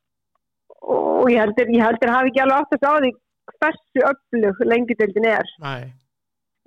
[0.82, 3.12] og ég heldur, ég heldur hafi ekki alveg átt að á því
[3.58, 5.52] hversu öflug lengjudeldin er.
[5.66, 5.90] Nei,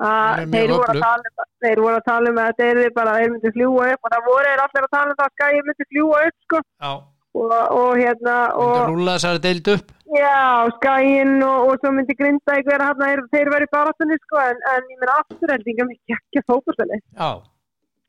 [0.02, 3.30] að þeir voru, að um- þeir voru að tala um að þeir eru bara þeir
[3.30, 6.22] myndi fljúa upp og það voru þeir allir að tala um að skæði myndi fljúa
[6.26, 6.92] upp sko já,
[7.34, 9.90] og, og hérna og rúlla þessari deild upp?
[10.14, 14.62] Já, skæin og, og svo myndi grinda ykkur að hérna, þeir, verið baráttunni sko en,
[14.74, 17.30] en ég meina afturheldinga mikið ekki fókvöldali Já,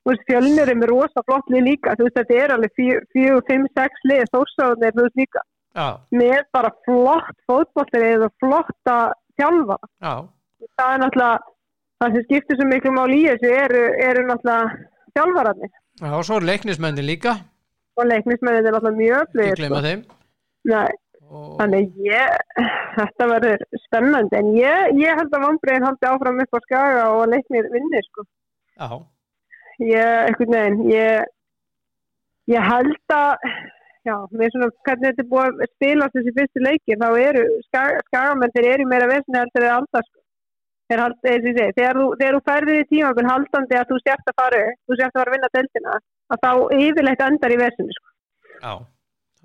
[0.03, 3.67] þú veist fjölnir er rosa flott lið líka þú veist þetta er alveg fjögur, fimm,
[3.79, 5.87] sex lið þórsáðunir þú veist líka já,
[6.21, 8.99] með bara flott fótbollið og flotta
[9.39, 10.15] þjálfa já.
[10.75, 11.55] Það er náttúrulega
[12.01, 14.77] það sem skiptir svo miklu mál í þessu eru, eru náttúrulega
[15.15, 15.75] þjálfararnir.
[16.01, 17.37] Já, og svo er leiknismennin líka
[17.95, 20.01] og leiknismennir er náttúrulega mjög öflugir, gleyma þeim.
[20.71, 20.87] Nei,
[21.29, 22.33] og, þannig ég
[22.97, 24.39] þetta verður spennandi.
[24.39, 28.25] En ég, ég held að vombriðin haldi áfram upp á skaga og leiknir vinnir sko.
[28.75, 28.89] Já,
[29.83, 31.31] ég, einhvern veginn ég,
[32.51, 33.47] ég held að
[34.05, 38.03] já, með svona hvernig þetta er búið að spilast þessi fyrstu leiki þá eru skaga,
[38.09, 40.24] skagamenn þeir eru meira vesni heldur eða alltaf sko.
[40.89, 44.97] Þessi segi, þegar þú, þú ferðið í tímabil haldandi að þú sért að fara þú
[44.99, 45.95] sért að fara að vinna deltina
[46.29, 46.51] að þá
[46.81, 48.11] yfirleitt endar í vesni sko.
[48.65, 48.83] Það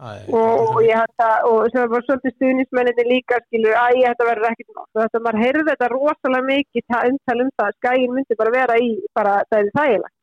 [0.00, 4.28] og, og ég held að og svo var svolítið stuðnismenninni líka skilur, að ég þetta
[4.30, 8.14] verður ekkert nátt og þetta maður heyrði þetta rosalega mikið ta- umtal um það, skæin
[8.16, 10.16] myndi bara vera í bara það er þægilegt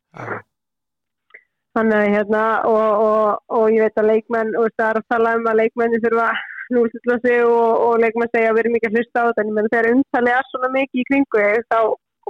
[1.78, 5.36] þannig að hérna og, og, og ég veit að leikmenn og það er að tala
[5.38, 6.30] um að leikmenni þurfa
[6.76, 9.50] núlsutla sig og, og leikmenn segja að við erum ekki að hlusta á þetta en
[9.52, 11.80] ég menn þegar umtalið er svona mikið í kringu þig, þá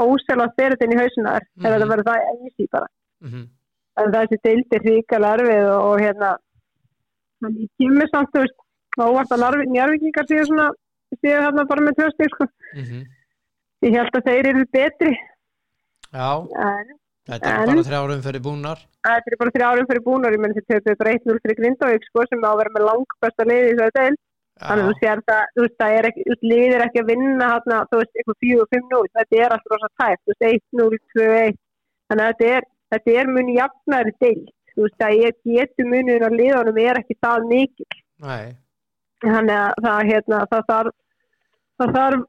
[0.08, 1.66] óselast fer þetta inn í hausunar mm Mhm.
[1.68, 2.88] þetta verður það easy bara.
[3.26, 3.44] Mhm,
[4.02, 6.30] en þessi deildir ríkala erfið og, og hérna
[7.42, 8.58] þannig ég kemur samt þú veist
[9.08, 10.68] óvart að njárvíkingar séu svona
[11.24, 12.46] séu þarna bara með tvöstig sko.
[12.76, 13.02] mhm.
[13.86, 15.14] ég held að þeir eru betri.
[16.14, 16.88] Já, en
[17.28, 20.40] þetta er En- bara þrjárum fyrir búnar þetta er bara þrjá árum fyrir búnar ég
[20.40, 23.44] menn þeir töfðu bara 1-0 fyrir Grindavík sko, sem á að vera með lang besta
[23.50, 24.16] liði í þessari deil
[24.62, 27.80] þannig að þú sér það, þú veist, það er ekki, liðir ekki að vinna hérna,
[27.92, 31.60] þú veist, eitthvað 4-5-0, þetta er alltaf rosa tæft, þú veist, 1-0, 2-1,
[32.08, 36.26] þannig að þetta er, þetta er muni jafnæri deilt, þú veist, það er getur munin
[36.26, 38.48] á liðunum er ekki það mikil, Nei,
[39.26, 40.98] þannig að það, hérna, það þarf,
[41.78, 42.26] það þarf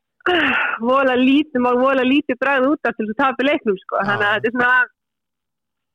[0.84, 4.28] vola lítið, má vola lítið bræð út af til þess að tapi leiknum, sko, þannig
[4.28, 4.88] að þetta er svona,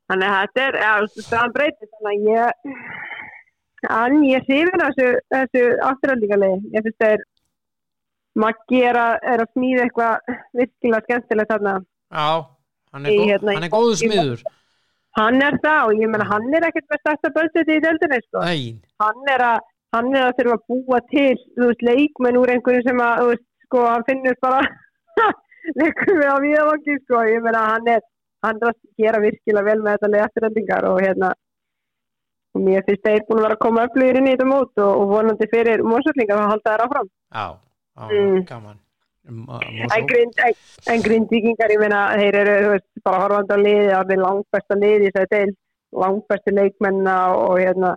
[0.10, 3.11] þannig að þetta er, já, það breytir, þannig að ég,
[3.91, 6.73] En ég hrifin þessu, þessu afturhaldingarlegi.
[6.76, 7.23] Ég finnst þeir
[8.39, 11.73] Maggi er að, er að smíða eitthvað virkilega skemmtilegt þarna.
[12.10, 12.30] já,
[12.93, 14.41] hann er, Í, gó, hérna, hann er góðu smiður.
[15.19, 18.45] Hann er það og ég menna hann er ekkert með stærsta böldið í deildinni sko.
[19.03, 23.03] Hann er að, hann er að þurfa að búa til, veist, leikmenn úr einhverju sem
[23.05, 24.64] að, veist, sko, hann finnur bara
[25.84, 27.22] leikum við á viðvangi sko.
[27.30, 28.01] Ég menna hann er,
[28.47, 31.34] hann er að gera virkilega vel með þetta leið afturhaldingar og hérna,
[32.55, 34.91] og mér finnst þeir búin að vera að koma öflugir inn í þetta mót og,
[35.01, 37.09] og vonandi fyrir mósöllingar að halda þær áfram.
[37.34, 37.45] já,
[37.97, 38.45] já, Mm.
[38.45, 38.80] gaman.
[39.25, 40.53] M- En, Mosó- grind, en,
[40.93, 45.05] en grindvíkingar, ég meina, þeir eru, veist, bara horfandi á liði, það er langbæsta liði
[45.07, 45.53] í þessari deil,
[46.03, 47.95] langbæsti leikmenna og hérna,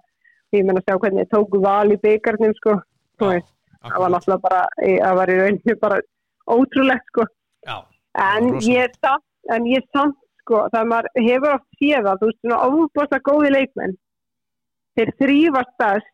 [0.54, 2.76] ég meina, sjá hvernig tóku val í byggarnum, sko,
[3.18, 3.50] þú veist,
[3.82, 6.00] það var náttúrulega bara, það var í rauninu bara
[6.48, 7.26] ótrúlegt, sko,
[7.66, 7.76] Já,
[8.14, 12.06] en Það ég er samt, en ég er samt, sko, það maður hefur oft séð
[12.06, 13.96] það, þú veist, svona ofbústa góði leikmenn,
[14.97, 16.12] þeir þrýfast best,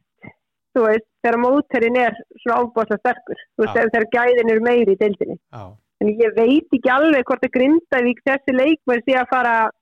[0.73, 5.01] þú veist, þegar móterinn er svona ofbústa sterkur, þú veist, þegar gæðin eru meiri í
[5.01, 5.39] deildinni.
[5.53, 5.65] Já,
[6.03, 9.79] en ég veit ekki alveg hvort að Grindavík þessi leikmenn sé að fara að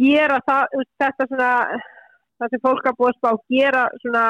[0.00, 1.52] gera það, þetta svona
[2.36, 4.24] það sem fólk að búa að spá gera svona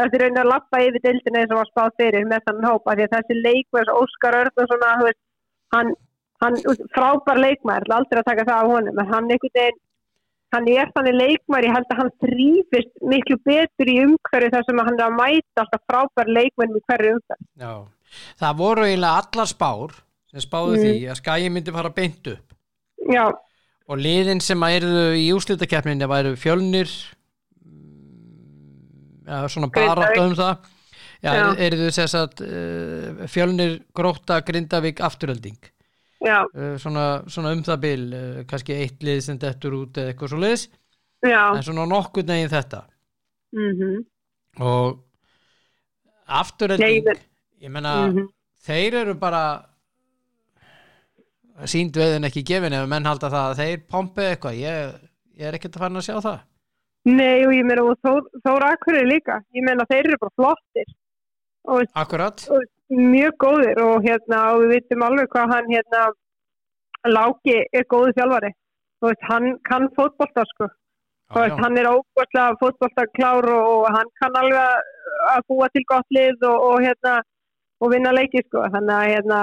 [0.00, 3.06] er raunin að lappa yfir dildina eins og var spáð fyrir með þannig hópa því
[3.06, 5.20] að þessi leikmenn, þessi Óskar Örn og svona, þú veist,
[5.74, 5.90] hann,
[6.44, 6.58] hann
[6.96, 7.42] frábær
[7.82, 9.82] ætla aldrei að taka það af honum, en hann einhvern veginn
[10.52, 14.82] hann er þannig leikmæður, ég held að hann þrýfist miklu betur í umhverju þar sem
[14.84, 17.46] hann er að mæta alltaf frábær leikmenn í hverju umhverju.
[17.62, 17.72] já.
[18.42, 19.94] Það voru eiginlega allar spár
[20.32, 20.82] sem spáðu Mm.
[20.84, 22.52] því að skæi myndi fara beint upp
[23.12, 23.24] Já,
[23.88, 26.88] og liðin sem að eru í úslitakeppninni væru fjölnir
[27.64, 30.68] mm, ja, svona bara um það
[31.22, 31.44] Já, Já.
[31.62, 35.58] eru þau sess að uh, fjölnir gróta Grindavík afturölding
[36.22, 40.32] uh, svona, svona um það bil uh, kannski eitt lið sem dettur út eða eitthvað
[40.34, 40.68] svo liðs
[41.22, 42.84] en svona nokkur neginn þetta.
[43.56, 44.04] Mm
[44.60, 44.98] og
[46.28, 47.14] afturölding Nei,
[47.62, 48.26] ég- menna Mhm.
[48.66, 49.64] þeir eru bara
[51.68, 54.58] sínd veðin ekki gefin ef menn halda það að þeir pompi eitthvað.
[54.60, 54.94] Ég,
[55.38, 56.40] ég er ekkert að fara að sjá það.
[57.04, 59.40] Nei og ég meina og Þór, Þór Akureyri líka.
[59.56, 60.92] Ég meina þeir eru bara flottir.
[61.64, 62.44] Og, akkurat.
[62.50, 62.62] og
[62.96, 66.02] mjög góðir og hérna og við vitum alveg hvað hann hérna
[67.02, 68.52] Láki er góðu þjálfari.
[69.02, 70.68] Veist, hann kann fótbolta sko.
[71.32, 74.60] Já, veist, hann er óbúrslega fótbolta klár og, og hann kann alveg
[75.32, 77.16] að, búa til gott lið og, og hérna
[77.82, 78.62] og vinna leiki sko.
[78.70, 79.40] Þannig að hérna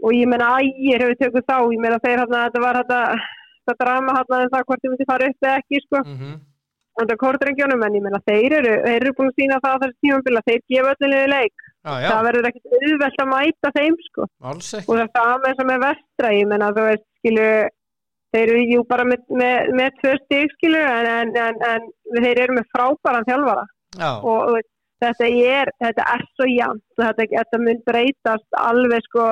[0.00, 1.56] og ég meina ægir hefur tökuð þá.
[1.74, 5.10] Ég meina þeir hérna þetta var hérna þetta drama hérna um það hvort þið myndi
[5.12, 6.06] fara upp eða ekki sko.
[6.06, 6.38] Mm
[7.00, 10.42] undan kórdrengjónum en ég meina þeir eru, eru búin að sína það á þessu tímabila,
[10.48, 14.26] þeir gefa öllinlega leik já, það verður ekkert auðvelt að mæta þeim sko.
[14.44, 17.46] Og það er það með sem er vestra ég meina þú veist skilu
[18.30, 22.44] þeir eru jú bara með, með, með tvö stig skilu en, en, en, en þeir
[22.44, 23.66] eru með frábæran þjálfara.
[23.98, 24.60] Já, og, og
[25.02, 29.26] þetta er þetta er svo jæmt og þetta, þetta mun breytast alveg sko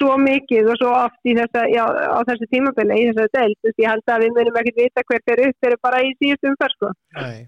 [0.00, 3.90] svo mikið og svo oft í þessa, já, á þessu tímabili í þessu veist, ég
[3.90, 6.78] held að við munum ekkert vita hver fyrir upp, þeir eru bara í síðust umferð
[6.78, 6.92] sko.
[7.18, 7.40] Nei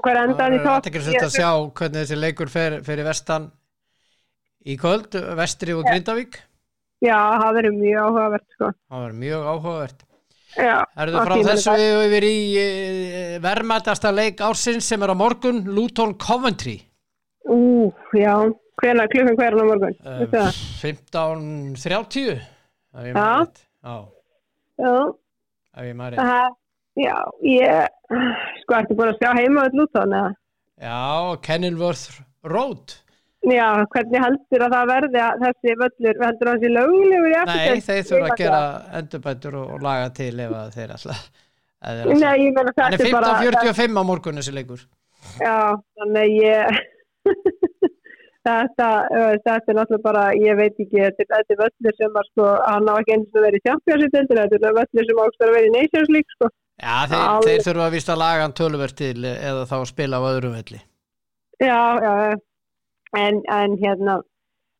[0.00, 1.48] og hver endaði í það topp er svolítið að sjá
[1.80, 3.48] hvernig þessi leikur fer, fer í vestan
[4.64, 6.38] í kvöld, vestri og Grindavík.
[7.00, 8.70] Já, það verður mjög áhugavert sko.
[8.76, 10.06] það var mjög áhugavert.
[10.50, 12.68] Erðu á frá þessu við yfir í e,
[13.44, 16.76] verðmætasta leik ársins sem er á morgun, Luton Coventry.
[17.48, 18.34] Ú, já,
[18.82, 19.96] hvenær, klukkan hverjan á morgun?
[20.04, 20.62] Uh, það?
[20.82, 23.28] 15.30 ef ég Já.
[23.80, 23.96] Já,
[24.80, 24.94] Já,
[25.80, 26.59] ef
[26.96, 27.86] það Já, ég
[28.62, 30.22] Sko, ertu búin að sjá heima öll út eða?
[30.80, 30.98] Já,
[31.46, 32.96] Kenilworth Road
[33.40, 37.80] Já, hvernig heldur að það verði að þessi völlur, heldur að þessi lögulegur í Nei,
[37.86, 38.62] þeir þurfa að gera
[39.00, 41.22] endurbætur og, og laga til ef þeir alltaf
[41.80, 44.82] ef þeir alltaf- þetta er er bara 15.45 á morgun þessi leikur
[45.40, 45.56] Já,
[45.96, 46.80] þannig ég
[48.46, 48.88] þetta,
[49.44, 52.88] þetta er náttúrulega bara ég veit ekki, þetta er- er völlur sem að sko, hann
[52.88, 56.12] á ekki eins og verið Champions-deildina, þetta er völlur sem ákst að vera í Nations
[56.12, 56.50] League sko.
[56.80, 57.48] Já, þeir, Alveg.
[57.48, 60.80] þeir þurfa að vista að laga hann töluvert til eða þá spila á öðrum velli
[61.60, 62.12] Já, já,
[63.20, 64.20] en, en hérna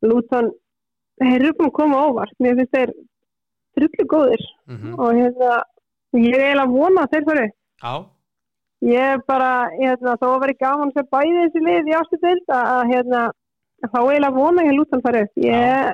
[0.06, 0.52] Luton
[1.20, 2.94] þeir eru búin að koma á óvart mér finnst þeir
[3.77, 5.60] trullu góðir mm og hérna
[6.16, 7.44] ég er eiginlega að vona að þeir fari
[7.81, 7.93] Já,
[8.85, 12.55] ég er bara, hérna, þó að vera gaman sem bæði þessi lið í ástu deild
[12.56, 13.24] að, hérna,
[13.89, 15.44] þá eiginlega vona ég að lútan fara upp.
[15.44, 15.93] Ég,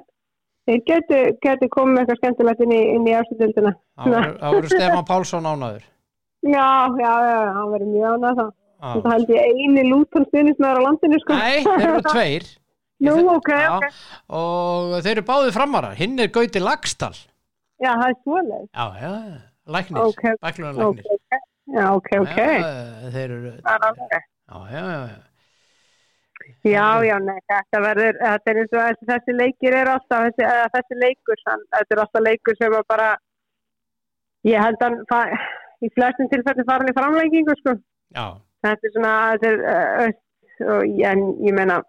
[0.73, 3.75] ég geti, geti komið með eitthvað skemmtilegt inn í, í deildina.
[4.07, 5.85] Það voru Stefán Pálsson ánaður.
[6.47, 6.69] Já,
[7.01, 8.51] já, já, hann verið mjög ánað það.
[8.77, 8.93] Já.
[9.03, 11.37] Það held ég eini lútan stuðnismæður á landinu, sko.
[11.41, 12.47] Nei, þeir eru tveir.
[13.07, 14.01] Nú, Ég- ok, Já, ok.
[14.41, 15.97] Og þeir eru báðið framarar.
[15.99, 17.17] Hinn er Gauti Lagstall.
[17.83, 18.67] Já, það er svoleið.
[18.73, 19.13] Já, já,
[19.77, 20.03] læknir.
[20.07, 20.23] Ok.
[20.47, 21.13] Bæklunar Ok, læknir.
[21.17, 21.41] ok.
[21.77, 22.37] Já, ok, ok.
[22.39, 24.13] Já, þeir eru, er alveg.
[24.13, 25.17] já, já, já, já.
[26.67, 30.47] Já, nei, þetta verður, þetta er eins og þessi, þessi leikir er alltaf, þessi,
[30.77, 33.09] þessi leikur, hann, þetta er alltaf leikur sem bara,
[34.47, 34.97] ég held að
[35.85, 37.77] í flestum tilfellin fara hann í framlengingu, sko.
[38.65, 41.83] Þetta er svona, þetta er, uh, og en ég meina,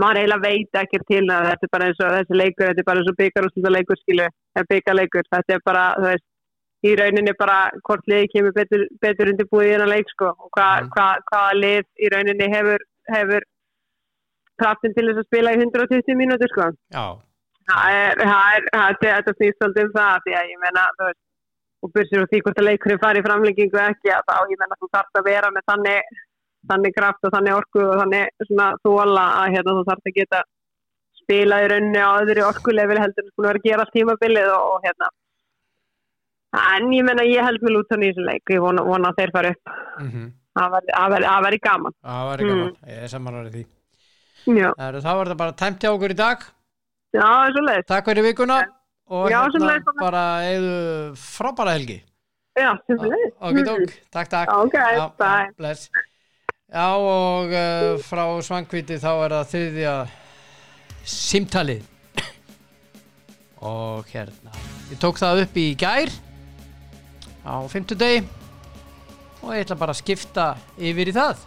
[0.00, 2.88] maður eiginlega veit ekki til að þetta er bara eins og þessi leikur, þetta er
[2.88, 4.26] bara eins og byggarúslega leikur, skilu,
[4.56, 6.26] eða byggarleikur, þetta er bara, þú veist,
[6.88, 10.76] í rauninni bara hvort liði kemur betur, betur undirbúið í þennan leik, sko, og hvað
[10.80, 10.92] Mm.
[10.96, 12.80] hva, hvaða lið í rauninni hefur,
[13.12, 13.44] hefur
[14.60, 16.70] kraftin til þess að spila í 120 mínútur, sko.
[16.94, 17.04] já,
[17.70, 20.86] Það er, það er, það er, þetta snýst svolítið um það, því að ég meina,
[20.96, 21.20] þú veist,
[21.82, 24.76] og bursir úr því hvort að leikurinn fari í framlengingu ekki, að þá, ég meina,
[24.80, 26.10] þú þarfst að vera með þannig,
[26.70, 30.42] þannig kraft og þannig orku og þannig svona þóla að hérna þú þarfst að geta
[31.22, 34.66] spila í rauninni á öðru orkulefili heldur en þú vera að gera allt tímabilið og,
[34.74, 35.08] og hérna.
[36.74, 39.32] En ég meina, ég held með Luton í þessum leik, ég vona, vona að þeir
[39.36, 39.74] fari upp.
[40.58, 41.94] það væri- það væri gaman.
[42.02, 43.64] Það var ekki gaman, ég er samanlærið því.
[44.56, 46.38] Já, Það var það bara tæmt hjá okkur í dag.
[47.14, 47.82] já.
[47.86, 48.56] Takk fyrir vikuna
[49.10, 50.76] og Já, hérna bara eða
[51.18, 51.98] frábæra helgi.
[52.58, 53.36] Já, sem leiðist.
[53.40, 54.54] Ok, tók, takk, takk.
[54.54, 55.76] Ok, Já.
[56.70, 59.94] Já, og uh, frá Svangvíti þá er það þriðja
[61.10, 61.88] simtalið.
[63.66, 64.54] Og hérna,
[64.92, 66.12] ég tók það upp í gær
[67.42, 68.22] á fimmtudegi
[69.40, 70.46] og ég ætla bara að skipta
[70.78, 71.42] yfir í það.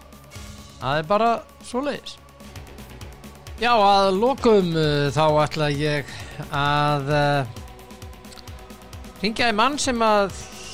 [0.82, 1.32] Það er bara
[1.64, 2.18] svoleiðis.
[3.64, 6.10] Já, að lokum uh, þá ætla ég
[6.52, 7.62] að uh,
[9.22, 10.34] ringja í mann sem að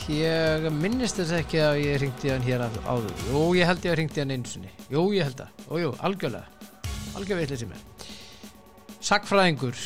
[0.10, 3.14] ég minnist þess ekki að ég ringdi hann hér að- áður.
[3.30, 4.72] Jú, ég held ég að ringdi hann einu sinni.
[4.90, 5.52] Jú, ég held það.
[5.68, 6.72] Jú, jú, algjörlega.
[7.20, 7.86] Algjör veitlega sem er.
[9.10, 9.78] Sackfræðingur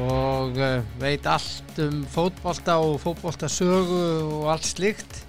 [0.00, 4.02] og uh, veit allt um fótbolta og fótbolta sögu
[4.40, 5.22] og allt slíkt.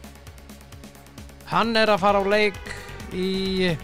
[1.54, 2.58] Hann er að fara á leik
[3.14, 3.76] í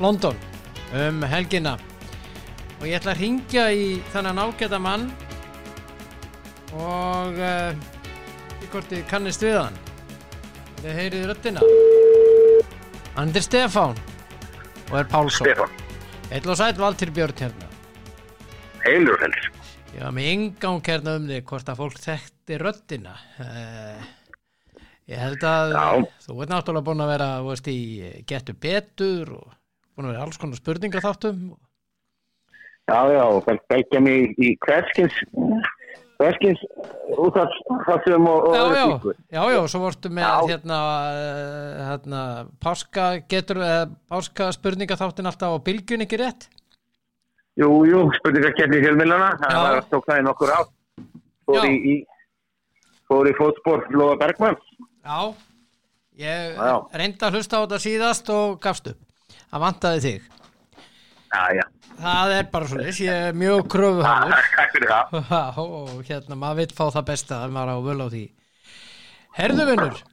[0.00, 0.38] London
[0.94, 1.76] um helgina
[2.84, 5.06] og ég ætla að ringja í þennan ágæta mann
[6.76, 7.70] og uh,
[8.60, 9.78] í hvort þið kannist við hann.
[10.82, 11.62] Þið heyrið röddina.
[13.14, 13.96] Hann er Stefán
[14.90, 15.48] og er Pálsson.
[15.48, 15.72] Stefán,
[16.28, 17.72] Eill og sætt Valtýr Björn hérna.
[18.84, 19.72] Heilur helst.
[19.94, 23.16] ég var með engang hérna um þig hvort að fólk þekkti röddina.
[23.40, 24.08] Uh,
[25.08, 25.88] ég held að Já.
[26.28, 29.60] þú ert náttúrulega búin að vera veist, í getur betur og
[29.96, 31.54] búin að vera alls konar spurningar þáttum
[32.84, 35.14] Já, já, og belgja mig í hverskins,
[36.20, 36.60] hverskins
[37.16, 37.54] út af
[37.86, 40.34] þessum og, og já, já, svo vortu með Já.
[40.50, 42.20] hérna, uh, hérna
[42.60, 46.48] páska getur, uh, páska spurningaþáttin alltaf á bylgjun ekki rétt
[47.56, 50.70] Jú, jú, spurningarkerni í fjölmilana, það var að tók það í nokkur át.
[51.46, 51.66] Fór Já.
[51.70, 51.94] í, í,
[53.08, 54.56] fór í fótspor Lóða Bergmann.
[55.04, 55.18] já,
[56.20, 56.74] ég Já.
[57.00, 59.00] reyndi að hlusta á þetta síðast og gafst upp
[59.50, 60.30] það vantaði þig
[61.34, 61.64] Já, já,
[61.98, 65.60] það er bara svona, ég er mjög kröfuhafur takk fyrir það.
[65.64, 68.24] og hérna, maður vill fá það besta ef maður á völ á því.
[69.34, 70.04] Herðu vinnur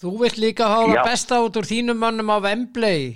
[0.00, 3.08] þú vill líka fá það besta út úr þínum mönnum á Wembley.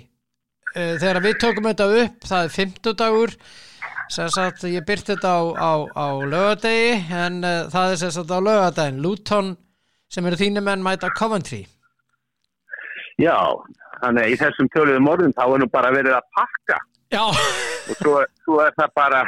[0.75, 3.37] Uh, þegar við tökum þetta upp það er fimmtudagur
[4.11, 8.39] sem sagt ég byrti þetta á, á, á lögadegi en uh, það er sagt á
[8.43, 9.55] lögadaginn Luton
[10.11, 11.63] sem eru þínum menn mæta Coventry.
[13.17, 13.39] Já,
[14.01, 16.77] þannig í þessum töluðum orðum þá er nú bara verið að pakka
[17.15, 17.23] já,
[17.89, 19.23] og svo, svo er það bara,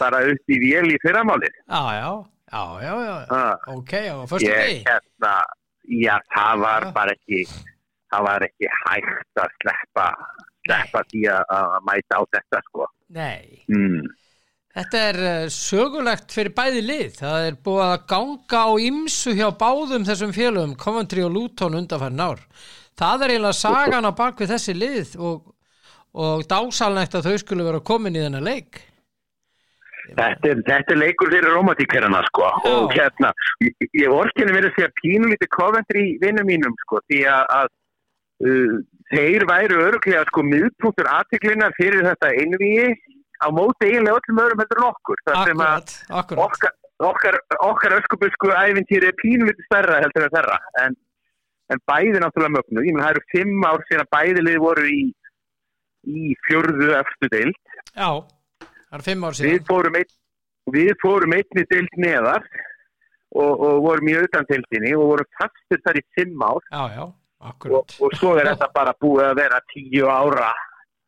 [0.00, 1.50] bara upp í vél í fyrramáli.
[1.68, 2.10] já, já
[2.48, 3.56] já, já, já, Ah.
[3.76, 5.34] ok, á fyrstu Ég, degi hérna,
[5.88, 6.92] já, það var Já.
[6.96, 7.40] bara ekki,
[8.12, 10.06] það var ekki hægt að sleppa,
[10.68, 12.86] sleppa því að, mæta á þetta, sko.
[13.10, 14.00] nei Mm.
[14.78, 17.14] Þetta er uh, sögulegt fyrir bæði lið.
[17.18, 22.20] Það er búið að ganga á ymsu hjá báðum þessum félögum, Coventry og Luton undanfærin
[22.22, 22.38] ár.
[23.00, 25.48] Það er eiginlega sagan á bakvið þessi lið og,
[26.18, 28.80] og dásalnægt að þau skulle vera komin í þennan leik.
[30.08, 32.46] Þetta er, þetta er leikur fyrir romantíkerina, sko.
[32.64, 32.70] Já.
[32.72, 37.68] Og hérna, ég, orkinni verið að segja pínulítið Coventry vinnum mínum, sko, því að, að
[38.48, 38.78] uh,
[39.12, 42.88] þeir væru öruglega, sko, miðpunktur aðteklina fyrir þetta einvíi
[43.38, 45.22] á móti eiginlega öllum öðrum heldur en okkur.
[45.28, 45.92] Það sem að
[46.46, 46.72] okkar,
[47.10, 47.38] okkar,
[47.68, 50.98] okkar öskubusku æfintýri er pínulítið stærra heldur en þeirra en,
[51.74, 54.88] en bæði náttúrulega mögnu, ég menn það eru fimm ár síðan að bæði lið voru
[54.90, 55.00] í,
[56.06, 57.60] í fjörðu eftir deild.
[57.92, 58.10] Já,
[58.60, 60.16] það er fimm ár við síðan fórum, ein,
[60.74, 62.46] við fórum einni deild neðar
[63.34, 66.64] og, og vorum í auðvitaðdeildinni og vorum fastur þar í fimm ár.
[66.70, 67.14] Já, já, og,
[67.52, 67.98] akkurat.
[68.00, 70.50] Og svo er þetta bara búið að vera tíu ára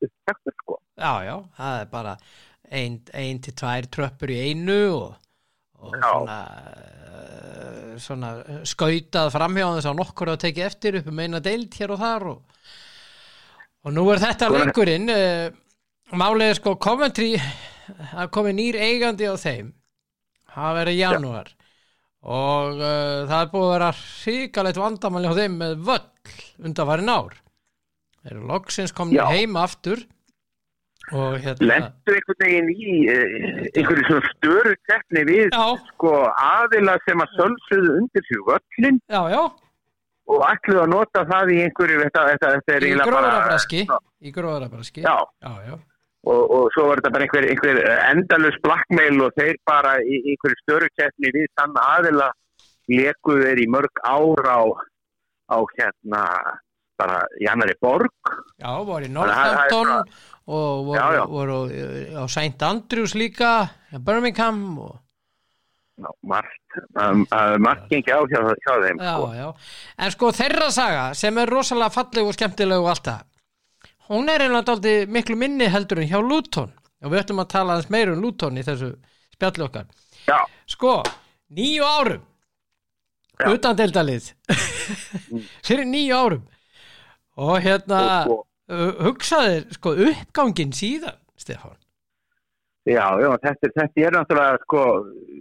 [0.00, 0.78] upptaktur sko.
[1.00, 2.14] Já, já, það er bara
[2.70, 5.18] ein, ein til tvær tröppur í einu og,
[5.80, 6.38] og svona,
[7.10, 8.32] uh, svona
[8.68, 12.28] skautað framhjá þess að nokkur að tekið eftir upp um eina deild hér og þar
[12.34, 12.64] og,
[13.85, 15.51] og nú er þetta leikurinn uh,
[16.12, 17.32] málið er sko Coventry
[18.12, 19.73] að komi nýr eigandi á þeim.
[20.51, 21.51] Það verið janúar.
[22.20, 26.35] Og uh, það er búið að vera hrikalegt vandamáli á þeim með völl
[26.66, 27.36] undanfarin ár.
[28.20, 29.24] Þeir eru loksins komin Já.
[29.32, 30.02] heim aftur.
[31.11, 36.98] Og hérna lendu einhvern veginn í uh, einhverju svona störu keppni við já, sko aðila
[37.07, 39.40] sem að sölsuðu undir sig völlin já, já,
[40.31, 43.85] og ætluðu að nota það í einhverju þetta, þetta, þetta er eiginlega bara gróðrabraski
[44.20, 45.05] í gróðrabraski.
[45.05, 45.74] Já, já, já,
[46.31, 50.62] og, og svo var þetta bara einhver, einhver endalus blackmail og þeir bara í einhverju
[50.62, 52.31] störu keppni við þann aðila
[52.90, 54.61] lekuðu þeir í mörg ár á,
[55.55, 56.24] á hérna
[57.01, 58.12] bara í annari borg.
[58.61, 59.93] Já, voru í er Northampton
[60.51, 61.61] og voru, voru
[62.20, 62.59] á St.
[62.66, 64.98] Andrews líka Birmingham og,
[66.01, 69.32] Ná, margt, um, uh, margt gengi á hjá, hjá þeim já, sko.
[69.36, 69.48] já.
[70.01, 73.27] En sko þeirra saga sem er rosalega falleg og skemmtileg og allt það
[74.10, 77.77] hún er einlega dálítið miklu minni heldur en hjá Luton og við ætlum að tala
[77.77, 78.90] aðeins meira um Luton í þessu
[79.36, 79.86] spjalli okkar.
[80.27, 80.98] Já, sko,
[81.56, 82.27] nýju árum
[83.48, 84.32] utan deildalið
[85.66, 86.43] fyrir nýju árum.
[87.40, 88.43] Og hérna og, og,
[88.74, 91.78] uh, hugsaðir sko uppgangin síðan Stefán
[92.89, 94.85] já, já þetta, þetta er náttúrulega sko,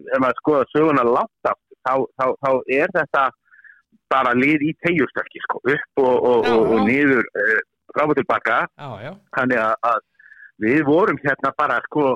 [0.10, 3.26] ef maður skoða söguna langt aftur, þá, þá, þá er þetta
[4.10, 7.60] bara lið í tegjustökki sko, upp og, og, Já, og, og niður uh,
[7.94, 8.64] fram og tilbaka
[9.38, 10.02] þannig að, að
[10.66, 12.08] við vorum hérna bara sko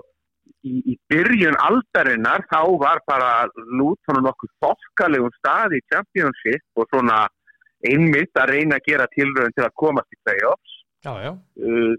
[0.68, 7.24] í, í byrjun aldarinnar þá var bara lútonum nokkuð þokkalegum stað í Championship og svona
[7.84, 10.76] einmitt að reyna að gera tilröðin til að komast í playoffs.
[11.60, 11.96] Uh,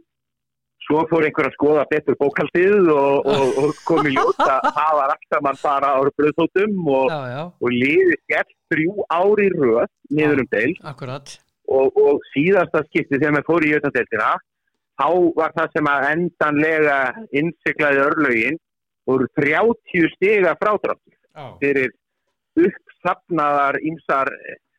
[0.85, 4.99] svo fór einhver að skoða betur bókaldið og, og, og kom í ljós að það
[5.01, 7.15] var allt saman bara ára bröðþóttum og,
[7.61, 12.03] og liði skell þrjú ári röð niður um deil og,
[12.35, 14.33] síðasta skipti þegar maður fór í jötandeildina
[15.01, 15.09] þá
[15.39, 16.99] var það sem að endanlega
[17.41, 18.61] innsiklaði örlögin
[19.09, 21.93] voru 30 stiga frádráttur já, fyrir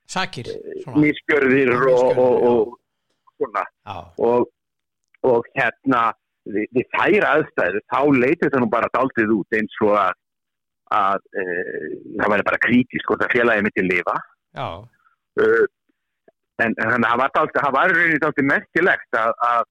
[0.09, 0.49] sakir
[0.83, 2.75] svona, misgjörðir Já, og,
[3.35, 3.63] svona.
[4.17, 4.47] Og,
[5.25, 6.03] og hérna
[6.45, 10.19] við, við þær aðstæður þá leytið það nú bara daldið út eins og að,
[10.95, 11.45] að e,
[12.19, 14.17] það væri bara kritísk og það félagi myndi lifa.
[14.55, 14.67] Já,
[15.43, 15.63] uh,
[16.63, 17.23] en, þannig að
[17.55, 19.63] það var, rauninni dálítið merkilegt að, að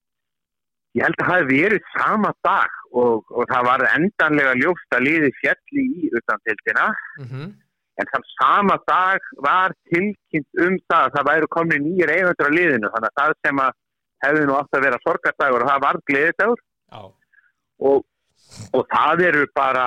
[0.98, 5.06] ég held að það hefði verið sama dag og, og það var endanlega ljóst að
[5.08, 6.90] liði fjalli í utantildina
[7.22, 7.54] mhm,
[8.02, 12.56] en þann sama dag var tilkynnt um það að það væru komin nýjir eigandur á
[12.58, 13.80] liðinu þannig að það sem að
[14.24, 16.64] hefði nú átt að vera sorgardagur og það var gleðidagur.
[16.94, 17.02] Já,
[17.90, 18.02] og,
[18.76, 19.86] og það eru bara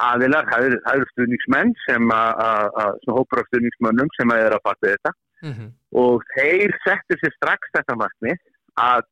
[0.00, 4.60] aðilar, það eru, eru stuðningsmenn sem að, að, að hópur af stuðningsmönnum sem að eru
[4.60, 5.14] að baka þetta.
[5.40, 8.40] Mhm, og þeir settu sér strax þetta markmið
[8.80, 9.04] að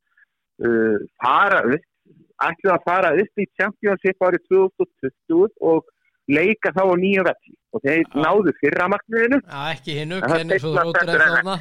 [0.69, 1.87] uh, fara upp
[2.47, 5.89] ætlu að fara upp í Championship árið 2020 og
[6.31, 7.55] leika þá á nýja velli.
[7.75, 8.19] Og þeir Já.
[8.25, 9.41] náðu fyrra markmiðinu.
[9.43, 11.57] Já, ekki hinnu kenni svo seinna rótur eftir þarna?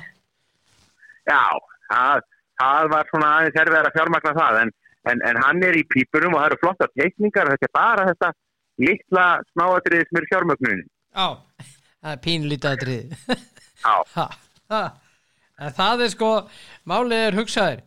[1.28, 1.44] já,
[1.92, 2.28] það,
[2.62, 4.72] það var svona aðeins erfið að fjármagna það en,
[5.12, 8.32] en, en hann er í pípurum og það eru flotta teikningar þetta er bara þetta
[8.88, 11.28] litla smáatriði sem er fjármögnunin já,
[12.02, 13.06] það er pínlítið aðrið
[13.84, 13.96] já,
[15.78, 16.32] það er sko,
[16.90, 17.80] málið er hugsaðir.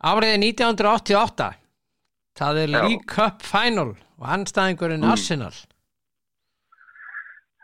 [0.00, 1.48] Árið er 1988.
[2.40, 2.70] Það er.
[2.72, 3.90] League Cup Final
[4.20, 5.10] og anstæðingurinn Mm.
[5.12, 5.52] Arsenal.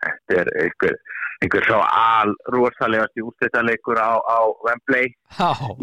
[0.02, 0.98] þetta er einhver,
[1.44, 5.10] einhver svo al rosalegast í úrstættanleikur á, á Wembley.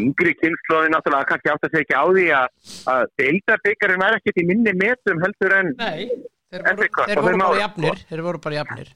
[0.01, 4.73] Yngri kynnslóði náttúrulega kannski átt að segja á því að, deildarbyggarinn væri ekkert í minni
[4.79, 6.09] metum heldur en nei,
[6.53, 8.03] þeir voru, þeir voru bara jafnir.
[8.09, 8.91] Þeir voru bara jafnir.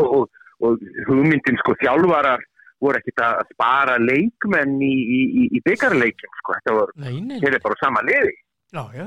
[0.00, 2.48] og, og, og hugmyndin sko þjálfarar
[2.84, 7.62] voru ekkert að spara leikmenn í, í, í, í byggarleikim sko, þetta voru, þeir eru
[7.68, 8.34] bara á sama liði.
[8.74, 9.04] Já, já,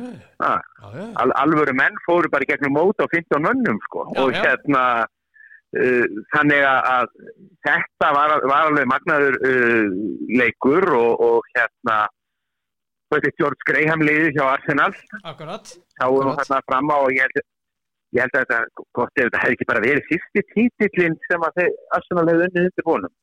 [0.48, 0.62] ah,
[0.96, 4.06] já, al, alvöru menn fóru bara gegnum mót á 15 mönnum sko.
[4.14, 4.84] Já, og hérna
[6.34, 7.10] þannig að-
[7.68, 9.88] þetta var, var alveg magnaður uh,
[10.40, 11.98] leikur og, og hérna
[13.12, 14.92] George Graham liðið hjá Arsenal
[15.24, 15.70] Akkurat.
[16.00, 16.48] þá voru Akkurat.
[16.50, 17.38] þarna fram á og ég held,
[18.18, 21.60] ég held að þetta, gott ef þetta hefði ekki bara verið fyrsti títillin sem að
[21.62, 23.14] þeir Arsenal hefði unnið undir honum.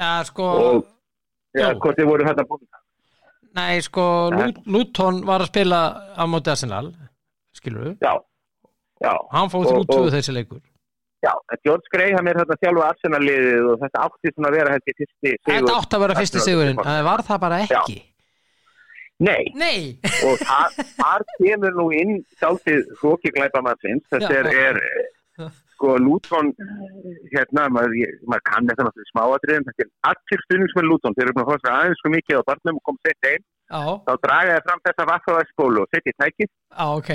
[0.00, 0.88] Já, sko, Og-
[1.54, 2.66] Já, hvort þið voru þetta búin
[3.58, 5.80] nei, sko, Lut- Luton var að spila
[6.14, 6.92] á móti Arsenal,
[7.58, 8.12] skilur við, Já,
[9.02, 10.60] já hann fóð Og- þrjú tvö og- þessi leikur.
[11.20, 11.32] Já,
[11.66, 15.40] George Graham er þetta sjálfa Arsenal-liðið og þetta átti svona að vera ég fyrsti sigur.
[15.50, 17.96] Þetta átti að vera fyrsti sigurinn, en það var það bara ekki.
[19.20, 19.80] Nei, Nei,
[20.24, 24.06] og þar, kemur nú inn sjálfið hróki glæpamannsins.
[24.08, 24.70] Þetta er, Já.
[25.44, 26.52] er sko Luton,
[27.32, 27.96] hérna, maður,
[28.28, 31.60] maður kann þetta náttúrulega í smáatriðum, þetta er allir stuðningsmenn Luton, þeir eru búin að
[31.64, 34.82] sér aðeins svo mikið á barnum og komið sett einn, já, þá draga þeir fram
[34.88, 37.12] þessa vaffavæðskólu og setja í tækið já, ok,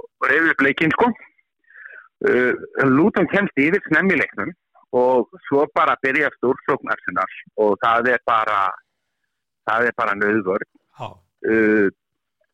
[0.00, 1.10] og reyfi upp leikinn sko.
[2.24, 2.54] Uh,
[2.88, 4.52] Luton kemst yfir snemmi í leiknum
[4.96, 8.60] og svo bara byrja stórsókn Arsenal og það er bara
[9.68, 11.08] það er bara nöðvörð já,
[11.52, 11.88] uh,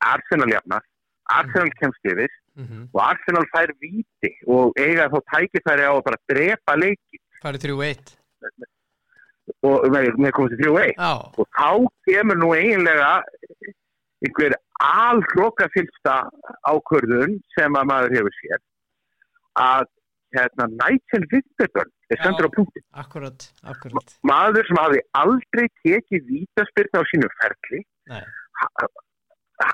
[0.09, 0.82] Arsenal jafnar
[1.30, 2.26] Arsenal kemst yfir
[2.59, 7.22] mhm, og Arsenal fær víti og eiga þá tækifæri á að bara drepa leiki
[7.62, 8.12] þrjú eitt,
[9.62, 11.70] og með, komast í 3-1 já, og þá
[12.10, 13.14] kemur nú eiginlega
[14.26, 16.18] einhver alhloka fylgsta
[16.66, 18.62] ákvörðun sem að maður hefur sér
[19.60, 19.88] að
[20.32, 27.02] hérna, Nigel Winterburn er sendur á punktin akkurat, akkurat, maður sem hafi aldrei tekið vítaspyrna
[27.02, 27.82] á sínu ferli.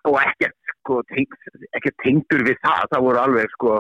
[0.05, 1.37] Og ekkert sko, teng,
[1.79, 2.83] ekkert tengdur við það.
[2.93, 3.79] Það voru alveg sko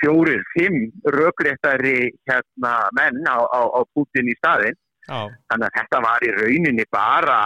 [0.00, 4.76] fjórir, fimm rökréttari hérna menn á, á, á Putin í staðin
[5.06, 7.38] já, þannig að þetta var í rauninni bara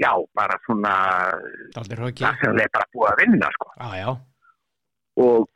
[0.00, 0.94] já, bara svona
[1.74, 1.92] það
[2.40, 3.68] sem er bara búið að vinna sko.
[3.76, 4.10] Já, já,
[5.26, 5.46] og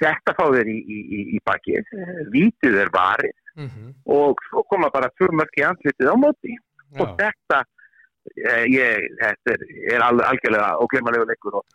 [0.00, 1.80] þetta fá þeir í, í, í, í baki
[2.34, 6.56] vítið er varið mhm, og svo koma bara tvö mörg í andlitið á móti.
[6.98, 7.58] Og já, þetta
[8.42, 11.66] eh, ég, þetta er, er al, algjörlega óglemalegu leikur og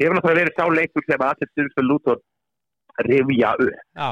[0.00, 2.20] hefur náttúrulega verið sá leikur sem að allir Lútor
[3.06, 3.82] rifja upp.
[3.96, 4.10] Já,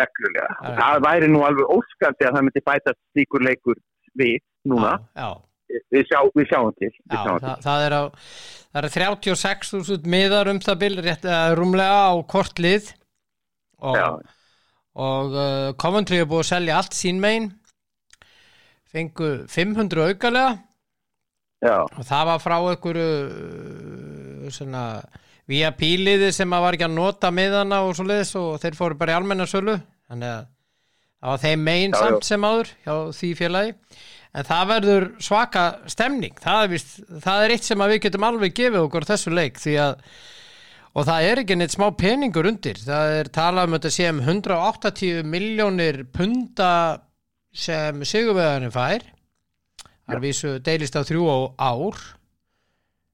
[0.00, 0.48] reglulega.
[0.60, 0.72] Já.
[0.80, 3.80] Það væri nú alveg óskandi að það myndi bæta slíkur leikur
[4.20, 4.98] við núna.
[5.16, 5.30] já,
[5.90, 6.90] Við, sjá, við sjáum til.
[6.90, 8.02] Við já, sjáum það, það er á,
[8.70, 12.90] það er 36.000 miðar um það rétt eða rúmlega á kortlið
[13.80, 14.20] og,
[14.98, 17.48] og uh, Coventry er búið að selja allt sín megin,
[18.90, 20.66] fengu 500 aukalega til.
[21.60, 24.84] Já, og það var frá einhverju uh, svona
[25.50, 28.98] via píliði sem að var ekki að nota miðana og svo leiðis og þeir fóru
[29.00, 29.76] bara í almennarsölu
[30.10, 30.46] þannig að
[31.20, 32.02] það var þeim megin Já, já.
[32.06, 33.74] samt sem áður hjá því félagi
[34.34, 36.36] en það verður svaka stemning.
[36.40, 40.04] Það er, vist, það er eitt sem við getum alveg gefið okkur þessu leik að
[40.90, 42.78] og það er ekki neitt smá peningur undir.
[42.82, 46.72] Það er talað um þetta sé um 180 miljónir punta
[47.54, 49.06] sem sigurvegarnir fær.
[50.06, 51.38] Það er vísu deilist á þrjú á
[51.70, 52.02] ár.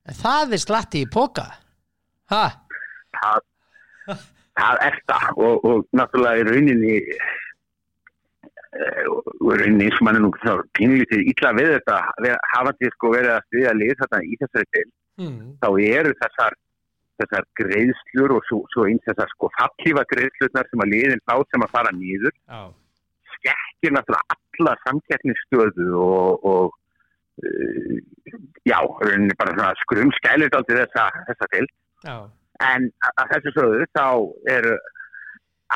[0.08, 1.50] En það er slatti í póka
[2.32, 2.44] ha,
[3.16, 3.42] það,
[4.58, 5.26] það er það.
[5.36, 10.62] Og, og náttúrulega í rauninni eh, og í rauninni eins og mann er nú þá
[10.76, 11.98] pínlítið illa við þetta
[12.52, 14.86] hafandi sko verið að stuðja lið þarna í þessari til
[15.20, 16.56] hmm, þá eru þessar
[17.16, 21.64] þessar greiðslur og svo, svo eins þessar sko fallífa greiðslurnar sem að liðin fá sem
[21.64, 22.60] að fara nýður já,
[23.36, 26.76] skekkir náttúrulega alla samkeppnisstöðu og, og
[27.44, 27.96] uh,
[28.68, 28.78] já,
[29.38, 31.64] bara svona skrum skælir aldrei þessa, þessa til
[32.04, 32.16] já,
[32.68, 34.06] en að að þessu sögðu þá
[34.56, 34.76] eru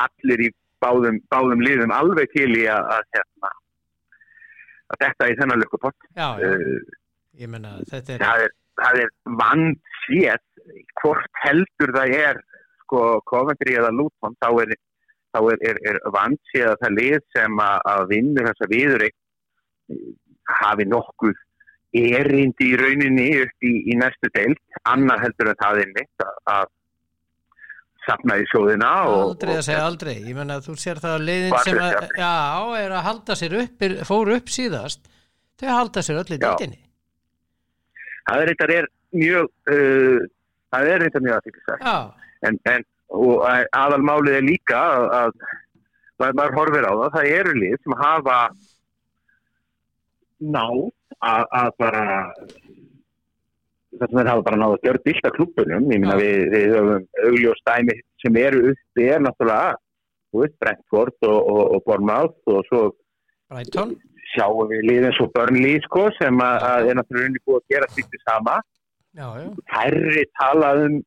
[0.01, 0.51] allir í
[0.83, 3.51] báðum, báðum liðum alveg til í að, að, hérna,
[4.91, 6.07] að þetta í þennan lukkupott.
[7.41, 8.55] Er það er,
[9.01, 10.47] er vansétt
[11.01, 12.41] hvort heldur það er
[12.83, 14.73] sko Coventry eða Luton þá er,
[15.37, 19.07] er, er, er vansétt að það lið sem að, að vinna þessa viður
[20.61, 21.39] hafi nokkuð
[21.91, 24.59] erindi í rauninni upp í, í næstu deild.
[24.87, 26.69] Annar heldur en það er mitt að,
[28.01, 30.15] að safna í sjóðina og, aldrei að segja aldrei.
[30.25, 32.33] Ég menna þú sér það að leiðin sem að, já,
[32.81, 35.11] er að halda sér upp er, fóru upp síðast
[35.61, 36.79] þau halda sér öll í dildinni
[38.27, 38.89] það er eitthvað
[39.21, 40.19] mjög uh,
[40.73, 41.49] það er eitthvað mjög
[41.83, 41.97] já,
[42.47, 42.87] en, en
[43.75, 45.33] aðalmálið er líka að,
[46.23, 48.37] að maður, horfir á það, það eru lið sem hafa
[50.41, 50.83] náð
[51.19, 52.05] að, að bara
[54.01, 57.05] þess að þeir hafa bara náð að gjörð bylta klubunum, ég minna við, við höfum
[57.27, 59.77] augljós dæmi sem eru uppi er náttúrulega,
[60.31, 62.81] þú veist, Brentford og, og, og Bournemouth og svo
[63.51, 63.95] Brighton.
[64.33, 67.89] sjáum við lið eins og Burnley sko sem að, að er náttúrulega búið að gera
[67.95, 68.59] sýtti sama.
[69.11, 71.01] Já, já, færri talað um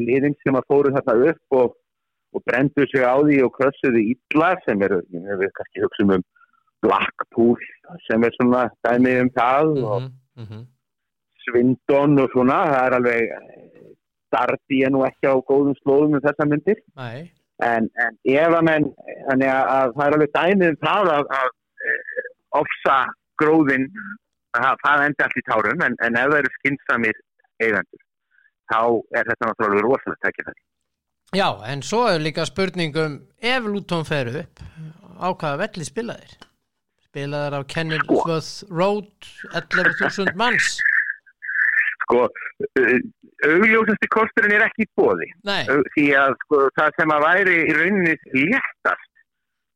[0.00, 1.78] liðin sem að fóru þarna upp og,
[2.36, 5.00] og brendu sig á því og krössuðu illa sem meina,
[5.40, 6.26] við kannski hugsaum um
[6.82, 7.56] Blackpool
[8.08, 10.12] sem er svona dæmi um það og mhm,
[10.44, 10.62] mhm.
[11.42, 13.32] Svindon og svona, það er alveg
[14.32, 16.82] starti ég nú ekki á góðum slóðum um þessa myndir.
[17.62, 18.88] En, en ef að menn
[19.28, 22.22] þannig að, að það er alveg dæmi um það að, að uh,
[22.62, 22.96] ofsa
[23.42, 23.86] gróðin
[24.56, 27.20] það, það endi allt í tárum en, en ef það eru skinsamir
[27.62, 28.06] eigendur
[28.72, 28.80] þá
[29.18, 30.62] er þetta náttúrulega rosalega tækifæri.
[31.32, 34.64] Já, en svo er líka spurningum ef Luton fer upp
[35.16, 36.34] á hvaða velli spilaðir?
[37.08, 40.80] Spilaðir á Kenilworth Road 11.000 manns
[42.12, 42.96] Sko, uh,
[43.48, 45.30] augljósasti kosturinn er ekki í bóði
[45.94, 49.08] því að sko, það sem að væri í rauninni léttast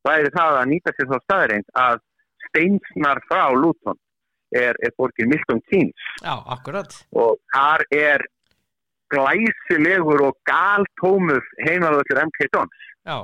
[0.07, 2.03] væri það að nýta sér þá staðreind að
[2.47, 3.97] steinsnar frá Luton
[4.55, 6.05] er, er borgin Milton Keynes.
[6.23, 6.93] Já, akkurat.
[7.11, 8.23] Og þar er
[9.11, 13.19] glæsilegur og galtómur heimalvöldur MK Dons Já,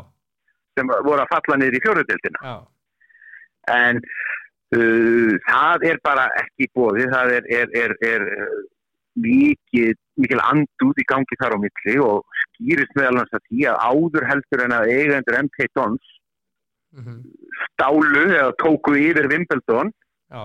[0.77, 2.53] sem voru að falla niður í fjóruðildina
[3.73, 8.26] en uh, það er bara ekki bóði, það er, er, er,
[9.19, 13.80] mikið, mikil andúð í gangi þar á milli og skýrist meðal hans að því að
[13.90, 16.11] áður heldur en að eigendur MK Dons
[16.98, 17.22] mhm,
[17.72, 20.44] stálu eða tóku yfir Wimbledon já,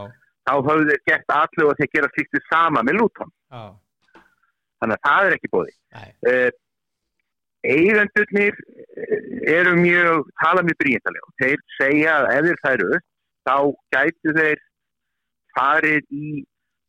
[0.49, 3.35] þá höfðu þeir gert allu og þeir gera slíktu sama með Luton.
[3.53, 3.63] Já.
[4.79, 6.51] Þannig að það er ekki bóði uh,
[7.67, 13.07] eigendurnir eh, eru mjög tala mjög bríðindalega þeir segja að ef þeir færu upp
[13.49, 13.57] þá
[13.97, 14.63] gætu þeir
[15.57, 16.29] farið í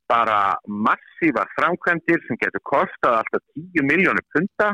[0.09, 4.73] bara massívar framkvæmdir sem getur kostað alltaf 10 miljónir punta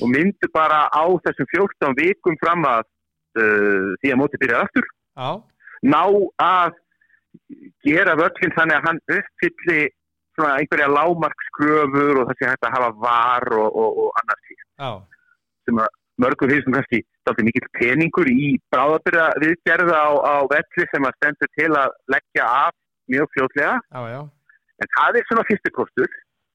[0.00, 2.84] og myndu bara á þessum 14 vikum fram að
[3.40, 5.30] uh, því að móti byrja já,
[5.94, 6.02] ná
[6.46, 6.78] að
[7.86, 9.80] gera völlin þannig að hann uppfylli
[10.32, 14.60] svona einhverja lámarkskröfur og það sé hægt að hafa var og, og, og annars því
[15.68, 20.86] sem að mörgum finnst sem kannski þátti mikill peningur í bráðabyrða viðgerða á, á velli
[20.90, 22.78] sem að stendur til að leggja af
[23.12, 23.32] mjög
[24.12, 24.20] já,
[24.82, 26.10] en það er svona fyrstu kostur.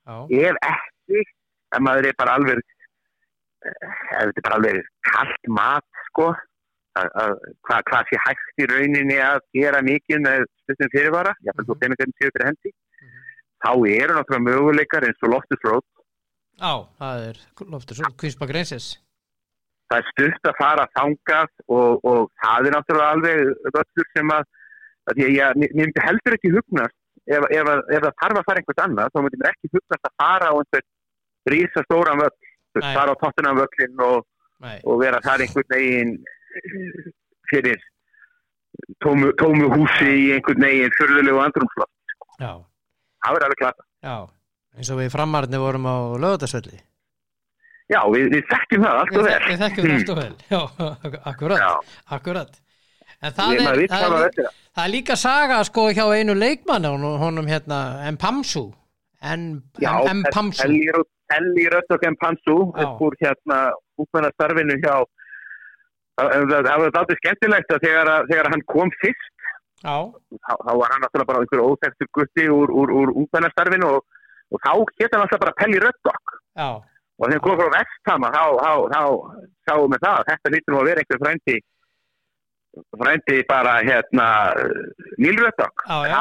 [0.08, 0.16] Já,
[0.52, 4.78] ef ekki ef maður er bara alveg eh, ef þetta er bara alveg
[5.10, 6.28] kallt mat sko
[6.98, 7.34] að- að
[7.68, 12.72] hvað hva sé hægt í rauninni að gera mikið með stundum fyrirvara séu fyrir hendi
[13.66, 15.84] þá eru náttúrulega möguleikar eins og Loftus Road.
[16.58, 17.38] Já, það er
[17.74, 18.88] loftur svo, Kvísbak Reynsins
[19.92, 23.38] það er stutt að fara þangað og, og það er náttúrulega alveg
[23.76, 24.48] völlur sem að,
[25.12, 26.97] að ég, ég, mér myndi heldur ekki hugnast
[27.28, 30.16] ef, ef, ef það þarf að fara einhvert annað þá myndi mér ekki hugnast að
[30.24, 30.88] fara á einhvern
[31.54, 32.96] rísa stóran völl þú veist, Nei.
[32.98, 34.26] fara á tóttunum völlin og,
[34.88, 36.16] og vera þar einhvern veginn
[37.52, 37.80] fyrir
[39.04, 42.52] tómu, tómu húsi í einhvern veginn fyrðulegu andrumsloft já,
[43.24, 44.18] það verður alveg klata já.
[44.78, 46.78] Eins og við framarni vorum á lögadagsvelli
[47.88, 49.42] já, við, við þekkjum það allt og vel.
[49.48, 50.34] við þekkjum það alltaf vel.
[50.52, 50.62] Já,
[51.32, 51.72] akkurat, Já.
[52.18, 52.60] akkurat
[53.26, 54.84] En það Ég- er, það, er, það.
[54.86, 57.80] er líka saga sko hjá einu leikmann honum, hérna,
[58.14, 58.68] Mpamsu.
[59.26, 60.68] Mpamsu.
[61.28, 65.02] Elli Röttok upp úr hérna útmennastarfinu hjá
[66.18, 69.34] það var þetta skemmtilegt að þegar, þegar hann kom fyrst
[69.84, 69.96] þá,
[70.80, 74.06] var hann náttúrulega bara einhver óþektur gutti úr, úr, úr útmennastarfinu og,
[74.54, 76.34] og þá geta hann alltaf bara Pelli Röttok
[76.78, 78.44] og þegar hann kom frá Vesthama þá,
[79.68, 81.58] sáum við það þetta nú að vera einhver frændi
[82.98, 84.28] frændi bara hérna
[86.08, 86.14] já.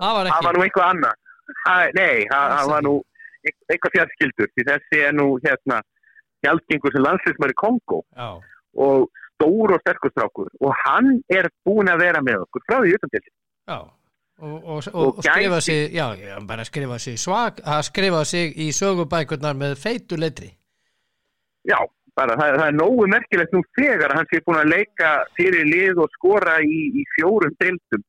[0.00, 1.18] það, var var nú einhver annar
[1.64, 2.94] það, nei, það, var nú
[3.46, 5.80] eitthvað fjárskildur því þessi er nú hérna
[6.44, 8.30] gjaldgengur sem landslismar í Kongo Já,
[8.86, 13.14] og stór og sterkustrákur og hann er búin að vera með okkur frá því utan
[13.14, 13.78] til já.
[14.36, 18.52] Og, og, og, Og skrifa sig, já, já, bara skrifa sig svag, að skrifa sig
[18.60, 20.50] í sögubækurnar með feitu letri.
[21.64, 21.78] já,
[22.16, 25.66] bara það, það er nógu merkilegt nú þegar að hann sé búin að leika fyrir
[25.68, 28.04] lið og skora í, í fjórum deildum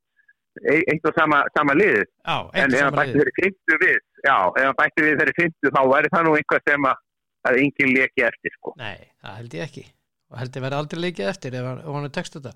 [0.64, 4.38] e- eitt og sama, sama lið Já, en ef hann bætti þeirri fyndu við já,
[4.48, 7.04] ef hann bætti við þeirri fyndu þá væri það nú einhvað sem að,
[7.52, 9.86] að enginn leki eftir sko Nei, það held ég ekki.
[10.28, 12.52] Og held ég verði aldrei leikið eftir ef hann, ef hann er text þetta.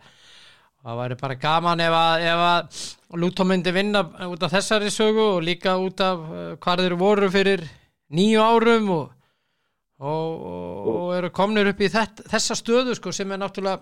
[0.82, 2.82] Það væri bara gaman ef að, að
[3.22, 7.30] Lútó myndi vinna út af þessari sögu og líka út af uh, hvað þeir voru
[7.32, 7.64] fyrir
[8.18, 9.04] nýju árum og,
[10.02, 10.46] og,
[10.92, 13.82] og, eru komnir upp í þetta, þessa stöðu sko, sem er náttúrulega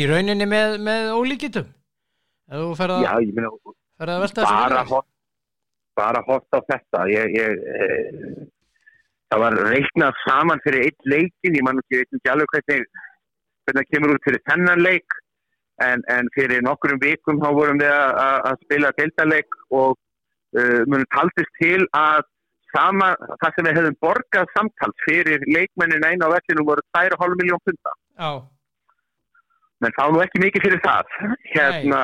[0.00, 1.70] í rauninni með, með ólíkitum.
[2.50, 3.50] Ef þú ferð að, já, ég meina
[4.00, 5.02] ferð að velta þessu
[6.00, 7.04] bara hort á þetta.
[7.10, 8.44] Ég, ég, e,
[9.30, 12.86] það var reiknað saman fyrir eitt leikin ég man ekki, ég ekki alveg hvernig
[13.68, 15.18] hvernig það kemur út fyrir þennan leik.
[15.80, 21.54] En, en fyrir nokkurum vikum þá vorum við að, spila deildaleik og uh, munum taldist
[21.56, 22.26] til að
[22.70, 23.10] sama,
[23.42, 27.94] það sem við hefðum borgað samtals fyrir leikmennin einu á vellinu voru 2,5 miljón punta
[28.20, 28.30] Já,
[29.80, 31.14] menn þá nú ekki mikið fyrir það
[31.54, 32.00] hérna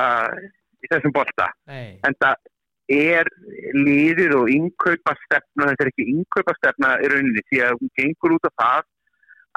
[0.83, 1.49] í þessum bolta.
[1.69, 2.53] Nei, en það
[2.97, 3.29] er
[3.75, 8.35] liðið og innkaupa stefna, þetta er ekki innkaupa stefna í rauninni því að hún gengur
[8.37, 8.87] út af það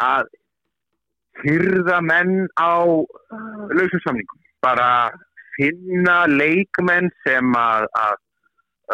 [0.07, 0.31] að
[1.45, 4.41] hyrða menn á uh, lausum samningum.
[4.65, 4.89] Bara
[5.55, 8.19] finna leikmenn sem að, að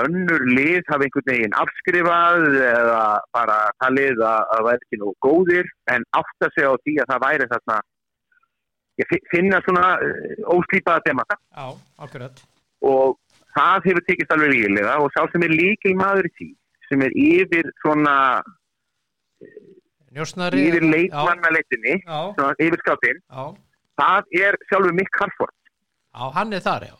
[0.02, 3.02] önnur lið hafa einhvern veginn afskrifað eða
[3.36, 7.22] bara talið að, að væri ekki nú góðir en átta sig á því að það
[7.26, 7.78] væri þarna
[9.02, 11.38] ég fi- finna svona uh, óslýpaða demata
[12.92, 13.16] og
[13.56, 16.48] það hefur tekist alveg ríðilega og sá sem er líkil maður í því
[16.90, 18.16] sem er yfir svona
[20.16, 20.84] Njósnari yfir
[22.36, 23.18] svona yfir skáttinn,
[24.00, 25.52] það er sjálfur Mick Harford.
[26.16, 26.96] Já, hann er þar, já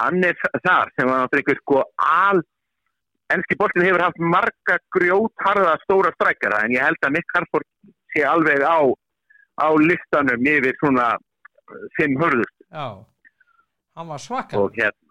[0.00, 2.42] hann er þar sem var náttúrulega einhver sko al
[3.34, 7.68] ennski boltin hefur haft marga grjótharða stóra strækjara en ég held að Mick Harford
[8.14, 8.80] sé alveg á
[9.60, 12.88] á listanum yfir svona uh, fimm hörðust Já,
[13.98, 15.10] hann var svakar og hérna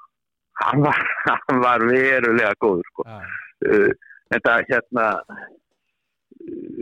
[0.59, 0.99] hann var,
[1.29, 3.05] hann var verulega góður sko.
[3.07, 3.91] Uh,
[4.33, 5.45] þetta hérna uh,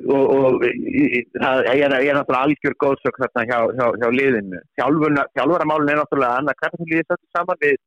[0.07, 4.63] og, og það ég er, er náttúrulega algjör góðsök þarna hjá, hjá, hjá liðinu.
[4.79, 7.77] Þjálfaramálin er náttúrulega annað hvernig liðið þetta saman við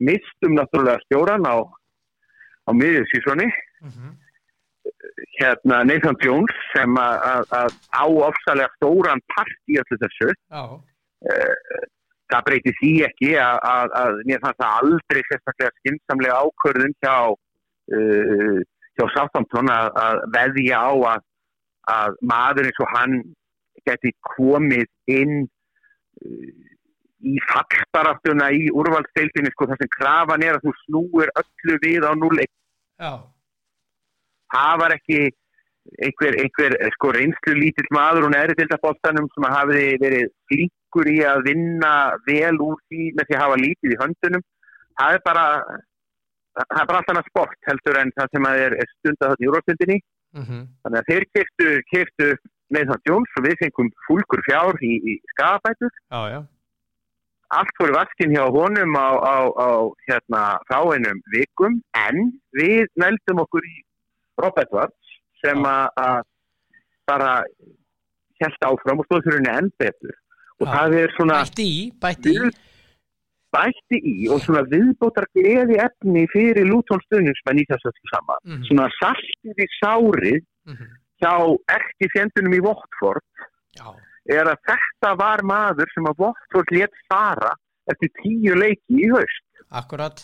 [0.00, 1.56] mistum náttúrulega stjóran á,
[2.68, 3.48] á miðjum sísoni.
[3.82, 4.16] Mhm,
[5.40, 10.32] hérna Nathan Jones sem að- á ofsalega stóran part í öllu þessu.
[10.50, 10.62] Já,
[12.30, 13.58] það breyti því ekki að,
[14.28, 18.58] mér fannst það aldrei sérstaklega skynnsamlega ákvörðun hjá uh,
[18.98, 19.04] hjá
[19.72, 21.22] að, að veðja á að,
[21.88, 23.14] að maður eins og hann
[23.88, 26.48] geti komið inn uh,
[27.26, 32.12] í fallbaraftuna í úrvaldsdeildinni sko þar sem krafan er að þú snúir öllu við á
[32.14, 33.12] núleik já,
[34.54, 35.20] það var ekki
[36.04, 41.44] einhver, einhver sko reynslu lítill maður og neðri dildaboltanum sem hafi verið flíkur í að
[41.48, 41.94] vinna
[42.28, 44.44] vel úr því með því að hafa lítið í höndunum.
[44.98, 45.46] Það er bara
[46.58, 49.98] það er bara allt annað sport heldur en það sem er, stundað þarna í úrvalstundinni
[50.38, 52.30] mhm, þannig að þeir keftu, keftu
[52.74, 56.40] með það Jóns og við fengum fúlkur fjár í, í skafabætur já, já
[57.56, 59.68] allt fór í vaskin hjá honum á, á, á
[60.08, 63.76] hérna fáinum vikum en við neldum okkur í
[64.42, 66.22] Rob Edwards sem að að
[67.08, 67.32] bara
[68.42, 70.16] held áfram og stóð fyrir henni enn betur.
[70.60, 70.72] Og Já.
[70.74, 72.50] það er svona Bætti í, bætti í.
[73.54, 78.42] bætti í og svona viðbótar gleði efni fyrir Luton stuðningsmenn í þessu öllu saman.
[78.44, 80.92] Mhm, svona saltið í sárið mhm,
[81.22, 81.32] hjá
[81.78, 83.24] ekki fjendunum í Votford
[83.78, 83.88] Já,
[84.32, 87.54] er að þetta var maður sem að Votford létt fara
[87.88, 89.44] eftir tíu leiki í haust.
[89.68, 90.20] Akkurat.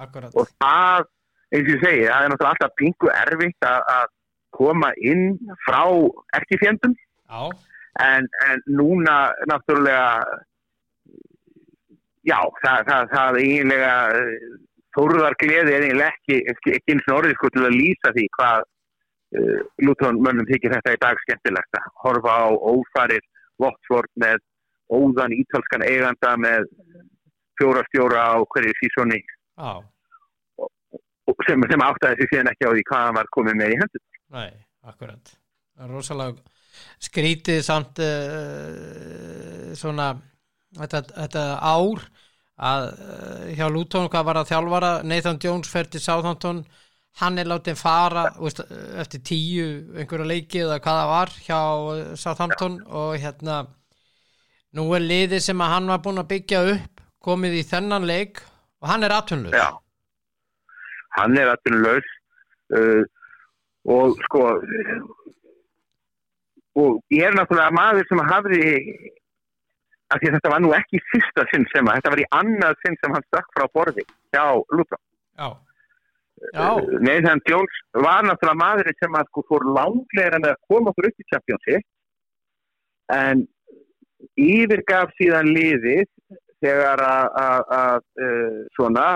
[0.00, 0.32] Akkurat.
[0.36, 1.08] Og það,
[1.52, 4.10] eins og ég segi, það er náttúrulega alltaf pingu erfitt að,
[4.52, 5.84] koma inn frá
[6.36, 7.48] ekki fjendum Já,
[8.04, 9.14] en, en núna
[9.48, 10.10] náttúrulega
[12.28, 13.94] já, það, það, það eiginlega
[14.92, 18.68] þóruðar gleði er eiginlega ekki, ekki eins og orðið sko til að lýsa því hvað
[19.38, 23.24] uh, Luton mönnum þykir þetta í dag skemmtilegt að horfa á ófarir
[23.62, 24.42] Watford með
[24.92, 26.68] óðan ítalskan eiganda með
[27.60, 29.20] fjóra stjóra á hverju sísoni.
[29.56, 29.72] Já,
[31.46, 34.04] sem, sem áttaði sig síðan ekki á því hvað hann var komið með í hendur.
[34.32, 34.50] nei,
[34.88, 35.36] akkurat.
[35.78, 36.52] Það rosalega
[37.02, 40.12] skrítið samt uh, svona
[40.78, 42.04] þetta, þetta ár
[42.62, 44.92] að uh, hjá Luton hvað var að þjálfara?
[45.08, 46.64] Nathan Jones fer til Southampton
[47.20, 48.62] hann er látið fara veist,
[49.02, 49.66] eftir tíu
[49.98, 51.60] einhverja leiki eða hvað það var hjá
[52.22, 53.62] Southampton og hérna
[54.76, 58.40] nú er liðið sem að hann var búinn að byggja upp komið í þennan leik
[58.82, 59.68] og hann er atvinnur Já,
[61.18, 62.14] hann er atvinnulegs
[62.74, 63.02] uh,
[63.92, 64.46] og sko
[66.80, 68.62] og ég er náttúrulega maður sem hafði
[70.12, 72.80] af því að þetta var nú ekki fyrsta sinn sem að þetta var í annað
[72.84, 74.98] sinn sem hann stökk frá borði hjá já,
[75.36, 75.48] já,
[77.00, 81.22] Nathan Jones var náttúrulega maðurinn sem að sko fór langlegar en að koma okkur upp
[81.22, 81.84] í Championship
[83.14, 83.44] en
[84.38, 86.08] yfirgaf síðan liðið
[86.62, 89.06] þegar að, uh, svona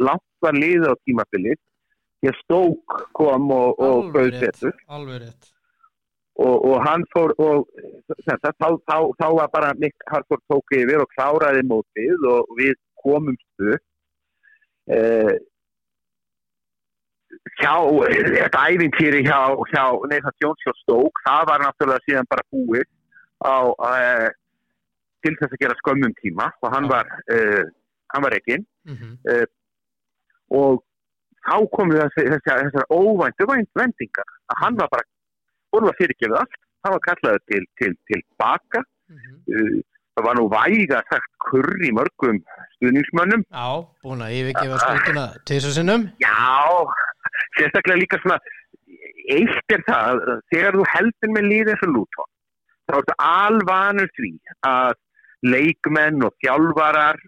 [0.00, 1.60] langt var liðið á tímabilið.
[2.24, 4.60] Ég stók kom og, og rétt
[6.40, 7.68] og, og hann fór og
[8.24, 12.76] þetta, þá, þá, þá var bara Nick Harford tók yfir og kláraði mótið og við
[13.02, 13.86] komumst upp
[17.78, 19.40] uh, hjá þetta æfintýri hjá,
[19.72, 22.86] hjá Nathan Jones og Stoke það var náttúrulega síðan bara búið
[23.44, 24.28] á uh,
[25.24, 26.92] til þess að gera skömmum tíma og hann Já.
[26.94, 27.64] var uh,
[28.14, 28.94] hann var ekki mm
[30.50, 30.80] og
[31.46, 35.04] þá komu þessi, þessi, þessar óvæntu vænt vendingar að hann var bara,
[35.72, 39.82] hún var fyrirgefið allt hann var kallaður til, til, til baka -hmm.
[40.20, 42.40] Það var nú væga sagt kurr í mörgum
[42.76, 43.68] stuðningsmönnum Já,
[44.04, 46.36] búin að yfirgefa skutuna tvisar sinnum já,
[47.58, 48.38] sérstaklega líka svona
[49.30, 50.20] eitt er það,
[50.52, 52.30] þegar þú heldur með líðið eins og Luton
[52.90, 54.32] þá ertu alvanur því
[54.66, 54.96] að
[55.46, 57.20] leikmenn og þjálfarar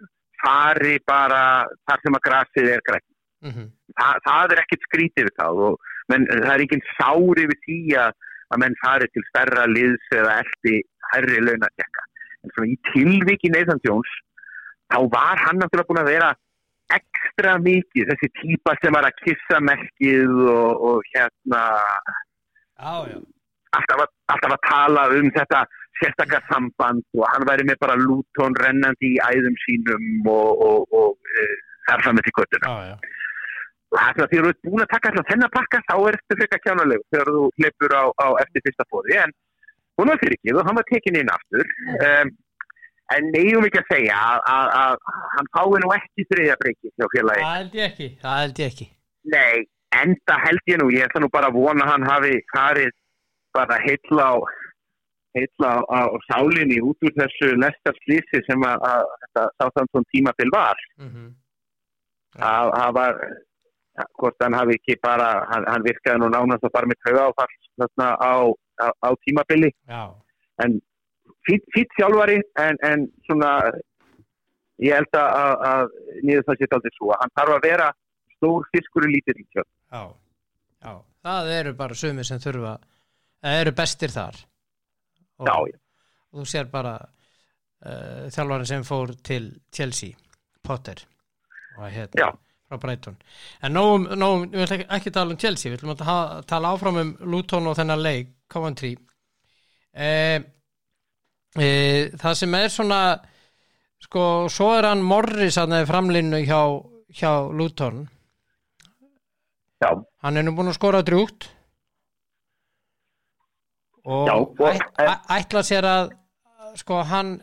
[0.43, 1.43] fari bara
[1.89, 3.09] þar sem að grasið er grætt.
[3.47, 7.59] mhm, Þa, það er ekkert skrítið við það og menn, það er enginn sári við
[7.67, 8.15] því að,
[8.53, 10.77] að menn fari til stærra liðs eða eldi
[11.13, 12.07] herri launakekka.
[12.43, 14.15] En svona í tilviki Nathan Jones
[14.93, 16.33] þá var hann náttúrulega búin að vera
[16.93, 21.63] ekstra mikið, þessi típa sem var að kissa merkið og, og hérna
[22.83, 23.21] já,
[23.79, 25.63] alltaf að, alltaf að tala um þetta
[26.01, 31.33] sérstakar samband og hann væri með bara lútón rennandi í æðum sínum og, og, og
[31.37, 31.49] e,
[31.89, 32.69] þar fram með göttuna.
[32.69, 32.97] já, já.
[33.93, 36.39] Og það er svona, þegar þú ert búin að taka þennan pakka þá er þetta
[36.41, 39.35] frekar kjánulegu þegar þú hleypur á, á eftir fyrsta fóði en
[39.99, 41.67] hún var fyrir ekki og hann var tekin inn aftur
[42.07, 42.33] um,
[43.17, 44.97] en neyjum ekki að segja að,
[45.35, 47.45] hann fái nú ekki þriðja breyki hjá félagi.
[47.45, 48.89] Það held ég ekki, það held ég ekki.
[49.35, 49.63] Nei,
[50.03, 52.93] enda held ég nú, ég ætla nú bara að vona hann hafi farið
[53.53, 54.35] bara heilla á
[55.37, 60.83] heilla á, á sálinni út úr þessu lestarslýsi sem að, þetta sáþandsson tímabil var.
[62.41, 63.23] Það það var,
[64.01, 67.49] ja, hvort hann hafi ekki bara, hann, hann virkaði nú nánast að fara með tauga
[68.25, 68.35] á
[68.81, 69.73] á, á, tímabili.
[69.89, 70.03] Já,
[70.63, 70.79] En
[71.49, 73.51] fýtt fít þjálfari en, en svona,
[74.83, 77.89] ég held að, að, að niður það sétt aldrei svo að hann þarf að vera
[78.37, 79.71] stór fiskur í lítið ríkjöld.
[79.93, 80.03] já,
[80.87, 80.93] já.
[81.23, 82.77] Það eru bara sumir sem þurfa,
[83.43, 84.39] það eru bestir þar.
[85.39, 85.77] Og, Já, já.
[86.33, 90.15] og þú sér bara uh, þjálfarinn sem fór til Chelsea,
[90.63, 91.01] Potter
[91.79, 92.29] og hérna, Já.
[92.69, 93.17] frá Brighton
[93.65, 97.01] en nógum, nógum, við ætlum ekki, ekki tala um Chelsea við ætlum að tala áfram
[97.03, 98.93] um Luton og þennan leik, Coventry.
[99.93, 100.39] Eh,
[101.59, 103.01] eh, það sem er svona
[104.03, 106.61] sko, svo er hann Morris hann er framlinu hjá,
[107.13, 108.05] hjá Luton.
[109.83, 109.91] Já,
[110.23, 111.49] hann er nú búin að skora drjúgt.
[114.05, 115.07] Og Já, og- æt, æ,
[115.39, 116.13] ætla sér að
[116.79, 117.37] sko hann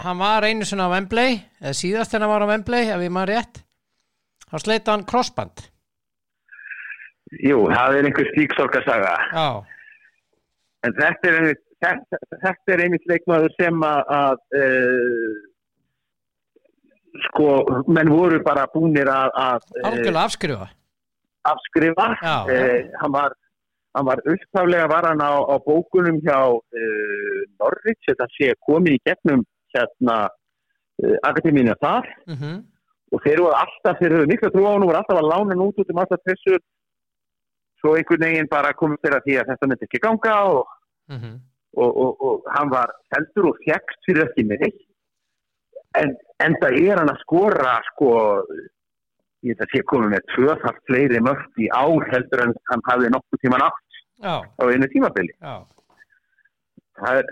[0.00, 3.12] hann var einu sinna á Wembley eða síðast en hann var á Wembley ef ég
[3.12, 3.62] maður rétt.
[4.50, 5.69] Þá sleita hann crossband
[7.38, 9.14] jú, það er einhver stíksorgasaga.
[9.34, 9.48] já,
[10.80, 15.34] En þetta er einmitt, þetta, þetta er einmitt leikmaður sem að, að uh,
[17.28, 17.48] sko,
[17.92, 20.70] menn voru bara búnir að, að eh, algjörlega afskrifa
[21.50, 22.06] afskrifa.
[22.22, 22.36] Já.
[22.52, 23.36] Eh, hann var,
[24.04, 29.44] var upptaflega var hann á, á bókunum hjá uh, Norrits, þetta sé komið í gegnum
[29.74, 32.60] hérna uh, akademínu þar mm
[33.10, 35.54] og þeir voru alltaf, þeir höfðu miklu trú á hann og voru alltaf að lána
[35.54, 36.58] hann út út um alltaf þessu
[37.80, 40.66] svo einhvern veginn bara komið þeirra því að þetta myndi ekki ganga og
[41.10, 41.36] -hmm.
[41.76, 44.84] og, og, og hann var heldur og fjækst fyrir ekki með neitt.
[45.98, 48.10] En, en það er hann að skora sko
[49.46, 53.42] ég þetta sé komið með tvöfalt fleiri mörgt í ár heldur en hann hafði nokkuð
[53.42, 55.34] tíman átt já, á einu tímabili.
[55.40, 55.54] Já,
[57.00, 57.30] Það er,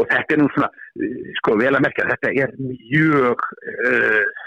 [0.00, 4.46] og þetta er nú svona uh, sko vel að merkja, þetta er mjög uh,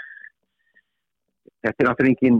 [1.62, 2.38] þetta er náttúrulega engin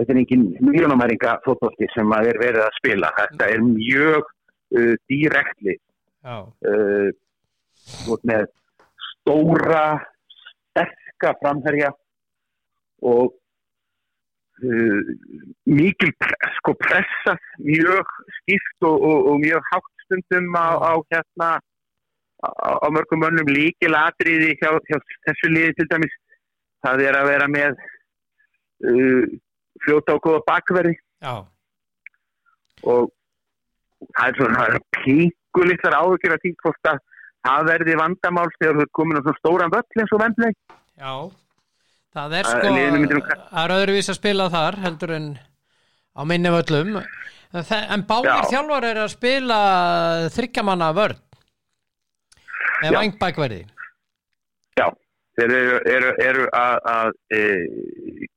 [0.00, 3.10] þetta er engin miljónamæringa fótbolti sem að er verið að spila.
[3.18, 4.30] Þetta er mjög
[4.76, 5.76] uh, direktli
[6.28, 7.10] uh,
[8.30, 8.48] með
[9.10, 9.84] stóra
[10.36, 11.92] sterka framherja
[13.10, 13.32] og
[14.64, 15.00] uh,
[15.68, 21.50] mikil pre sko pressa mjög skýrt og, og, og mjög hátt stundum á, á hérna
[22.44, 22.48] á,
[22.84, 26.18] á mörgum mönnum líkil atriði hjá, hjá þessu liði til dæmis.
[26.80, 27.80] Það er að vera með
[29.84, 30.94] fljóta og góða bakverði.
[32.90, 33.10] Og
[34.16, 37.02] það er svona það píku litlar áhugir að því hvort að
[37.46, 40.56] það verði vandamál þegar þú er komin á svona stóran völl eins og vendleg
[41.00, 41.12] já.
[42.10, 42.70] Það er Að sko
[43.62, 45.26] er öðruvís að spila þar heldur en
[46.10, 48.48] á minni völlum en, báðir Já.
[48.50, 49.58] þjálfar er að spila
[50.34, 51.20] þryggjamanna vörn
[52.80, 52.90] Já.
[52.96, 53.60] vangbækverði
[55.40, 57.42] þeir eru, eru, eru að, að e,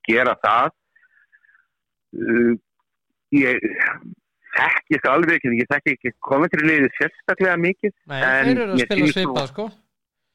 [0.08, 0.76] gera það.
[3.34, 3.66] Ég
[4.54, 8.62] þekki það alveg ekki, ég þekki ekki komið til liðið sérstaklega mikið Nei, En þeir
[8.64, 9.66] eru að spila svipað sko.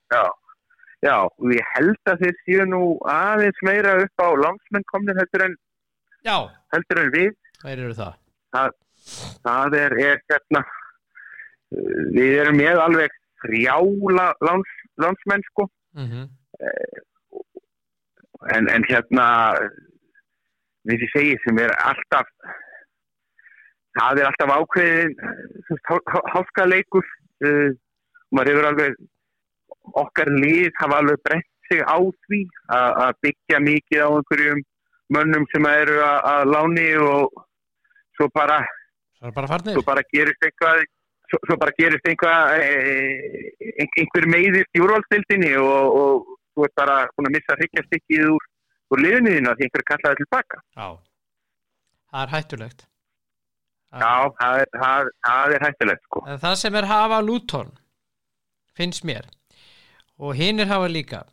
[0.09, 0.23] Já,
[1.05, 2.81] já, og ég held að þeir séu nú
[3.13, 5.55] aðeins meira upp á landsmenn komnir heldur en,
[6.27, 6.35] Já,
[6.75, 7.31] heldur en við.
[7.69, 8.17] Eru það.
[9.45, 10.65] Það er, er hérna
[12.17, 13.15] við erum með alveg
[13.45, 13.75] þrjá
[14.17, 15.69] la- lands, landsmenn sko.
[15.95, 16.27] Mm
[18.55, 19.27] en, en hérna
[20.89, 22.29] við því segi sem er alltaf
[23.99, 25.15] það er alltaf ákveðin
[26.33, 27.05] háskaleikur
[27.45, 27.69] uh,
[28.35, 28.99] maður hefur alveg
[29.99, 32.41] okkar lið hafa alveg breytt sig á því
[32.73, 34.61] að byggja mikið á einhverjum
[35.13, 37.43] mönnum sem eru að, láni og
[38.17, 38.59] svo bara,
[39.21, 40.83] bara svo bara gerist eitthvað
[41.29, 46.99] svo, svo bara gerist einhvað eh, einhver meiðist í úrvalstildinni og, og þú ert bara
[47.07, 48.45] að missa hryggjastykkið úr,
[48.91, 50.87] úr liðniðinu að því einhver kallaði tilbaka Já,
[52.11, 52.85] það er hættulegt.
[53.89, 56.23] Já, það er, það, það er hættulegt sko.
[56.43, 57.71] Það sem er hafa Luton
[58.77, 59.27] finnst mér
[60.19, 61.23] og hinnir hafa líka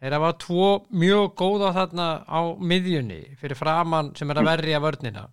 [0.00, 5.28] þeir hafa tvo mjög góða þarna á miðjunni fyrir framann sem er að verja vörnina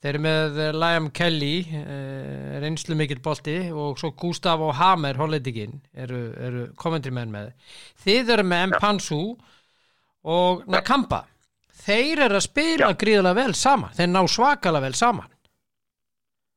[0.00, 6.22] þeir eru með Liam Kelly eh, reynslu mikill bolti og svo Gustavo Hamer hollendikinn eru,
[6.40, 7.52] eru komendrimenn með.
[8.04, 9.20] Þið eru með Mpansu
[10.30, 11.24] og Nakamba
[11.84, 12.98] þeir eru að spila Já.
[13.02, 13.94] gríðlega vel saman.
[13.96, 15.30] Þeir ná svakalega vel saman.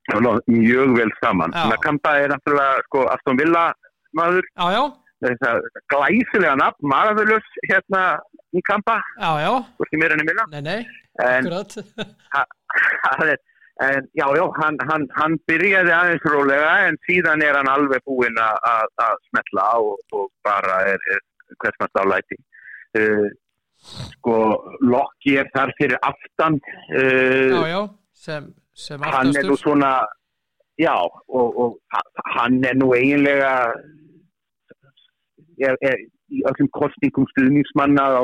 [0.09, 1.53] Það var mjög vel saman.
[1.55, 1.63] Já.
[1.71, 3.69] Nakamba er náttúrulega sko Aston Villa
[4.19, 4.43] maður.
[4.59, 4.83] Já, já,
[5.23, 8.03] þess að glæsilega nafn, marafölus hérna
[8.53, 11.45] í kampa, já, já, hvorki meira enn minna nei, nei en,
[13.27, 13.37] er,
[13.81, 18.37] en já, já, hann, hann, hann byrjaði aðeins rólega en síðan er hann alveg búinn
[18.41, 21.21] að- smetla og, og bara er, er
[21.61, 22.37] hvers mann stálæti
[22.97, 23.29] uh,
[24.15, 24.35] sko
[24.81, 26.59] Lokki er þar fyrir aftan
[26.89, 27.81] já, uh, já,
[28.25, 29.63] sem, sem hann er nú aftastur.
[29.63, 29.93] svona
[30.81, 30.95] já,
[31.29, 33.53] og, og ha- hann er nú eiginlega
[35.61, 35.97] er,
[36.33, 38.23] í öllum kostningum stuðningsmanna á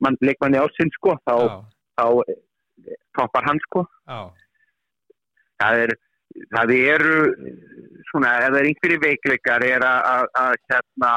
[0.00, 1.58] mann, leikmanni ásinn sko, þá, já,
[2.00, 3.84] þá eh, toppar hann sko.
[4.08, 4.20] Já,
[5.60, 5.94] það, er,
[6.54, 7.18] það eru
[8.10, 11.12] svona, ef það er einhverju veikleikar er að, hérna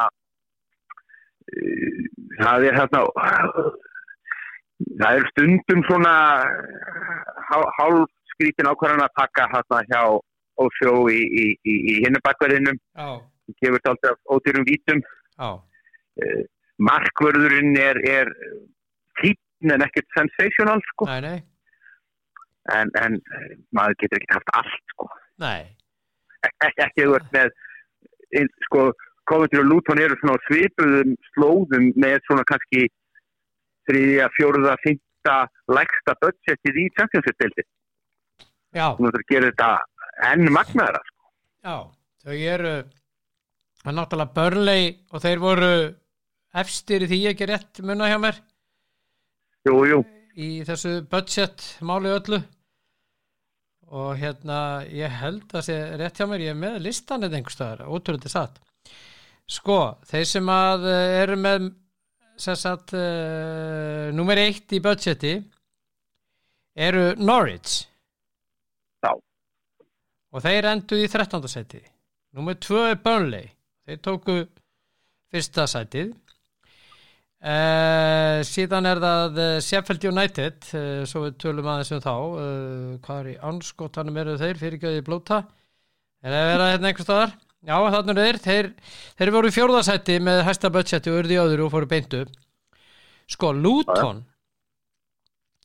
[1.53, 2.03] uh,
[2.41, 3.03] það er hérna
[4.99, 6.13] það er stundum svona
[7.49, 10.03] hál, hálf skrítin ákvarðan að taka hérna hjá
[10.61, 13.07] Ósjó í, í, í, í hinnubakverðinum já,
[13.57, 14.99] gefur þetta alltaf ódýrum vítum.
[15.41, 16.43] Uh,
[16.77, 18.29] markvörðurinn er, er
[19.17, 19.39] fín
[19.71, 21.07] en ekkert sensational sko.
[21.09, 21.39] Nei, nei,
[22.75, 23.19] en, en
[23.75, 25.09] maður getur ekki haft allt sko.
[25.43, 25.71] Nei,
[26.49, 27.53] ekki ekki þú ert með
[28.67, 28.91] sko,
[29.29, 32.87] Coventry og Luton eru svona svipuðum slóðum með svona kannski
[33.87, 35.37] þriðja, fjóruða, fymta
[35.71, 37.65] lægsta budgetið í Championship-delti
[38.73, 39.71] já, þú náttúrulega gerir þetta
[40.31, 41.31] enn magnaðara sko.
[41.63, 41.75] já,
[42.23, 42.73] þau eru
[43.83, 45.73] er náttúrulega Burnley og þeir voru
[46.63, 48.39] efstir í því ekki rétt munna hjá mér
[49.67, 50.01] jú, jú,
[50.35, 52.41] í þessu budget máli öllu.
[53.93, 54.57] Og hérna
[54.89, 58.57] ég held að sé rétt hjá mér ég er með listan eða einhverstaðar, ótrúlega satt.
[59.49, 61.67] Sko, þeir sem að eh, eru með
[62.39, 65.35] sem sagt uh, nummer eitt í budgeti
[66.73, 67.83] eru Norwich.
[69.03, 69.11] Já.
[70.33, 71.43] og þeir enduð í 13.
[71.51, 71.81] seti
[72.33, 73.49] nummer 2 er Burnley.
[73.85, 74.35] Þeir tóku
[75.33, 76.13] fyrsta setið
[77.43, 82.91] Uh, síðan er það uh, Sheffield United uh, svo við tölum aðeins um þá uh,
[83.03, 85.41] hvað er í anskotanum eru þeir fyrirgjöði blóta
[86.23, 87.33] er það vera hérna einhvers staðar
[87.67, 88.69] já þannig er þeir
[89.19, 92.21] þeir, voru í fjórðasætti með hæsta budgeti og urði áður og fóru beintu
[93.35, 94.23] sko Luton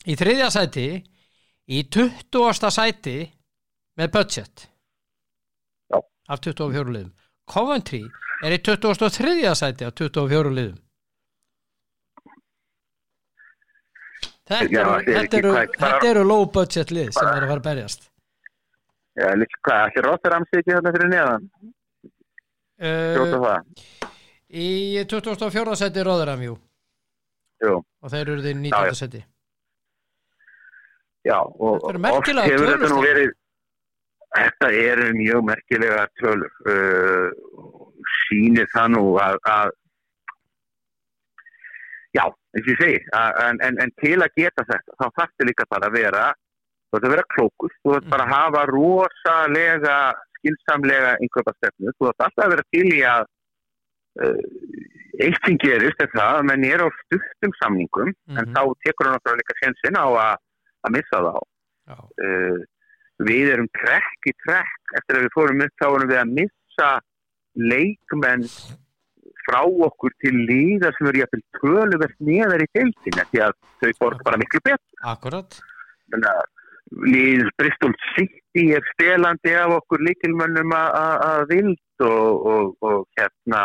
[0.03, 2.75] í þriðja sæti í 20.
[2.75, 3.17] sæti
[4.03, 4.67] með budget
[5.95, 6.03] Já.
[6.27, 7.15] af 24 liðum
[7.47, 8.03] Coventry
[8.43, 9.47] er í 23.
[9.63, 10.85] sæti af 24 liðum
[11.89, 12.07] Þetta, Já,
[13.19, 17.53] eru, þetta er þetta, ekki eru, hvað- þetta eru low budget lið sem eru að
[17.53, 18.07] fara að berjast
[19.19, 21.49] Já, líka hvað, ekki Rotterdam sitja hérna fyrir neðan
[22.79, 23.89] Sjóta uh, það,
[24.49, 24.69] Í
[25.11, 25.75] 24.
[25.81, 26.55] seti Róðuram jú
[27.65, 28.95] jú og þeir eru þeir í Já, já.
[28.95, 29.01] 19.
[29.03, 29.25] seti
[31.29, 33.05] Já, og oft hefur þetta nú Steinn.
[33.09, 33.37] verið
[34.29, 37.29] Þetta eru mjög merkilega tölur uh,
[38.29, 39.71] sýnir það nú að, að
[42.17, 42.25] já,
[42.59, 43.01] eins og ég segi
[43.47, 46.27] en, en, en til að geta þetta þá þarftu líka bara að vera
[46.89, 49.97] þú þarf að vera klókur, þú þarf bara að hafa rosalega
[50.39, 53.27] skilsamlega einhverja stefnu, þú þarf alltaf að vera til í að
[54.23, 54.43] uh,
[55.19, 58.53] eitt sem gerist er það að menn er á stuttum samningum en Mhm.
[58.55, 60.35] þá tekur hann náttúrulega líka sénsinn á að,
[60.87, 61.39] að missa þá.
[62.23, 62.59] Uh,
[63.29, 66.91] við erum trekk í trekk eftir að við fórum upp þá erum við að missa
[67.59, 68.45] leikmenn
[69.49, 74.27] frá okkur til líða sem eru jafnvel töluvert neðar í deildina því að þau borga
[74.29, 75.03] bara miklu betur.
[75.15, 75.59] Akkurat.
[76.13, 76.47] Þannig að
[77.13, 83.63] líð Bristol City er stelandi af okkur líkilmönnum að- vild og, og, og hérna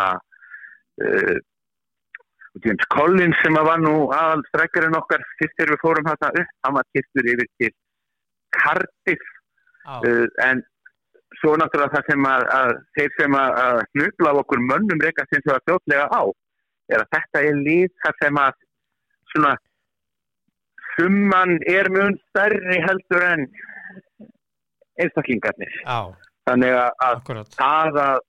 [1.04, 1.38] uh,
[2.64, 6.52] James Collins sem að var nú aðal strækjarinn okkar fyrst þegar við fórum hérna upp
[6.68, 7.72] hann var kyrtur yfir til
[8.58, 9.32] Cardiff
[9.84, 10.62] Já, uh, en
[11.40, 15.26] svo náttúrulega það sem að, að þeir sem að, að hnupla af okkur mönnum reyka
[15.30, 16.24] sem það fljótlega á
[16.92, 18.60] er að þetta er líð þar sem að
[19.34, 19.54] svona
[20.94, 23.48] summan er mun stærri heldur en
[25.02, 25.74] einstaklingarnir.
[25.82, 26.14] Já,
[26.50, 27.58] þannig að, akkurat.
[27.58, 28.20] það að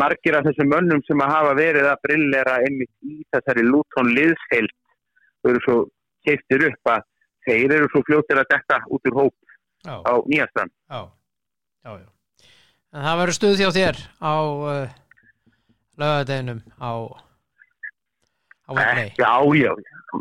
[0.00, 4.72] margir af þessum mönnum sem að hafa verið að brillera einmitt í þessari Luton liðsheild
[5.50, 5.76] eru svo
[6.26, 7.06] keistir upp að
[7.46, 9.34] þeir eru svo fljóttir að dekka út úr hóp
[9.86, 10.72] já, á nýjastan.
[10.90, 11.00] já,
[11.84, 12.15] já, já
[12.96, 14.94] en það verður stuð hjá þér á uh,
[16.00, 16.90] lögadeginum á
[18.66, 19.10] á Wembley.
[19.20, 19.72] Já, já,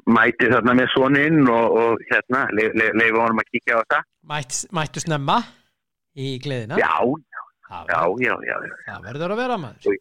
[0.05, 4.01] mæti þarna með soninn og, og hérna, leif le, le, honum að kíkja á þetta.
[4.31, 5.39] Mætt, mættu snemma
[6.15, 6.77] í gleðina?
[6.81, 6.93] Já,
[7.89, 8.57] já, já, já.
[8.89, 9.97] það verður að vera maður.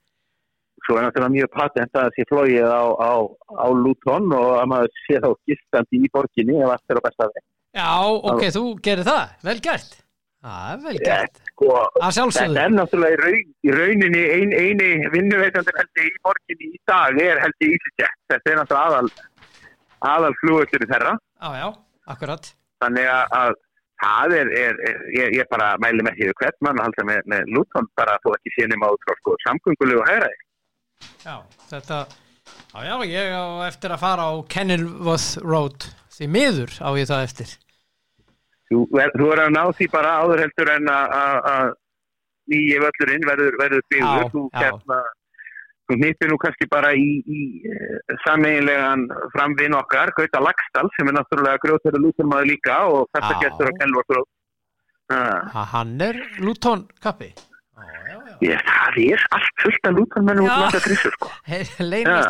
[0.85, 3.13] Svo er náttúrulega mjög patent að það sé flóið á, á,
[3.57, 7.29] á Luton og að maður sé þá gistandi í borginni ef allt er á besta
[7.31, 7.45] veg.
[7.75, 10.04] já, ok, þú gerir það, vel gert
[10.45, 11.71] það er vel gert Sko,
[12.05, 17.21] þetta er náttúrulega í, raun, í rauninni ein, eini vinnuveitandur heldur í borginni í dag
[17.23, 18.19] er heldur í EasyJet.
[18.33, 19.13] Þetta er náttúrulega aðal,
[20.15, 21.15] aðal flugöldurinn þeirra.
[21.41, 21.69] já, já,
[22.15, 22.51] akkurat
[22.85, 23.55] Þannig að, að
[24.05, 27.23] það er, er, er ég, ég bara mæli með því hvert mann að halda með,
[27.33, 28.55] með Luton bara að þú ekki
[28.91, 30.41] út frá sko, samgöngulegu hæraði.
[31.25, 31.37] já,
[31.71, 32.01] þetta
[32.75, 37.29] já, já, ég á eftir að fara á Kenilworth Road því miður á ég það
[37.29, 37.55] eftir
[38.71, 41.73] Þú, ver, þú er að ná því bara áður heldur en að- að að
[42.53, 44.27] nýji völlurinn verður, verður byggður.
[44.35, 44.99] Þú, hérna,
[45.89, 51.17] þú hnýttir nú kannski bara í, í uh, sameiginlegan framvinn okkar, Gauta Lagstall, sem er
[51.19, 54.23] náttúrulega grjóttur að lúturmaður líka og þetta getur að kenna okkur.
[55.15, 57.35] Að hann er Luton kappi.
[58.45, 60.57] Já, það er allt fullt af lúturmennum út Já.
[60.57, 61.29] um þetta trissur, sko.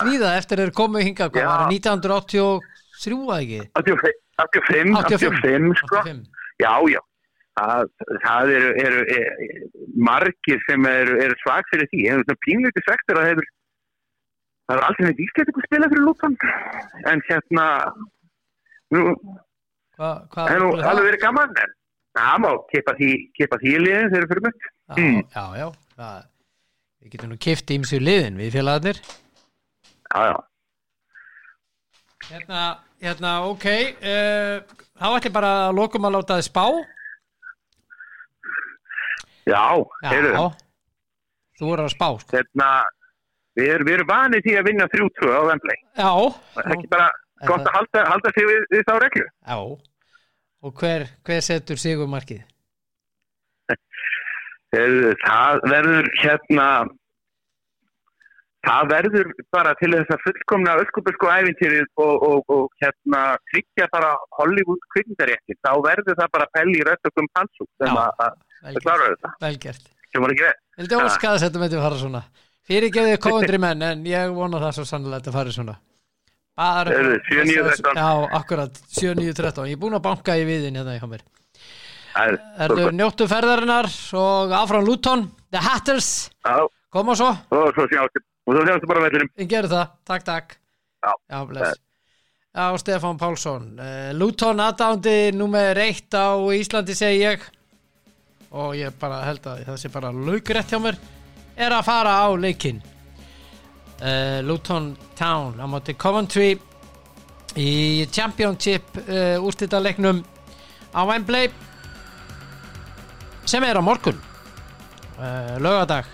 [0.09, 1.39] við það eftir þeir komu það,
[1.78, 6.01] 1983 að ekki 85, 85, 85, sko.
[6.02, 7.01] 85 Já, já.
[7.55, 7.89] Það,
[8.24, 9.69] það eru, eru, eru
[10.09, 12.01] margir sem eru, eru svag fyrir því.
[12.09, 13.48] Það er svona pínleiti svektur að hefur
[14.65, 16.36] það er aldrei neitt íslendingu spila fyrir Luton.
[17.12, 17.66] En hérna,
[18.94, 19.02] nú,
[19.94, 21.74] Hva, það er nú er alveg verið gaman, en
[22.19, 24.65] það má kipa því, því liðin þegar fyrir mött.
[24.65, 25.20] Já, Mm.
[25.32, 25.66] já, já
[25.97, 26.24] það,
[27.02, 28.98] við getum nú kift ímsu liðin við félagarnir
[30.15, 30.36] Já, já.
[32.30, 32.60] Hérna,
[33.05, 34.56] hérna, ok uh,
[34.94, 36.64] þá ætlum ég bara að lokum að láta þið spá
[39.44, 39.60] Já,
[40.09, 40.44] heyrðu,
[41.59, 42.32] þú voru að spá sko.
[42.38, 42.68] hérna,
[43.59, 45.78] við, er, við erum vanið því að vinna 3-2 á Wembley.
[46.01, 46.12] já,
[46.55, 47.09] Það er ekki bara
[47.51, 49.26] gott að halda, halda sig við, við þá reglu.
[49.28, 49.59] já
[50.64, 52.40] og hver, hver setur sigumarkið
[54.74, 56.68] Heyrðu, Það verður hérna
[58.66, 63.23] það verður bara til þess að fullkomna öskubusku æfintýrið og, og, og hérna
[63.53, 68.01] tryggja bara Hollywood kvikmyndaréttin þá verður það bara pelli í röttökum hansú sem Já.
[68.05, 69.32] að að- að klára þetta.
[69.45, 69.89] Vel gert.
[70.15, 72.23] sem var ekki verið vildi óska þess að þetta myndi fara svona?
[72.65, 75.74] Fyrir geðið kóndri menn en ég vona það svo sannlega að þetta fari svona.
[76.55, 77.97] Bara Heyrðu, 7-9-13.
[77.99, 80.95] já, akkurat, 7-9-13 ég er búin að banka í viðin hérna
[82.15, 82.39] Það er-
[82.69, 86.31] Erðu njóttu ferðarinnar og áfram Luton, The Hatters.
[86.47, 86.62] Já,
[86.95, 90.56] koma svo, og svo sjáumstu og svo sjáumstu bara vellinum ég gerði það, takk takk.
[91.04, 91.12] Já.
[91.30, 91.80] já bless.
[92.54, 93.64] Já, Stefán Pálsson.
[93.78, 97.42] Uh, Luton aðdándi nummer eitt á Íslandi segi ég.
[98.54, 101.00] Og ég bara held að það sé bara laugrætt hjá mér.
[101.58, 102.78] Er að fara á leikinn.
[103.98, 106.54] Uh, Luton Town á móti Coventry
[107.58, 110.22] í Championship uh, úrstýrtaleiknum
[110.94, 111.50] á Wembley
[113.50, 114.18] sem er á morgun.
[115.18, 116.06] Uh, lögadag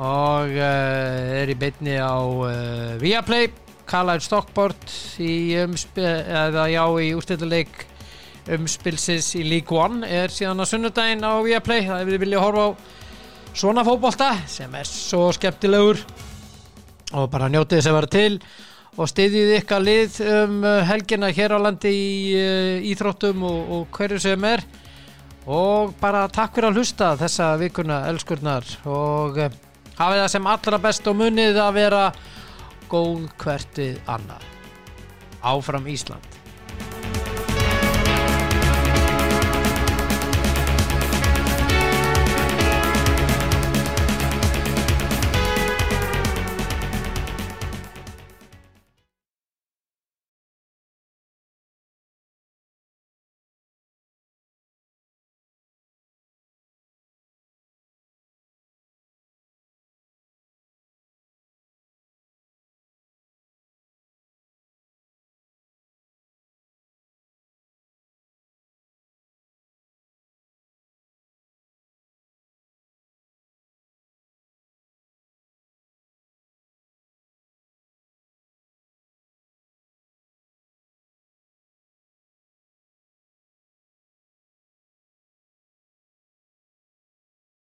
[0.00, 3.50] og uh, er í beinni á uh, Viaplay
[3.90, 7.84] Carlisle Stockport í já í úrstættuleik
[8.50, 12.66] umspilsins í League One er síðan á sunnudaginn á Viaplay það er við vilja horfa
[12.66, 12.68] á
[13.54, 16.00] svona fótbolta sem er svo skemmtilegur.
[17.18, 18.34] Og bara njótið þess að vera til
[19.00, 23.96] og styðjið ykkar lið um uh, helgina hér á landi í uh, íþróttum og, og
[23.96, 24.62] hverju sem er.
[25.50, 28.66] Og bara takk fyrir að hlusta þessa vikuna elskurnar.
[28.86, 29.40] Og
[30.00, 32.04] hafið það sem allra best og munið að vera
[32.90, 34.46] góð hvertið annað.
[35.40, 36.39] Áfram Ísland